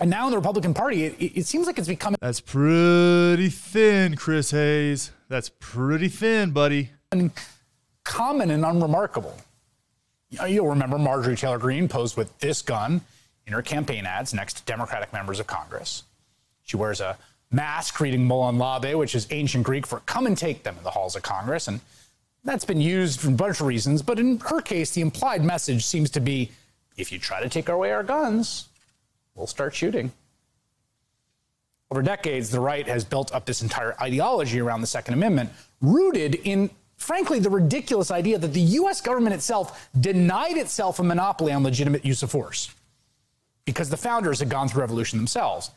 And 0.00 0.10
now 0.10 0.26
in 0.26 0.30
the 0.30 0.36
Republican 0.36 0.74
Party, 0.74 1.04
it, 1.04 1.14
it 1.20 1.46
seems 1.46 1.66
like 1.66 1.78
it's 1.78 1.88
becoming. 1.88 2.18
That's 2.20 2.40
pretty 2.40 3.48
thin, 3.48 4.16
Chris 4.16 4.50
Hayes. 4.50 5.12
That's 5.28 5.50
pretty 5.60 6.08
thin, 6.08 6.50
buddy. 6.50 6.90
Common 8.04 8.50
and 8.50 8.64
unremarkable. 8.64 9.36
You'll 10.48 10.68
remember 10.68 10.98
Marjorie 10.98 11.36
Taylor 11.36 11.58
Greene 11.58 11.88
posed 11.88 12.16
with 12.16 12.36
this 12.38 12.62
gun 12.62 13.02
in 13.46 13.52
her 13.52 13.62
campaign 13.62 14.06
ads 14.06 14.32
next 14.32 14.54
to 14.54 14.64
Democratic 14.64 15.12
members 15.12 15.38
of 15.40 15.46
Congress. 15.46 16.04
She 16.62 16.76
wears 16.76 17.00
a 17.00 17.18
mask 17.50 18.00
reading 18.00 18.26
Molon 18.26 18.58
Labe, 18.58 18.96
which 18.96 19.14
is 19.14 19.26
ancient 19.30 19.64
Greek 19.64 19.86
for 19.86 20.00
come 20.00 20.26
and 20.26 20.36
take 20.36 20.62
them 20.62 20.76
in 20.78 20.84
the 20.84 20.90
halls 20.90 21.16
of 21.16 21.22
Congress. 21.22 21.68
And 21.68 21.80
that's 22.44 22.64
been 22.64 22.80
used 22.80 23.20
for 23.20 23.28
a 23.28 23.32
bunch 23.32 23.60
of 23.60 23.66
reasons, 23.66 24.02
but 24.02 24.18
in 24.18 24.38
her 24.40 24.60
case, 24.60 24.90
the 24.90 25.00
implied 25.00 25.44
message 25.44 25.84
seems 25.84 26.10
to 26.10 26.20
be 26.20 26.50
if 26.96 27.12
you 27.12 27.18
try 27.18 27.42
to 27.42 27.48
take 27.48 27.68
away 27.68 27.92
our 27.92 28.02
guns, 28.02 28.68
we'll 29.34 29.46
start 29.46 29.74
shooting. 29.74 30.12
Over 31.90 32.02
decades, 32.02 32.50
the 32.50 32.60
right 32.60 32.86
has 32.86 33.04
built 33.04 33.34
up 33.34 33.44
this 33.44 33.62
entire 33.62 33.94
ideology 34.00 34.60
around 34.60 34.80
the 34.80 34.86
Second 34.86 35.14
Amendment, 35.14 35.50
rooted 35.80 36.36
in, 36.36 36.70
frankly, 36.96 37.38
the 37.38 37.50
ridiculous 37.50 38.10
idea 38.10 38.38
that 38.38 38.54
the 38.54 38.60
US 38.60 39.00
government 39.00 39.34
itself 39.34 39.90
denied 40.00 40.56
itself 40.56 40.98
a 40.98 41.02
monopoly 41.02 41.52
on 41.52 41.62
legitimate 41.62 42.04
use 42.04 42.22
of 42.22 42.30
force 42.30 42.70
because 43.64 43.90
the 43.90 43.96
founders 43.96 44.40
had 44.40 44.48
gone 44.48 44.68
through 44.68 44.80
revolution 44.80 45.18
themselves. 45.18 45.70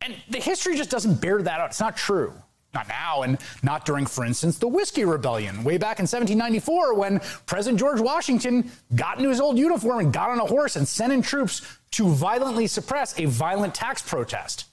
And 0.00 0.14
the 0.28 0.38
history 0.38 0.76
just 0.76 0.90
doesn't 0.90 1.20
bear 1.20 1.40
that 1.42 1.60
out. 1.60 1.70
It's 1.70 1.80
not 1.80 1.96
true. 1.96 2.32
Not 2.76 2.88
now, 2.88 3.22
and 3.22 3.38
not 3.62 3.86
during, 3.86 4.04
for 4.04 4.22
instance, 4.22 4.58
the 4.58 4.68
Whiskey 4.68 5.06
Rebellion, 5.06 5.64
way 5.64 5.78
back 5.78 5.98
in 5.98 6.02
1794, 6.02 6.92
when 6.92 7.20
President 7.46 7.80
George 7.80 8.00
Washington 8.00 8.70
got 8.94 9.16
into 9.16 9.30
his 9.30 9.40
old 9.40 9.56
uniform 9.56 10.00
and 10.00 10.12
got 10.12 10.28
on 10.28 10.38
a 10.38 10.44
horse 10.44 10.76
and 10.76 10.86
sent 10.86 11.10
in 11.10 11.22
troops 11.22 11.62
to 11.92 12.06
violently 12.06 12.66
suppress 12.66 13.18
a 13.18 13.24
violent 13.24 13.74
tax 13.74 14.02
protest. 14.02 14.66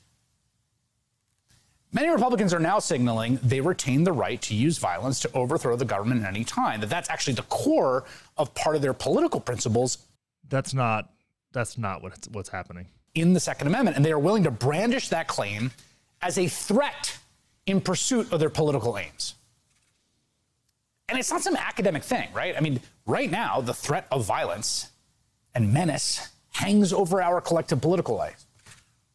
Many 1.93 2.09
Republicans 2.09 2.53
are 2.53 2.59
now 2.59 2.79
signaling 2.79 3.39
they 3.41 3.61
retain 3.61 4.03
the 4.03 4.11
right 4.11 4.41
to 4.41 4.53
use 4.53 4.79
violence 4.79 5.21
to 5.21 5.31
overthrow 5.33 5.77
the 5.77 5.85
government 5.85 6.23
at 6.23 6.27
any 6.27 6.43
time. 6.43 6.81
That 6.81 6.89
that's 6.89 7.09
actually 7.09 7.35
the 7.35 7.43
core 7.43 8.03
of 8.35 8.53
part 8.53 8.75
of 8.75 8.81
their 8.81 8.93
political 8.93 9.39
principles. 9.39 9.99
That's 10.49 10.73
not 10.73 11.09
that's 11.53 11.77
not 11.77 12.03
what's 12.03 12.27
what's 12.29 12.49
happening 12.49 12.87
in 13.15 13.31
the 13.31 13.39
Second 13.39 13.67
Amendment, 13.67 13.95
and 13.95 14.03
they 14.03 14.11
are 14.11 14.19
willing 14.19 14.43
to 14.43 14.51
brandish 14.51 15.07
that 15.09 15.29
claim 15.29 15.71
as 16.21 16.37
a 16.37 16.47
threat 16.47 17.17
in 17.65 17.81
pursuit 17.81 18.31
of 18.31 18.39
their 18.39 18.49
political 18.49 18.97
aims. 18.97 19.35
And 21.09 21.19
it's 21.19 21.31
not 21.31 21.41
some 21.41 21.55
academic 21.55 22.03
thing, 22.03 22.29
right? 22.33 22.55
I 22.57 22.61
mean, 22.61 22.79
right 23.05 23.29
now, 23.29 23.61
the 23.61 23.73
threat 23.73 24.07
of 24.11 24.25
violence 24.25 24.89
and 25.53 25.73
menace 25.73 26.29
hangs 26.53 26.93
over 26.93 27.21
our 27.21 27.41
collective 27.41 27.81
political 27.81 28.15
life. 28.15 28.45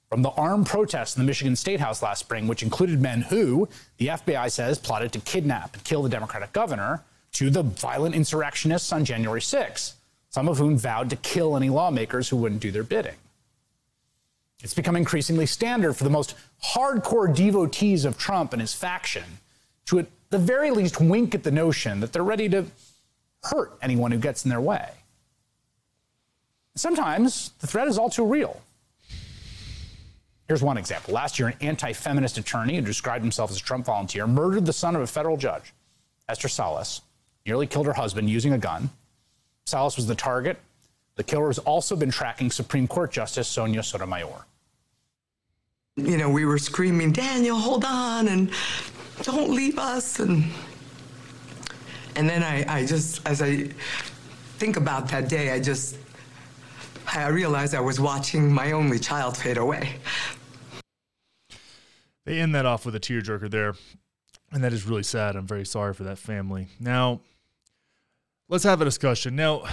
From 0.08 0.22
the 0.22 0.30
armed 0.30 0.66
protests 0.66 1.16
in 1.16 1.22
the 1.22 1.26
Michigan 1.26 1.54
State 1.54 1.80
House 1.80 2.02
last 2.02 2.20
spring, 2.20 2.48
which 2.48 2.62
included 2.62 3.00
men 3.00 3.22
who, 3.22 3.68
the 3.98 4.08
FBI 4.08 4.50
says, 4.50 4.78
plotted 4.78 5.12
to 5.12 5.20
kidnap 5.20 5.74
and 5.74 5.84
kill 5.84 6.02
the 6.02 6.08
Democratic 6.08 6.52
governor, 6.52 7.02
to 7.32 7.50
the 7.50 7.62
violent 7.62 8.14
insurrectionists 8.14 8.90
on 8.92 9.04
January 9.04 9.42
6, 9.42 9.96
some 10.30 10.48
of 10.48 10.56
whom 10.56 10.78
vowed 10.78 11.10
to 11.10 11.16
kill 11.16 11.56
any 11.56 11.68
lawmakers 11.68 12.28
who 12.28 12.36
wouldn't 12.36 12.62
do 12.62 12.70
their 12.70 12.82
bidding. 12.82 13.16
It's 14.62 14.74
become 14.74 14.96
increasingly 14.96 15.46
standard 15.46 15.94
for 15.94 16.04
the 16.04 16.10
most 16.10 16.34
hardcore 16.74 17.34
devotees 17.34 18.04
of 18.04 18.18
Trump 18.18 18.52
and 18.52 18.60
his 18.60 18.74
faction 18.74 19.24
to, 19.86 20.00
at 20.00 20.06
the 20.30 20.38
very 20.38 20.70
least, 20.70 21.00
wink 21.00 21.34
at 21.34 21.44
the 21.44 21.50
notion 21.50 22.00
that 22.00 22.12
they're 22.12 22.24
ready 22.24 22.48
to 22.48 22.66
hurt 23.44 23.78
anyone 23.80 24.10
who 24.10 24.18
gets 24.18 24.44
in 24.44 24.48
their 24.48 24.60
way. 24.60 24.90
Sometimes 26.74 27.52
the 27.60 27.66
threat 27.66 27.88
is 27.88 27.98
all 27.98 28.10
too 28.10 28.26
real. 28.26 28.60
Here's 30.48 30.62
one 30.62 30.78
example. 30.78 31.14
Last 31.14 31.38
year, 31.38 31.48
an 31.48 31.56
anti 31.60 31.92
feminist 31.92 32.38
attorney 32.38 32.76
who 32.76 32.82
described 32.82 33.22
himself 33.22 33.50
as 33.50 33.58
a 33.58 33.62
Trump 33.62 33.86
volunteer 33.86 34.26
murdered 34.26 34.66
the 34.66 34.72
son 34.72 34.96
of 34.96 35.02
a 35.02 35.06
federal 35.06 35.36
judge, 35.36 35.74
Esther 36.28 36.48
Salas, 36.48 37.02
nearly 37.46 37.66
killed 37.66 37.86
her 37.86 37.92
husband 37.92 38.30
using 38.30 38.52
a 38.52 38.58
gun. 38.58 38.90
Salas 39.66 39.96
was 39.96 40.06
the 40.06 40.14
target. 40.14 40.58
The 41.18 41.24
killer 41.24 41.48
has 41.48 41.58
also 41.58 41.94
been 41.94 42.10
tracking 42.10 42.50
Supreme 42.50 42.88
Court 42.88 43.12
Justice 43.12 43.48
Sonia 43.48 43.82
Sotomayor 43.82 44.46
you 45.98 46.16
know, 46.16 46.30
we 46.30 46.44
were 46.44 46.58
screaming, 46.58 47.12
Daniel, 47.12 47.58
hold 47.58 47.84
on, 47.84 48.28
and 48.28 48.50
don't 49.22 49.50
leave 49.50 49.78
us. 49.78 50.20
And 50.20 50.44
and 52.14 52.28
then 52.28 52.42
I, 52.42 52.80
I 52.80 52.86
just, 52.86 53.26
as 53.26 53.42
I 53.42 53.68
think 54.58 54.76
about 54.76 55.08
that 55.08 55.28
day, 55.28 55.52
I 55.52 55.60
just, 55.60 55.96
I 57.06 57.28
realized 57.28 57.74
I 57.74 57.80
was 57.80 58.00
watching 58.00 58.52
my 58.52 58.72
only 58.72 58.98
child 58.98 59.36
fade 59.36 59.56
away. 59.56 59.96
They 62.24 62.40
end 62.40 62.54
that 62.54 62.66
off 62.66 62.84
with 62.84 62.94
a 62.94 63.00
tearjerker 63.00 63.50
there, 63.50 63.74
and 64.52 64.64
that 64.64 64.72
is 64.72 64.84
really 64.84 65.04
sad. 65.04 65.36
I'm 65.36 65.46
very 65.46 65.64
sorry 65.64 65.94
for 65.94 66.04
that 66.04 66.18
family. 66.18 66.68
Now, 66.80 67.20
let's 68.48 68.64
have 68.64 68.80
a 68.80 68.84
discussion. 68.84 69.36
Now, 69.36 69.64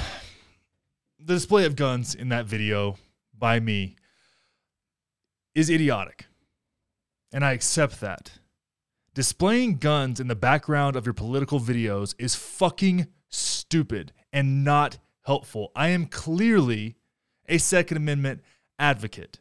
the 1.25 1.33
display 1.33 1.65
of 1.65 1.75
guns 1.75 2.13
in 2.13 2.29
that 2.29 2.45
video 2.45 2.97
by 3.37 3.59
me 3.59 3.95
is 5.55 5.69
idiotic. 5.69 6.27
And 7.33 7.43
I 7.43 7.53
accept 7.53 7.99
that. 8.01 8.33
Displaying 9.15 9.77
guns 9.77 10.19
in 10.19 10.27
the 10.27 10.35
background 10.35 10.95
of 10.95 11.05
your 11.05 11.13
political 11.13 11.59
videos 11.59 12.13
is 12.19 12.35
fucking 12.35 13.07
stupid 13.29 14.13
and 14.31 14.63
not 14.63 14.99
helpful. 15.25 15.71
I 15.75 15.89
am 15.89 16.05
clearly 16.05 16.95
a 17.47 17.57
Second 17.57 17.97
Amendment 17.97 18.41
advocate. 18.77 19.39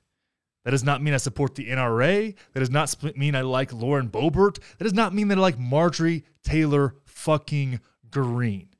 That 0.64 0.70
does 0.70 0.84
not 0.84 1.02
mean 1.02 1.12
I 1.12 1.18
support 1.18 1.54
the 1.54 1.68
NRA. 1.68 2.34
That 2.54 2.60
does 2.60 2.70
not 2.70 3.16
mean 3.16 3.34
I 3.34 3.42
like 3.42 3.72
Lauren 3.72 4.08
Boebert. 4.08 4.58
That 4.78 4.84
does 4.84 4.94
not 4.94 5.12
mean 5.12 5.28
that 5.28 5.36
I 5.36 5.42
like 5.42 5.58
Marjorie 5.58 6.24
Taylor 6.42 6.94
fucking 7.04 7.80
Greene. 8.10 8.73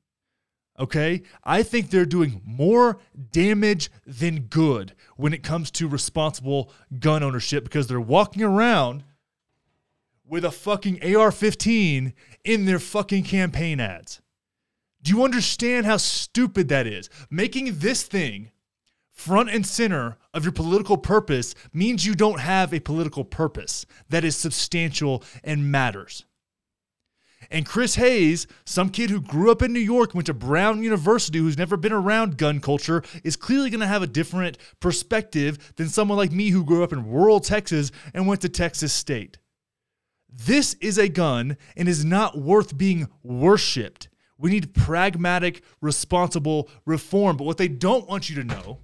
Okay? 0.79 1.23
I 1.45 1.63
think 1.63 1.91
they're 1.91 2.05
doing 2.05 2.43
more 2.45 2.99
damage 3.33 3.91
than 4.07 4.41
good 4.41 4.95
when 5.17 5.33
it 5.33 5.43
comes 5.43 5.71
to 5.73 5.89
responsible 5.89 6.71
gun 6.99 7.23
ownership 7.23 7.65
because 7.65 7.87
they're 7.87 8.01
walking 8.01 8.43
around 8.43 9.05
with 10.27 10.45
a 10.45 10.51
fucking 10.51 11.15
AR 11.15 11.31
15 11.31 12.13
in 12.45 12.65
their 12.65 12.79
fucking 12.79 13.25
campaign 13.25 13.79
ads. 13.79 14.21
Do 15.03 15.13
you 15.13 15.23
understand 15.23 15.87
how 15.87 15.99
stupid 15.99 16.69
that 16.69 16.87
is? 16.87 17.11
Making 17.31 17.79
this 17.79 18.05
thing 18.05 18.51
front 19.11 19.51
and 19.51 19.67
center 19.67 20.17
of 20.33 20.45
your 20.45 20.53
political 20.53 20.97
purpose 20.97 21.55
means 21.73 22.07
you 22.07 22.15
don't 22.15 22.41
have 22.41 22.73
a 22.73 22.81
political 22.81 23.23
purpose 23.23 23.87
that 24.09 24.25
is 24.25 24.37
substantial 24.37 25.23
and 25.45 25.71
matters. 25.71 26.25
And 27.55 27.65
Chris 27.65 27.95
Hayes, 27.95 28.49
some 28.65 28.91
kid 28.91 29.11
who 29.11 29.21
grew 29.21 29.53
up 29.53 29.63
in 29.63 29.73
New 29.73 29.79
York, 29.79 30.13
went 30.13 30.27
to 30.27 30.35
Brown 30.35 30.83
University, 30.83 31.39
who's 31.39 31.57
never 31.57 31.77
been 31.77 31.93
around 31.93 32.37
gun 32.37 32.59
culture, 32.59 33.01
is 33.23 33.37
clearly 33.37 33.71
going 33.71 33.79
to 33.79 33.87
have 33.87 34.03
a 34.03 34.09
different 34.09 34.59
perspective 34.81 35.73
than 35.77 35.89
someone 35.89 36.19
like 36.19 36.33
me 36.33 36.49
who 36.49 36.65
grew 36.65 36.83
up 36.83 36.93
in 36.93 37.09
rural 37.09 37.39
Texas 37.39 37.93
and 38.13 38.27
went 38.27 38.41
to 38.41 38.49
Texas 38.49 38.93
State. 38.93 39.39
This 40.29 40.75
is 40.81 40.99
a 40.99 41.09
gun 41.09 41.57
and 41.77 41.89
is 41.89 42.05
not 42.05 42.37
worth 42.37 42.77
being 42.77 43.07
worshiped. 43.23 44.09
We 44.37 44.51
need 44.51 44.75
pragmatic, 44.75 45.63
responsible 45.81 46.69
reform. 46.85 47.37
But 47.37 47.45
what 47.45 47.59
they 47.59 47.69
don't 47.69 48.09
want 48.09 48.29
you 48.29 48.35
to 48.35 48.45
know 48.45 48.81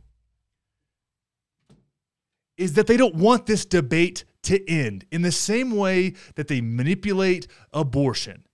is 2.56 2.74
that 2.74 2.86
they 2.86 2.96
don't 2.96 3.16
want 3.16 3.46
this 3.46 3.64
debate 3.64 4.24
to 4.44 4.64
end 4.70 5.06
in 5.10 5.22
the 5.22 5.32
same 5.32 5.72
way 5.72 6.14
that 6.36 6.46
they 6.46 6.60
manipulate 6.60 7.48
abortion. 7.72 8.44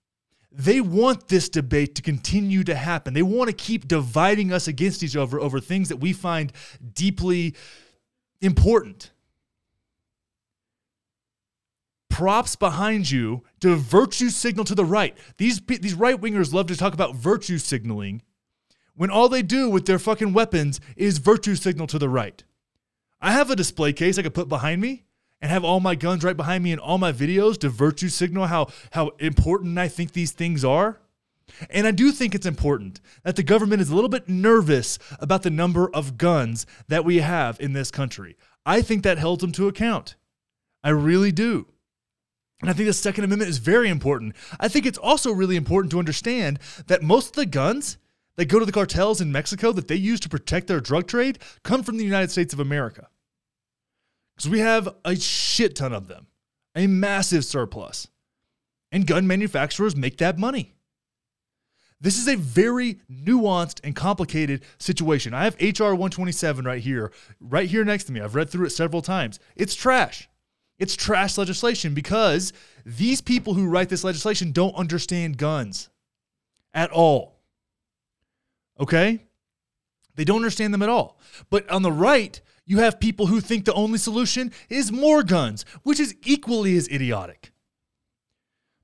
They 0.58 0.80
want 0.80 1.28
this 1.28 1.50
debate 1.50 1.96
to 1.96 2.02
continue 2.02 2.64
to 2.64 2.74
happen. 2.74 3.12
They 3.12 3.22
want 3.22 3.50
to 3.50 3.54
keep 3.54 3.86
dividing 3.86 4.54
us 4.54 4.66
against 4.66 5.02
each 5.02 5.14
other 5.14 5.38
over 5.38 5.60
things 5.60 5.90
that 5.90 5.98
we 5.98 6.14
find 6.14 6.50
deeply 6.94 7.54
important. 8.40 9.10
Props 12.08 12.56
behind 12.56 13.10
you 13.10 13.42
to 13.60 13.76
virtue 13.76 14.30
signal 14.30 14.64
to 14.64 14.74
the 14.74 14.86
right. 14.86 15.14
These, 15.36 15.60
these 15.60 15.92
right 15.92 16.18
wingers 16.18 16.54
love 16.54 16.68
to 16.68 16.76
talk 16.76 16.94
about 16.94 17.14
virtue 17.14 17.58
signaling 17.58 18.22
when 18.94 19.10
all 19.10 19.28
they 19.28 19.42
do 19.42 19.68
with 19.68 19.84
their 19.84 19.98
fucking 19.98 20.32
weapons 20.32 20.80
is 20.96 21.18
virtue 21.18 21.54
signal 21.54 21.86
to 21.88 21.98
the 21.98 22.08
right. 22.08 22.42
I 23.20 23.32
have 23.32 23.50
a 23.50 23.56
display 23.56 23.92
case 23.92 24.18
I 24.18 24.22
could 24.22 24.32
put 24.32 24.48
behind 24.48 24.80
me 24.80 25.05
and 25.40 25.50
have 25.50 25.64
all 25.64 25.80
my 25.80 25.94
guns 25.94 26.24
right 26.24 26.36
behind 26.36 26.64
me 26.64 26.72
in 26.72 26.78
all 26.78 26.98
my 26.98 27.12
videos 27.12 27.58
to 27.58 27.68
virtue 27.68 28.08
signal 28.08 28.46
how 28.46 28.68
how 28.92 29.10
important 29.18 29.78
I 29.78 29.88
think 29.88 30.12
these 30.12 30.32
things 30.32 30.64
are. 30.64 31.00
And 31.70 31.86
I 31.86 31.90
do 31.92 32.10
think 32.10 32.34
it's 32.34 32.46
important 32.46 33.00
that 33.22 33.36
the 33.36 33.42
government 33.42 33.80
is 33.80 33.90
a 33.90 33.94
little 33.94 34.10
bit 34.10 34.28
nervous 34.28 34.98
about 35.20 35.42
the 35.42 35.50
number 35.50 35.88
of 35.94 36.18
guns 36.18 36.66
that 36.88 37.04
we 37.04 37.18
have 37.18 37.60
in 37.60 37.72
this 37.72 37.90
country. 37.90 38.36
I 38.64 38.82
think 38.82 39.04
that 39.04 39.18
holds 39.18 39.42
them 39.42 39.52
to 39.52 39.68
account. 39.68 40.16
I 40.82 40.90
really 40.90 41.32
do. 41.32 41.66
And 42.60 42.70
I 42.70 42.72
think 42.72 42.86
the 42.86 42.94
Second 42.94 43.24
Amendment 43.24 43.50
is 43.50 43.58
very 43.58 43.88
important. 43.88 44.34
I 44.58 44.68
think 44.68 44.86
it's 44.86 44.98
also 44.98 45.30
really 45.30 45.56
important 45.56 45.92
to 45.92 45.98
understand 45.98 46.58
that 46.86 47.02
most 47.02 47.28
of 47.28 47.36
the 47.36 47.46
guns 47.46 47.98
that 48.36 48.46
go 48.46 48.58
to 48.58 48.66
the 48.66 48.72
cartels 48.72 49.20
in 49.20 49.30
Mexico 49.30 49.72
that 49.72 49.88
they 49.88 49.94
use 49.94 50.20
to 50.20 50.28
protect 50.28 50.66
their 50.66 50.80
drug 50.80 51.06
trade 51.06 51.38
come 51.62 51.82
from 51.82 51.96
the 51.96 52.04
United 52.04 52.30
States 52.30 52.52
of 52.52 52.60
America. 52.60 53.08
Because 54.36 54.50
we 54.50 54.60
have 54.60 54.88
a 55.04 55.16
shit 55.16 55.76
ton 55.76 55.92
of 55.92 56.08
them, 56.08 56.26
a 56.74 56.86
massive 56.86 57.44
surplus. 57.44 58.08
And 58.92 59.06
gun 59.06 59.26
manufacturers 59.26 59.96
make 59.96 60.18
that 60.18 60.38
money. 60.38 60.74
This 62.00 62.18
is 62.18 62.28
a 62.28 62.36
very 62.36 63.00
nuanced 63.10 63.80
and 63.82 63.96
complicated 63.96 64.62
situation. 64.78 65.32
I 65.32 65.44
have 65.44 65.54
HR 65.54 65.94
127 65.94 66.64
right 66.64 66.82
here, 66.82 67.10
right 67.40 67.68
here 67.68 67.84
next 67.84 68.04
to 68.04 68.12
me. 68.12 68.20
I've 68.20 68.34
read 68.34 68.50
through 68.50 68.66
it 68.66 68.70
several 68.70 69.00
times. 69.00 69.40
It's 69.56 69.74
trash. 69.74 70.28
It's 70.78 70.94
trash 70.94 71.38
legislation 71.38 71.94
because 71.94 72.52
these 72.84 73.22
people 73.22 73.54
who 73.54 73.68
write 73.68 73.88
this 73.88 74.04
legislation 74.04 74.52
don't 74.52 74.74
understand 74.74 75.38
guns 75.38 75.88
at 76.74 76.90
all. 76.90 77.40
Okay? 78.78 79.24
They 80.14 80.24
don't 80.24 80.36
understand 80.36 80.74
them 80.74 80.82
at 80.82 80.90
all. 80.90 81.18
But 81.48 81.68
on 81.70 81.80
the 81.80 81.92
right, 81.92 82.40
you 82.66 82.78
have 82.78 83.00
people 83.00 83.26
who 83.26 83.40
think 83.40 83.64
the 83.64 83.72
only 83.74 83.98
solution 83.98 84.52
is 84.68 84.90
more 84.90 85.22
guns, 85.22 85.64
which 85.84 86.00
is 86.00 86.16
equally 86.24 86.76
as 86.76 86.88
idiotic. 86.88 87.52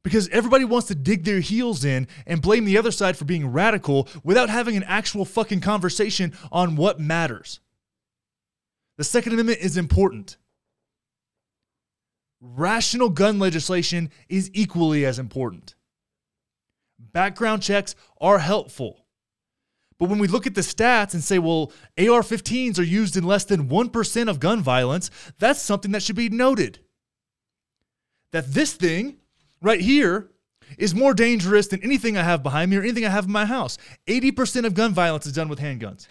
Because 0.04 0.28
everybody 0.28 0.64
wants 0.64 0.88
to 0.88 0.94
dig 0.94 1.24
their 1.24 1.40
heels 1.40 1.84
in 1.84 2.08
and 2.26 2.42
blame 2.42 2.64
the 2.64 2.78
other 2.78 2.90
side 2.90 3.16
for 3.16 3.24
being 3.24 3.52
radical 3.52 4.08
without 4.24 4.50
having 4.50 4.76
an 4.76 4.84
actual 4.84 5.24
fucking 5.24 5.60
conversation 5.60 6.32
on 6.50 6.76
what 6.76 7.00
matters. 7.00 7.60
The 8.98 9.04
Second 9.04 9.32
Amendment 9.32 9.60
is 9.60 9.76
important. 9.76 10.36
Rational 12.40 13.08
gun 13.08 13.38
legislation 13.38 14.10
is 14.28 14.50
equally 14.52 15.04
as 15.04 15.18
important. 15.18 15.74
Background 16.98 17.62
checks 17.62 17.94
are 18.20 18.38
helpful. 18.38 19.01
But 20.02 20.10
when 20.10 20.18
we 20.18 20.26
look 20.26 20.48
at 20.48 20.56
the 20.56 20.62
stats 20.62 21.14
and 21.14 21.22
say, 21.22 21.38
well, 21.38 21.70
AR 21.96 22.22
15s 22.22 22.76
are 22.76 22.82
used 22.82 23.16
in 23.16 23.22
less 23.22 23.44
than 23.44 23.68
1% 23.68 24.28
of 24.28 24.40
gun 24.40 24.60
violence, 24.60 25.12
that's 25.38 25.62
something 25.62 25.92
that 25.92 26.02
should 26.02 26.16
be 26.16 26.28
noted. 26.28 26.80
That 28.32 28.52
this 28.52 28.72
thing 28.72 29.18
right 29.60 29.80
here 29.80 30.28
is 30.76 30.92
more 30.92 31.14
dangerous 31.14 31.68
than 31.68 31.84
anything 31.84 32.16
I 32.16 32.24
have 32.24 32.42
behind 32.42 32.72
me 32.72 32.78
or 32.78 32.82
anything 32.82 33.04
I 33.04 33.10
have 33.10 33.26
in 33.26 33.30
my 33.30 33.44
house. 33.44 33.78
80% 34.08 34.66
of 34.66 34.74
gun 34.74 34.92
violence 34.92 35.24
is 35.24 35.34
done 35.34 35.48
with 35.48 35.60
handguns. 35.60 36.08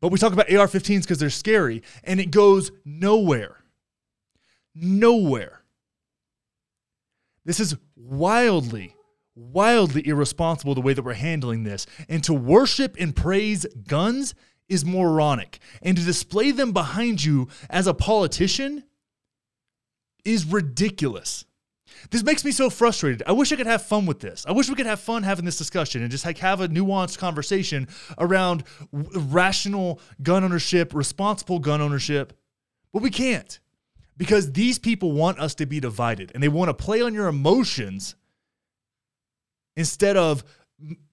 But 0.00 0.10
we 0.10 0.18
talk 0.18 0.32
about 0.32 0.52
AR 0.52 0.66
15s 0.66 1.02
because 1.02 1.18
they're 1.18 1.30
scary, 1.30 1.84
and 2.02 2.18
it 2.18 2.32
goes 2.32 2.72
nowhere. 2.84 3.62
Nowhere. 4.74 5.62
This 7.44 7.60
is 7.60 7.76
wildly 7.94 8.95
wildly 9.36 10.06
irresponsible 10.06 10.74
the 10.74 10.80
way 10.80 10.94
that 10.94 11.04
we're 11.04 11.12
handling 11.12 11.62
this. 11.62 11.86
And 12.08 12.24
to 12.24 12.34
worship 12.34 12.96
and 12.98 13.14
praise 13.14 13.66
guns 13.86 14.34
is 14.68 14.84
moronic. 14.84 15.60
And 15.82 15.96
to 15.96 16.02
display 16.02 16.50
them 16.50 16.72
behind 16.72 17.22
you 17.22 17.48
as 17.70 17.86
a 17.86 17.94
politician 17.94 18.82
is 20.24 20.44
ridiculous. 20.44 21.44
This 22.10 22.24
makes 22.24 22.44
me 22.44 22.50
so 22.50 22.68
frustrated. 22.68 23.22
I 23.26 23.32
wish 23.32 23.52
I 23.52 23.56
could 23.56 23.66
have 23.66 23.82
fun 23.82 24.06
with 24.06 24.20
this. 24.20 24.44
I 24.46 24.52
wish 24.52 24.68
we 24.68 24.74
could 24.74 24.86
have 24.86 25.00
fun 25.00 25.22
having 25.22 25.44
this 25.44 25.56
discussion 25.56 26.02
and 26.02 26.10
just 26.10 26.26
like 26.26 26.38
have 26.38 26.60
a 26.60 26.68
nuanced 26.68 27.18
conversation 27.18 27.88
around 28.18 28.64
rational 28.92 30.00
gun 30.22 30.44
ownership, 30.44 30.94
responsible 30.94 31.58
gun 31.58 31.80
ownership, 31.80 32.32
but 32.92 33.02
we 33.02 33.10
can't 33.10 33.60
because 34.16 34.52
these 34.52 34.78
people 34.78 35.12
want 35.12 35.38
us 35.38 35.54
to 35.54 35.66
be 35.66 35.80
divided 35.80 36.32
and 36.34 36.42
they 36.42 36.48
want 36.48 36.68
to 36.68 36.74
play 36.74 37.02
on 37.02 37.14
your 37.14 37.28
emotions 37.28 38.16
instead 39.76 40.16
of 40.16 40.44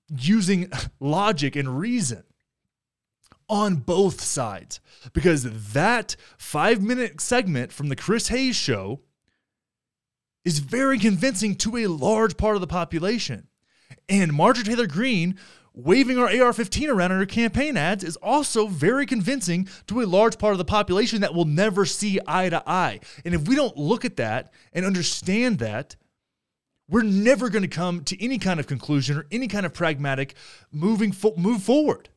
using 0.09 0.71
logic 0.99 1.55
and 1.55 1.79
reason 1.79 2.23
on 3.49 3.75
both 3.75 4.21
sides. 4.21 4.79
Because 5.13 5.73
that 5.73 6.15
five 6.37 6.81
minute 6.81 7.21
segment 7.21 7.71
from 7.71 7.89
the 7.89 7.95
Chris 7.95 8.29
Hayes 8.29 8.55
show 8.55 9.01
is 10.45 10.59
very 10.59 10.99
convincing 10.99 11.55
to 11.55 11.77
a 11.77 11.87
large 11.87 12.37
part 12.37 12.55
of 12.55 12.61
the 12.61 12.67
population. 12.67 13.47
And 14.09 14.33
Marjorie 14.33 14.65
Taylor 14.65 14.87
Greene 14.87 15.37
waving 15.73 16.19
our 16.19 16.29
AR 16.29 16.53
15 16.53 16.89
around 16.89 17.11
in 17.11 17.17
her 17.17 17.25
campaign 17.25 17.77
ads 17.77 18.03
is 18.03 18.15
also 18.17 18.67
very 18.67 19.05
convincing 19.05 19.67
to 19.87 20.01
a 20.01 20.05
large 20.05 20.37
part 20.37 20.51
of 20.51 20.57
the 20.57 20.65
population 20.65 21.21
that 21.21 21.33
will 21.33 21.45
never 21.45 21.85
see 21.85 22.19
eye 22.27 22.49
to 22.49 22.61
eye. 22.69 22.99
And 23.25 23.33
if 23.33 23.47
we 23.47 23.55
don't 23.55 23.75
look 23.77 24.05
at 24.05 24.17
that 24.17 24.53
and 24.71 24.85
understand 24.85 25.59
that, 25.59 25.95
we're 26.89 27.03
never 27.03 27.49
going 27.49 27.63
to 27.63 27.67
come 27.67 28.03
to 28.05 28.23
any 28.23 28.37
kind 28.37 28.59
of 28.59 28.67
conclusion 28.67 29.17
or 29.17 29.25
any 29.31 29.47
kind 29.47 29.65
of 29.65 29.73
pragmatic 29.73 30.35
moving 30.71 31.11
fo- 31.11 31.35
move 31.37 31.63
forward. 31.63 32.09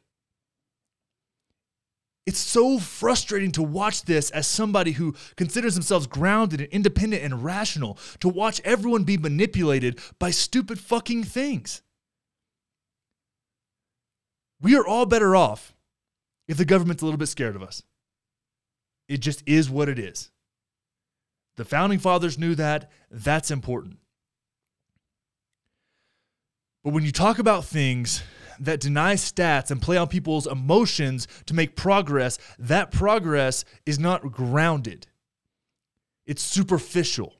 It's 2.26 2.40
so 2.40 2.80
frustrating 2.80 3.52
to 3.52 3.62
watch 3.62 4.02
this 4.02 4.30
as 4.30 4.48
somebody 4.48 4.92
who 4.92 5.14
considers 5.36 5.74
themselves 5.74 6.08
grounded 6.08 6.60
and 6.60 6.68
independent 6.70 7.22
and 7.22 7.44
rational, 7.44 7.98
to 8.18 8.28
watch 8.28 8.60
everyone 8.64 9.04
be 9.04 9.16
manipulated 9.16 10.00
by 10.18 10.32
stupid 10.32 10.80
fucking 10.80 11.22
things. 11.22 11.82
We 14.60 14.76
are 14.76 14.84
all 14.84 15.06
better 15.06 15.36
off 15.36 15.76
if 16.48 16.56
the 16.56 16.64
government's 16.64 17.02
a 17.02 17.06
little 17.06 17.18
bit 17.18 17.28
scared 17.28 17.54
of 17.54 17.62
us. 17.62 17.84
It 19.08 19.18
just 19.18 19.44
is 19.46 19.70
what 19.70 19.88
it 19.88 20.00
is. 20.00 20.32
The 21.56 21.64
founding 21.64 22.00
fathers 22.00 22.38
knew 22.38 22.56
that. 22.56 22.90
That's 23.08 23.52
important. 23.52 23.98
But 26.86 26.94
when 26.94 27.04
you 27.04 27.10
talk 27.10 27.40
about 27.40 27.64
things 27.64 28.22
that 28.60 28.78
deny 28.78 29.14
stats 29.14 29.72
and 29.72 29.82
play 29.82 29.96
on 29.96 30.06
people's 30.06 30.46
emotions 30.46 31.26
to 31.46 31.52
make 31.52 31.74
progress, 31.74 32.38
that 32.60 32.92
progress 32.92 33.64
is 33.84 33.98
not 33.98 34.30
grounded. 34.30 35.08
It's 36.26 36.42
superficial 36.42 37.34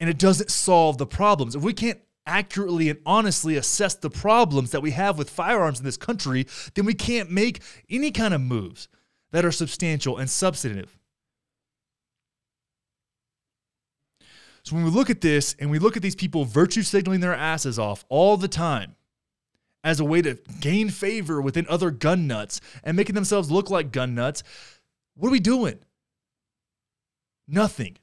and 0.00 0.10
it 0.10 0.18
doesn't 0.18 0.50
solve 0.50 0.98
the 0.98 1.06
problems. 1.06 1.54
If 1.54 1.62
we 1.62 1.74
can't 1.74 2.00
accurately 2.26 2.90
and 2.90 2.98
honestly 3.06 3.54
assess 3.54 3.94
the 3.94 4.10
problems 4.10 4.72
that 4.72 4.82
we 4.82 4.90
have 4.90 5.16
with 5.16 5.30
firearms 5.30 5.78
in 5.78 5.84
this 5.84 5.96
country, 5.96 6.44
then 6.74 6.86
we 6.86 6.94
can't 6.94 7.30
make 7.30 7.62
any 7.88 8.10
kind 8.10 8.34
of 8.34 8.40
moves 8.40 8.88
that 9.30 9.44
are 9.44 9.52
substantial 9.52 10.18
and 10.18 10.28
substantive. 10.28 10.95
So 14.66 14.74
when 14.74 14.84
we 14.84 14.90
look 14.90 15.10
at 15.10 15.20
this 15.20 15.54
and 15.60 15.70
we 15.70 15.78
look 15.78 15.96
at 15.96 16.02
these 16.02 16.16
people 16.16 16.44
virtue 16.44 16.82
signaling 16.82 17.20
their 17.20 17.34
asses 17.34 17.78
off 17.78 18.04
all 18.08 18.36
the 18.36 18.48
time 18.48 18.96
as 19.84 20.00
a 20.00 20.04
way 20.04 20.20
to 20.22 20.40
gain 20.60 20.88
favor 20.88 21.40
within 21.40 21.68
other 21.68 21.92
gun 21.92 22.26
nuts 22.26 22.60
and 22.82 22.96
making 22.96 23.14
themselves 23.14 23.48
look 23.48 23.70
like 23.70 23.92
gun 23.92 24.16
nuts. 24.16 24.42
What 25.14 25.28
are 25.28 25.30
we 25.30 25.38
doing? 25.38 25.78
Nothing. 27.46 27.96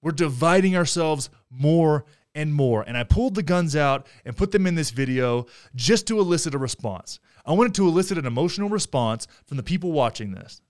We're 0.00 0.12
dividing 0.12 0.74
ourselves 0.74 1.28
more 1.50 2.06
and 2.34 2.54
more. 2.54 2.80
And 2.80 2.96
I 2.96 3.04
pulled 3.04 3.34
the 3.34 3.42
guns 3.42 3.76
out 3.76 4.06
and 4.24 4.34
put 4.34 4.52
them 4.52 4.66
in 4.66 4.74
this 4.74 4.90
video 4.90 5.44
just 5.74 6.06
to 6.06 6.18
elicit 6.18 6.54
a 6.54 6.58
response. 6.58 7.20
I 7.44 7.52
wanted 7.52 7.74
to 7.74 7.86
elicit 7.86 8.16
an 8.16 8.24
emotional 8.24 8.70
response 8.70 9.26
from 9.44 9.58
the 9.58 9.62
people 9.62 9.92
watching 9.92 10.32
this. 10.32 10.62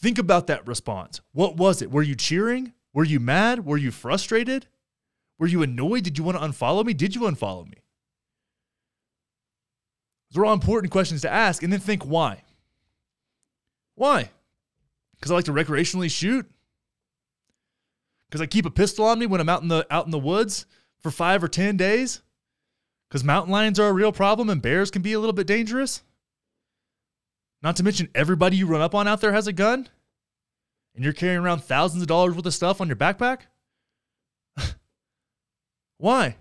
Think 0.00 0.18
about 0.18 0.46
that 0.48 0.66
response. 0.66 1.20
What 1.32 1.56
was 1.56 1.80
it? 1.80 1.90
Were 1.90 2.02
you 2.02 2.14
cheering? 2.14 2.72
Were 2.92 3.04
you 3.04 3.18
mad? 3.18 3.64
Were 3.64 3.78
you 3.78 3.90
frustrated? 3.90 4.66
Were 5.38 5.46
you 5.46 5.62
annoyed? 5.62 6.04
Did 6.04 6.18
you 6.18 6.24
want 6.24 6.38
to 6.38 6.46
unfollow 6.46 6.84
me? 6.84 6.94
Did 6.94 7.14
you 7.14 7.22
unfollow 7.22 7.66
me? 7.66 7.78
Those 10.30 10.42
are 10.42 10.46
all 10.46 10.52
important 10.52 10.92
questions 10.92 11.22
to 11.22 11.32
ask, 11.32 11.62
and 11.62 11.72
then 11.72 11.80
think 11.80 12.04
why. 12.04 12.42
Why? 13.94 14.30
Because 15.14 15.30
I 15.30 15.34
like 15.34 15.44
to 15.46 15.52
recreationally 15.52 16.10
shoot? 16.10 16.50
Because 18.28 18.40
I 18.40 18.46
keep 18.46 18.66
a 18.66 18.70
pistol 18.70 19.06
on 19.06 19.18
me 19.18 19.26
when 19.26 19.40
I'm 19.40 19.48
out 19.48 19.62
in 19.62 19.68
the 19.68 19.86
out 19.90 20.04
in 20.04 20.10
the 20.10 20.18
woods 20.18 20.66
for 20.98 21.10
five 21.10 21.42
or 21.42 21.48
ten 21.48 21.76
days? 21.76 22.20
Because 23.08 23.24
mountain 23.24 23.52
lions 23.52 23.78
are 23.78 23.88
a 23.88 23.92
real 23.92 24.12
problem 24.12 24.50
and 24.50 24.60
bears 24.60 24.90
can 24.90 25.00
be 25.00 25.12
a 25.12 25.20
little 25.20 25.32
bit 25.32 25.46
dangerous? 25.46 26.02
Not 27.66 27.74
to 27.74 27.82
mention 27.82 28.08
everybody 28.14 28.56
you 28.56 28.68
run 28.68 28.80
up 28.80 28.94
on 28.94 29.08
out 29.08 29.20
there 29.20 29.32
has 29.32 29.48
a 29.48 29.52
gun? 29.52 29.88
And 30.94 31.02
you're 31.02 31.12
carrying 31.12 31.40
around 31.40 31.64
thousands 31.64 32.00
of 32.00 32.06
dollars 32.06 32.36
worth 32.36 32.46
of 32.46 32.54
stuff 32.54 32.80
on 32.80 32.86
your 32.86 32.94
backpack? 32.94 33.40
Why? 35.98 36.36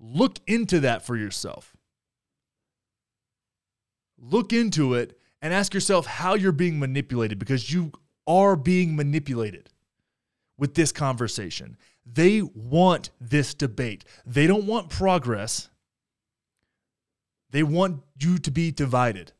Look 0.00 0.38
into 0.46 0.80
that 0.80 1.04
for 1.04 1.18
yourself. 1.18 1.76
Look 4.18 4.54
into 4.54 4.94
it 4.94 5.20
and 5.42 5.52
ask 5.52 5.74
yourself 5.74 6.06
how 6.06 6.32
you're 6.32 6.50
being 6.50 6.78
manipulated 6.78 7.38
because 7.38 7.70
you 7.70 7.92
are 8.26 8.56
being 8.56 8.96
manipulated 8.96 9.68
with 10.56 10.76
this 10.76 10.92
conversation. 10.92 11.76
They 12.06 12.40
want 12.40 13.10
this 13.20 13.52
debate. 13.52 14.06
They 14.24 14.46
don't 14.46 14.64
want 14.64 14.88
progress. 14.88 15.68
They 17.50 17.62
want 17.62 18.02
you 18.18 18.38
to 18.38 18.50
be 18.50 18.70
divided. 18.70 19.34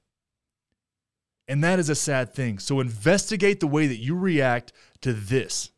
And 1.48 1.64
that 1.64 1.78
is 1.78 1.88
a 1.88 1.94
sad 1.94 2.34
thing. 2.34 2.58
So 2.58 2.78
investigate 2.78 3.58
the 3.58 3.66
way 3.66 3.86
that 3.86 3.96
you 3.96 4.14
react 4.14 4.72
to 5.00 5.14
this 5.14 5.70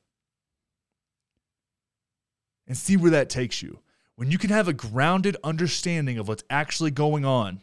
and 2.66 2.76
see 2.76 2.96
where 2.96 3.12
that 3.12 3.30
takes 3.30 3.62
you. 3.62 3.78
When 4.16 4.30
you 4.30 4.36
can 4.36 4.50
have 4.50 4.68
a 4.68 4.72
grounded 4.72 5.36
understanding 5.42 6.18
of 6.18 6.28
what's 6.28 6.44
actually 6.50 6.90
going 6.90 7.24
on 7.24 7.62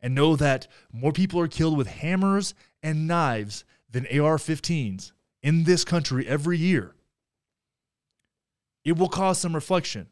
and 0.00 0.14
know 0.14 0.36
that 0.36 0.66
more 0.90 1.12
people 1.12 1.38
are 1.38 1.48
killed 1.48 1.76
with 1.76 1.86
hammers 1.86 2.54
and 2.82 3.06
knives 3.06 3.64
than 3.90 4.06
AR 4.06 4.38
15s 4.38 5.12
in 5.42 5.64
this 5.64 5.84
country 5.84 6.26
every 6.26 6.56
year, 6.56 6.94
it 8.84 8.96
will 8.96 9.08
cause 9.08 9.38
some 9.38 9.54
reflection. 9.54 10.08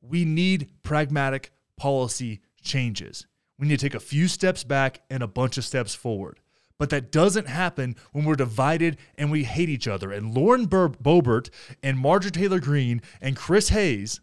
We 0.00 0.24
need 0.24 0.68
pragmatic 0.82 1.52
policy 1.76 2.40
changes. 2.60 3.26
We 3.58 3.68
need 3.68 3.78
to 3.78 3.86
take 3.86 3.94
a 3.94 4.00
few 4.00 4.28
steps 4.28 4.64
back 4.64 5.02
and 5.10 5.22
a 5.22 5.28
bunch 5.28 5.58
of 5.58 5.64
steps 5.64 5.94
forward. 5.94 6.40
But 6.78 6.90
that 6.90 7.12
doesn't 7.12 7.46
happen 7.46 7.94
when 8.12 8.24
we're 8.24 8.34
divided 8.34 8.98
and 9.16 9.30
we 9.30 9.44
hate 9.44 9.68
each 9.68 9.86
other. 9.86 10.10
And 10.10 10.34
Lauren 10.34 10.66
Bur- 10.66 10.88
Boebert 10.88 11.50
and 11.82 11.98
Marjorie 11.98 12.32
Taylor 12.32 12.58
Greene 12.58 13.00
and 13.20 13.36
Chris 13.36 13.68
Hayes 13.68 14.20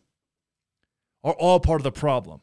are 1.23 1.33
all 1.33 1.59
part 1.59 1.79
of 1.79 1.83
the 1.83 1.91
problem. 1.91 2.41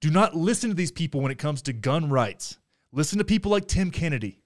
Do 0.00 0.10
not 0.10 0.34
listen 0.34 0.70
to 0.70 0.74
these 0.74 0.90
people 0.90 1.20
when 1.20 1.30
it 1.30 1.38
comes 1.38 1.62
to 1.62 1.72
gun 1.72 2.08
rights. 2.08 2.58
Listen 2.90 3.18
to 3.18 3.24
people 3.24 3.50
like 3.50 3.68
Tim 3.68 3.90
Kennedy. 3.90 4.40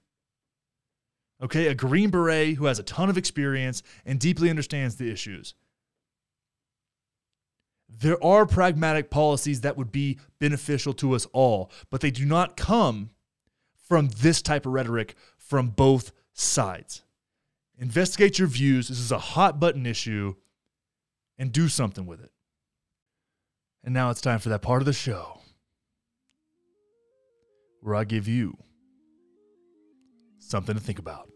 Okay, 1.41 1.67
a 1.67 1.75
Green 1.75 2.09
Beret 2.09 2.55
who 2.55 2.65
has 2.65 2.79
a 2.79 2.83
ton 2.83 3.09
of 3.09 3.17
experience 3.17 3.83
and 4.05 4.19
deeply 4.19 4.49
understands 4.49 4.95
the 4.95 5.09
issues. 5.11 5.53
There 7.99 8.23
are 8.23 8.45
pragmatic 8.45 9.09
policies 9.09 9.61
that 9.61 9.75
would 9.75 9.91
be 9.91 10.19
beneficial 10.39 10.93
to 10.93 11.15
us 11.15 11.25
all, 11.33 11.71
but 11.89 12.01
they 12.01 12.11
do 12.11 12.25
not 12.25 12.55
come 12.55 13.09
from 13.87 14.09
this 14.09 14.41
type 14.41 14.65
of 14.65 14.73
rhetoric 14.73 15.15
from 15.37 15.69
both 15.69 16.11
sides. 16.33 17.03
Investigate 17.79 18.37
your 18.37 18.47
views. 18.47 18.89
This 18.89 18.99
is 18.99 19.11
a 19.11 19.17
hot 19.17 19.59
button 19.59 19.85
issue 19.85 20.35
and 21.37 21.51
do 21.51 21.67
something 21.67 22.05
with 22.05 22.21
it. 22.23 22.31
And 23.83 23.93
now 23.93 24.09
it's 24.09 24.21
time 24.21 24.39
for 24.39 24.49
that 24.49 24.61
part 24.61 24.81
of 24.81 24.85
the 24.85 24.93
show 24.93 25.39
where 27.81 27.95
I 27.95 28.03
give 28.03 28.27
you 28.27 28.57
something 30.39 30.75
to 30.75 30.81
think 30.81 30.99
about. 30.99 31.29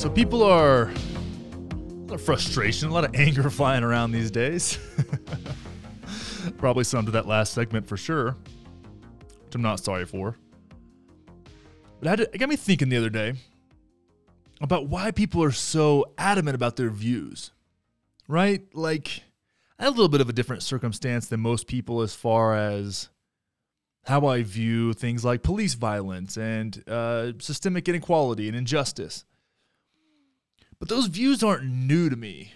So 0.00 0.08
people 0.08 0.42
are 0.42 0.84
a 0.84 1.74
lot 2.06 2.14
of 2.14 2.22
frustration, 2.22 2.88
a 2.88 2.90
lot 2.90 3.04
of 3.04 3.14
anger 3.14 3.50
flying 3.50 3.84
around 3.84 4.12
these 4.12 4.30
days. 4.30 4.78
Probably 6.56 6.84
some 6.84 7.04
to 7.04 7.12
that 7.12 7.26
last 7.26 7.52
segment 7.52 7.86
for 7.86 7.98
sure, 7.98 8.34
which 9.44 9.54
I'm 9.54 9.60
not 9.60 9.78
sorry 9.78 10.06
for. 10.06 10.38
But 12.00 12.16
to, 12.16 12.22
it 12.34 12.38
got 12.38 12.48
me 12.48 12.56
thinking 12.56 12.88
the 12.88 12.96
other 12.96 13.10
day 13.10 13.34
about 14.62 14.88
why 14.88 15.10
people 15.10 15.42
are 15.42 15.52
so 15.52 16.14
adamant 16.16 16.54
about 16.54 16.76
their 16.76 16.88
views, 16.88 17.50
right? 18.26 18.62
Like, 18.74 19.24
I 19.78 19.84
had 19.84 19.90
a 19.90 19.90
little 19.90 20.08
bit 20.08 20.22
of 20.22 20.30
a 20.30 20.32
different 20.32 20.62
circumstance 20.62 21.26
than 21.26 21.40
most 21.40 21.66
people 21.66 22.00
as 22.00 22.14
far 22.14 22.56
as 22.56 23.10
how 24.04 24.26
I 24.26 24.44
view 24.44 24.94
things 24.94 25.26
like 25.26 25.42
police 25.42 25.74
violence 25.74 26.38
and 26.38 26.82
uh, 26.88 27.32
systemic 27.38 27.86
inequality 27.86 28.48
and 28.48 28.56
injustice. 28.56 29.26
But 30.80 30.88
those 30.88 31.06
views 31.06 31.44
aren't 31.44 31.64
new 31.64 32.08
to 32.08 32.16
me. 32.16 32.54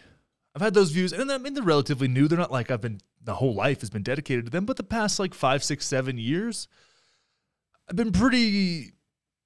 I've 0.54 0.62
had 0.62 0.74
those 0.74 0.90
views, 0.90 1.12
and 1.12 1.30
I 1.30 1.38
mean 1.38 1.54
they're 1.54 1.62
relatively 1.62 2.08
new. 2.08 2.26
They're 2.26 2.38
not 2.38 2.50
like 2.50 2.70
I've 2.70 2.80
been 2.80 3.00
the 3.22 3.36
whole 3.36 3.54
life 3.54 3.80
has 3.80 3.90
been 3.90 4.02
dedicated 4.02 4.46
to 4.46 4.50
them, 4.50 4.64
but 4.64 4.76
the 4.76 4.82
past 4.82 5.18
like 5.18 5.34
five, 5.34 5.64
six, 5.64 5.86
seven 5.86 6.18
years, 6.18 6.68
I've 7.88 7.96
been 7.96 8.12
pretty 8.12 8.92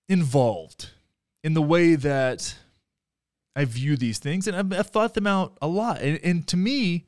involved 0.08 0.90
in 1.44 1.54
the 1.54 1.62
way 1.62 1.94
that 1.94 2.56
I 3.54 3.64
view 3.64 3.96
these 3.96 4.18
things, 4.18 4.46
and 4.46 4.56
I've, 4.56 4.72
I've 4.72 4.90
thought 4.90 5.14
them 5.14 5.26
out 5.26 5.56
a 5.62 5.68
lot. 5.68 6.00
And, 6.00 6.18
and 6.22 6.46
to 6.48 6.56
me, 6.56 7.06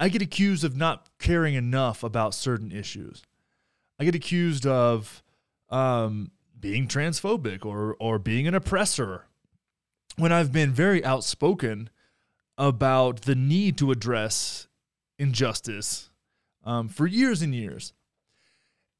I 0.00 0.08
get 0.08 0.22
accused 0.22 0.64
of 0.64 0.76
not 0.76 1.08
caring 1.18 1.54
enough 1.54 2.02
about 2.02 2.34
certain 2.34 2.72
issues. 2.72 3.22
I 3.98 4.04
get 4.04 4.14
accused 4.14 4.66
of 4.66 5.22
um, 5.70 6.30
being 6.58 6.88
transphobic 6.88 7.64
or 7.64 7.96
or 8.00 8.18
being 8.18 8.46
an 8.46 8.54
oppressor 8.54 9.25
when 10.16 10.32
I've 10.32 10.52
been 10.52 10.72
very 10.72 11.04
outspoken 11.04 11.90
about 12.58 13.22
the 13.22 13.34
need 13.34 13.76
to 13.78 13.90
address 13.90 14.66
injustice 15.18 16.10
um, 16.64 16.88
for 16.88 17.06
years 17.06 17.42
and 17.42 17.54
years. 17.54 17.92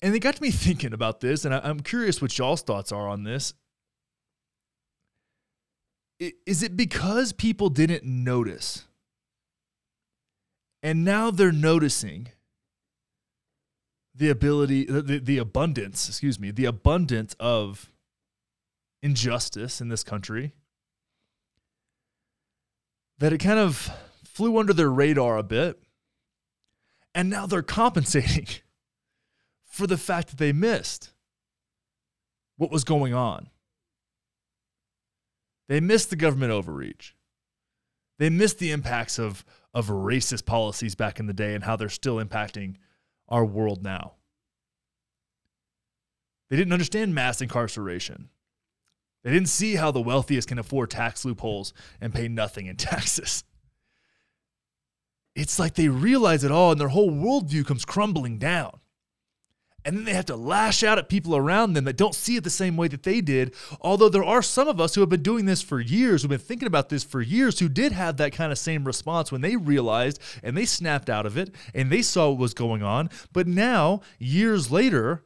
And 0.03 0.15
it 0.15 0.21
got 0.21 0.41
me 0.41 0.51
thinking 0.53 0.93
about 0.93 1.21
this, 1.21 1.45
and 1.45 1.55
I, 1.55 1.69
am 1.69 1.81
curious 1.81 2.21
what 2.21 2.37
y'all's 2.39 2.63
thoughts 2.63 2.93
are 2.93 3.09
on 3.09 3.25
this. 3.25 3.55
Is 6.19 6.63
it 6.63 6.77
because 6.77 7.33
people 7.33 7.69
didn't 7.69 8.05
notice? 8.05 8.87
And 10.83 11.05
now 11.05 11.31
they're 11.31 11.53
noticing 11.53 12.29
the 14.15 14.31
ability, 14.31 14.85
the, 14.85 15.19
the 15.19 15.37
abundance, 15.37 16.09
excuse 16.09 16.41
me, 16.41 16.51
the 16.51 16.65
abundance 16.65 17.37
of 17.39 17.91
injustice 19.03 19.83
in 19.83 19.89
this 19.89 20.03
country 20.03 20.55
that 23.19 23.33
it 23.33 23.39
kind 23.39 23.59
of 23.59 23.91
flew 24.25 24.59
under 24.59 24.73
their 24.73 24.91
radar 24.91 25.39
a 25.39 25.43
bit. 25.43 25.81
And 27.15 27.31
now 27.31 27.47
they're 27.47 27.63
compensating 27.63 28.47
for 29.65 29.87
the 29.87 29.97
fact 29.97 30.29
that 30.29 30.39
they 30.39 30.53
missed 30.53 31.13
what 32.57 32.71
was 32.71 32.85
going 32.85 33.15
on. 33.15 33.49
They 35.69 35.81
missed 35.81 36.11
the 36.11 36.17
government 36.17 36.53
overreach. 36.53 37.15
They 38.19 38.31
missed 38.31 38.59
the 38.59 38.71
impacts 38.71 39.19
of, 39.19 39.45
of 39.75 39.89
racist 39.89 40.47
policies 40.47 40.95
back 40.95 41.19
in 41.19 41.27
the 41.27 41.33
day 41.33 41.55
and 41.55 41.65
how 41.65 41.77
they're 41.77 41.89
still 41.89 42.17
impacting 42.17 42.77
our 43.29 43.45
world 43.45 43.83
now. 43.83 44.13
They 46.49 46.57
didn't 46.57 46.73
understand 46.73 47.15
mass 47.15 47.41
incarceration. 47.41 48.29
They 49.27 49.33
didn't 49.33 49.49
see 49.49 49.75
how 49.75 49.91
the 49.91 50.01
wealthiest 50.01 50.47
can 50.47 50.61
afford 50.61 50.91
tax 50.91 51.25
loopholes 51.25 51.73
and 52.01 52.15
pay 52.15 52.29
nothing 52.29 52.67
in 52.67 52.77
taxes. 52.77 53.43
It's 55.35 55.59
like 55.59 55.75
they 55.75 55.89
realize 55.89 56.45
it 56.45 56.53
all 56.53 56.71
and 56.71 56.81
their 56.81 56.87
whole 56.87 57.11
worldview 57.11 57.67
comes 57.67 57.85
crumbling 57.85 58.39
down. 58.39 58.79
And 59.85 59.97
then 59.97 60.05
they 60.05 60.15
have 60.15 60.27
to 60.27 60.37
lash 60.37 60.85
out 60.85 60.99
at 60.99 61.09
people 61.09 61.35
around 61.35 61.73
them 61.73 61.87
that 61.87 61.97
don't 61.97 62.15
see 62.15 62.37
it 62.37 62.45
the 62.45 62.51
same 62.51 62.77
way 62.77 62.87
that 62.87 63.03
they 63.03 63.21
did. 63.21 63.53
Although 63.81 64.11
there 64.11 64.23
are 64.23 64.43
some 64.43 64.69
of 64.69 64.81
us 64.81 64.95
who 64.95 65.01
have 65.01 65.11
been 65.11 65.25
doing 65.25 65.45
this 65.45 65.61
for 65.61 65.81
years, 65.81 66.23
who've 66.23 66.29
been 66.29 66.39
thinking 66.39 66.69
about 66.69 66.89
this 66.89 67.03
for 67.03 67.21
years, 67.21 67.59
who 67.59 67.69
did 67.69 67.91
have 67.91 68.19
that 68.19 68.33
kind 68.33 68.53
of 68.53 68.59
same 68.59 68.85
response 68.85 69.33
when 69.33 69.41
they 69.41 69.57
realized 69.57 70.21
and 70.45 70.57
they 70.57 70.67
snapped 70.67 71.11
out 71.11 71.27
of 71.27 71.37
it 71.37 71.53
and 71.75 71.91
they 71.91 72.03
saw 72.03 72.29
what 72.29 72.39
was 72.39 72.55
going 72.55 72.85
on. 72.85 73.11
But 73.33 73.49
now, 73.49 74.03
years 74.21 74.71
later, 74.71 75.25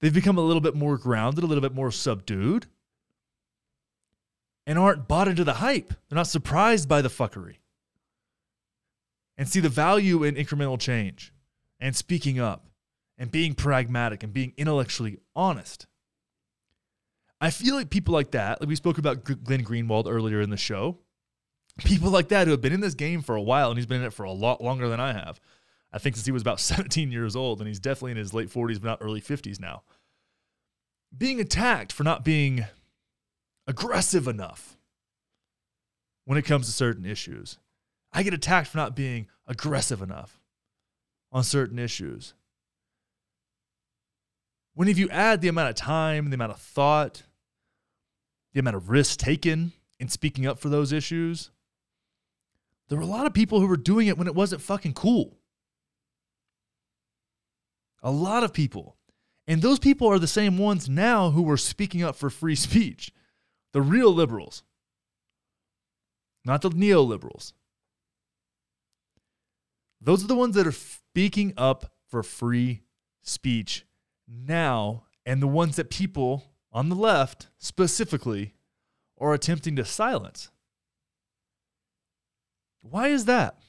they've 0.00 0.14
become 0.14 0.38
a 0.38 0.42
little 0.42 0.62
bit 0.62 0.76
more 0.76 0.96
grounded, 0.96 1.42
a 1.42 1.48
little 1.48 1.62
bit 1.62 1.74
more 1.74 1.90
subdued, 1.90 2.68
and 4.68 4.78
aren't 4.78 5.08
bought 5.08 5.26
into 5.26 5.44
the 5.44 5.54
hype. 5.54 5.88
They're 5.88 6.16
not 6.16 6.26
surprised 6.26 6.90
by 6.90 7.00
the 7.00 7.08
fuckery 7.08 7.56
and 9.38 9.48
see 9.48 9.60
the 9.60 9.70
value 9.70 10.22
in 10.22 10.34
incremental 10.34 10.78
change 10.78 11.32
and 11.80 11.96
speaking 11.96 12.38
up 12.38 12.68
and 13.16 13.30
being 13.30 13.54
pragmatic 13.54 14.22
and 14.22 14.30
being 14.30 14.52
intellectually 14.58 15.20
honest. 15.34 15.86
I 17.40 17.48
feel 17.48 17.76
like 17.76 17.88
people 17.88 18.12
like 18.12 18.32
that, 18.32 18.60
like 18.60 18.68
we 18.68 18.76
spoke 18.76 18.98
about 18.98 19.24
Glenn 19.24 19.64
Greenwald 19.64 20.06
earlier 20.06 20.42
in 20.42 20.50
the 20.50 20.58
show, 20.58 20.98
people 21.78 22.10
like 22.10 22.28
that 22.28 22.46
who 22.46 22.50
have 22.50 22.60
been 22.60 22.72
in 22.74 22.80
this 22.80 22.94
game 22.94 23.22
for 23.22 23.36
a 23.36 23.42
while 23.42 23.70
and 23.70 23.78
he's 23.78 23.86
been 23.86 24.02
in 24.02 24.06
it 24.06 24.12
for 24.12 24.24
a 24.24 24.32
lot 24.32 24.62
longer 24.62 24.88
than 24.90 25.00
I 25.00 25.14
have. 25.14 25.40
I 25.94 25.98
think 25.98 26.16
since 26.16 26.26
he 26.26 26.32
was 26.32 26.42
about 26.42 26.60
17 26.60 27.10
years 27.10 27.34
old 27.34 27.60
and 27.60 27.68
he's 27.68 27.80
definitely 27.80 28.10
in 28.10 28.16
his 28.18 28.34
late 28.34 28.50
40s, 28.50 28.82
but 28.82 28.88
not 28.88 28.98
early 29.00 29.22
50s 29.22 29.58
now. 29.58 29.82
Being 31.16 31.40
attacked 31.40 31.90
for 31.90 32.04
not 32.04 32.22
being 32.22 32.66
aggressive 33.68 34.26
enough 34.26 34.78
when 36.24 36.38
it 36.38 36.44
comes 36.44 36.66
to 36.66 36.72
certain 36.72 37.04
issues. 37.04 37.58
I 38.12 38.22
get 38.22 38.34
attacked 38.34 38.68
for 38.68 38.78
not 38.78 38.96
being 38.96 39.28
aggressive 39.46 40.02
enough 40.02 40.40
on 41.30 41.44
certain 41.44 41.78
issues. 41.78 42.34
When 44.74 44.88
if 44.88 44.98
you 44.98 45.10
add 45.10 45.42
the 45.42 45.48
amount 45.48 45.68
of 45.68 45.74
time, 45.74 46.30
the 46.30 46.34
amount 46.34 46.52
of 46.52 46.60
thought, 46.60 47.24
the 48.54 48.60
amount 48.60 48.76
of 48.76 48.88
risk 48.88 49.18
taken 49.18 49.72
in 50.00 50.08
speaking 50.08 50.46
up 50.46 50.58
for 50.58 50.70
those 50.70 50.92
issues, 50.92 51.50
there 52.88 52.96
were 52.96 53.04
a 53.04 53.06
lot 53.06 53.26
of 53.26 53.34
people 53.34 53.60
who 53.60 53.66
were 53.66 53.76
doing 53.76 54.06
it 54.06 54.16
when 54.16 54.26
it 54.26 54.34
wasn't 54.34 54.62
fucking 54.62 54.94
cool. 54.94 55.36
A 58.02 58.10
lot 58.10 58.44
of 58.44 58.54
people. 58.54 58.96
And 59.46 59.60
those 59.60 59.78
people 59.78 60.08
are 60.08 60.18
the 60.18 60.26
same 60.26 60.56
ones 60.56 60.88
now 60.88 61.30
who 61.30 61.50
are 61.50 61.56
speaking 61.56 62.02
up 62.02 62.16
for 62.16 62.30
free 62.30 62.54
speech. 62.54 63.12
The 63.78 63.82
real 63.82 64.12
liberals, 64.12 64.64
not 66.44 66.62
the 66.62 66.70
neoliberals. 66.70 67.52
Those 70.00 70.24
are 70.24 70.26
the 70.26 70.34
ones 70.34 70.56
that 70.56 70.66
are 70.66 70.72
speaking 70.72 71.54
up 71.56 71.92
for 72.08 72.24
free 72.24 72.82
speech 73.22 73.86
now 74.26 75.04
and 75.24 75.40
the 75.40 75.46
ones 75.46 75.76
that 75.76 75.90
people 75.90 76.50
on 76.72 76.88
the 76.88 76.96
left 76.96 77.50
specifically 77.56 78.56
are 79.16 79.32
attempting 79.32 79.76
to 79.76 79.84
silence. 79.84 80.50
Why 82.80 83.10
is 83.10 83.26
that? 83.26 83.60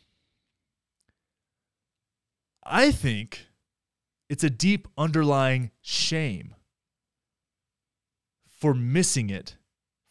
I 2.64 2.91
think 2.91 3.45
it's 4.27 4.44
a 4.44 4.49
deep 4.49 4.88
underlying 4.98 5.69
shame 5.84 6.56
for 8.49 8.73
missing 8.73 9.30
it 9.30 9.56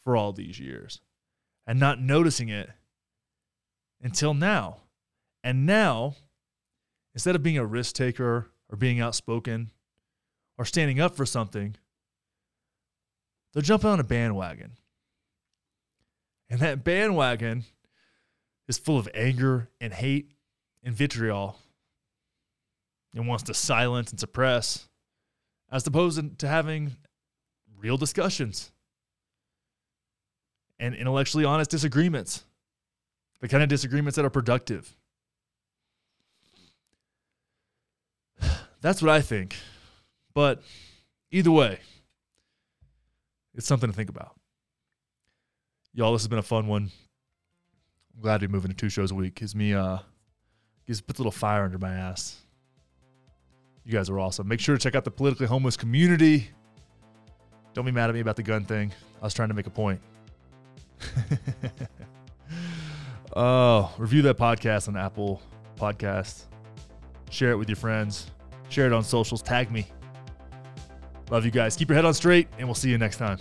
for 0.09 0.17
all 0.17 0.33
these 0.33 0.59
years 0.59 1.03
and 1.67 1.79
not 1.79 2.01
noticing 2.01 2.49
it 2.49 2.71
until 4.01 4.33
now. 4.33 4.79
And 5.45 5.67
now, 5.67 6.15
instead 7.13 7.37
of 7.37 7.43
being 7.43 7.59
a 7.59 7.67
risk 7.67 7.95
taker 7.95 8.47
or 8.71 8.77
being 8.79 9.01
outspoken 9.01 9.71
or 10.57 10.65
standing 10.65 10.99
up 10.99 11.15
for 11.15 11.27
something, 11.27 11.77
they're 13.53 13.61
jumping 13.61 13.91
on 13.91 14.01
a 14.01 14.03
bandwagon. 14.03 14.79
And 16.49 16.61
that 16.61 16.85
bandwagon 16.85 17.65
is 18.67 18.79
full 18.79 18.97
of 18.97 19.11
anger 19.13 19.69
and 19.79 19.93
hate 19.93 20.31
and 20.83 20.95
vitriol 20.95 21.59
and 23.15 23.29
wants 23.29 23.45
to 23.45 23.53
silence 23.53 24.11
and 24.11 24.19
suppress 24.19 24.89
as 25.71 25.87
opposed 25.87 26.39
to 26.39 26.49
having 26.49 26.97
real 27.77 27.99
discussions 27.99 28.73
and 30.79 30.95
intellectually 30.95 31.45
honest 31.45 31.71
disagreements, 31.71 32.45
the 33.41 33.49
kind 33.49 33.63
of 33.63 33.69
disagreements 33.69 34.17
that 34.17 34.25
are 34.25 34.31
productive. 34.31 34.97
That's 38.81 39.03
what 39.03 39.11
I 39.11 39.21
think. 39.21 39.57
But 40.35 40.63
either 41.31 41.51
way, 41.51 41.81
it's 43.55 43.67
something 43.67 43.91
to 43.91 43.97
think 43.97 44.09
about. 44.11 44.37
Y'all, 45.95 46.13
this 46.13 46.23
has 46.23 46.29
been 46.29 46.39
a 46.39 46.43
fun 46.43 46.69
one. 46.69 46.91
I'm 48.15 48.23
glad 48.23 48.41
to 48.41 48.49
be 48.49 48.53
moving 48.53 48.71
to 48.71 48.77
two 48.77 48.89
shows 48.89 49.11
a 49.11 49.15
week. 49.15 49.35
Gives 49.35 49.55
me 49.55 49.75
uh 49.75 49.99
gives 50.87 51.01
puts 51.01 51.19
a 51.19 51.23
little 51.23 51.33
fire 51.33 51.65
under 51.65 51.79
my 51.79 51.93
ass. 51.93 52.37
You 53.85 53.93
guys 53.93 54.11
are 54.11 54.19
awesome. 54.21 54.47
Make 54.47 54.61
sure 54.61 54.77
to 54.77 54.81
check 54.81 54.95
out 54.95 55.05
the 55.05 55.11
politically 55.11 55.47
homeless 55.47 55.77
community. 55.77 56.51
Don't 57.75 57.85
be 57.85 57.91
mad 57.91 58.11
at 58.11 58.15
me 58.15 58.21
about 58.21 58.37
the 58.37 58.43
gun 58.43 58.65
thing. 58.65 58.93
I 59.21 59.25
was 59.25 59.35
trying 59.35 59.49
to 59.49 59.55
make 59.55 59.67
a 59.67 59.71
point. 59.71 60.01
oh, 63.37 63.95
review 63.99 64.23
that 64.23 64.37
podcast 64.37 64.89
on 64.89 64.97
Apple 64.97 65.43
Podcasts. 65.77 66.45
Share 67.31 67.53
it 67.53 67.57
with 67.57 67.69
your 67.69 67.77
friends. 67.77 68.31
Share 68.69 68.87
it 68.87 68.93
on 68.93 69.03
socials. 69.03 69.43
Tag 69.43 69.71
me. 69.71 69.87
Love 71.31 71.45
you 71.45 71.51
guys. 71.51 71.77
Keep 71.77 71.91
your 71.91 71.97
head 71.97 72.05
on 72.05 72.15
straight, 72.15 72.49
and 72.59 72.67
we'll 72.67 72.75
see 72.75 72.91
you 72.91 72.99
next 72.99 73.19
time. 73.19 73.39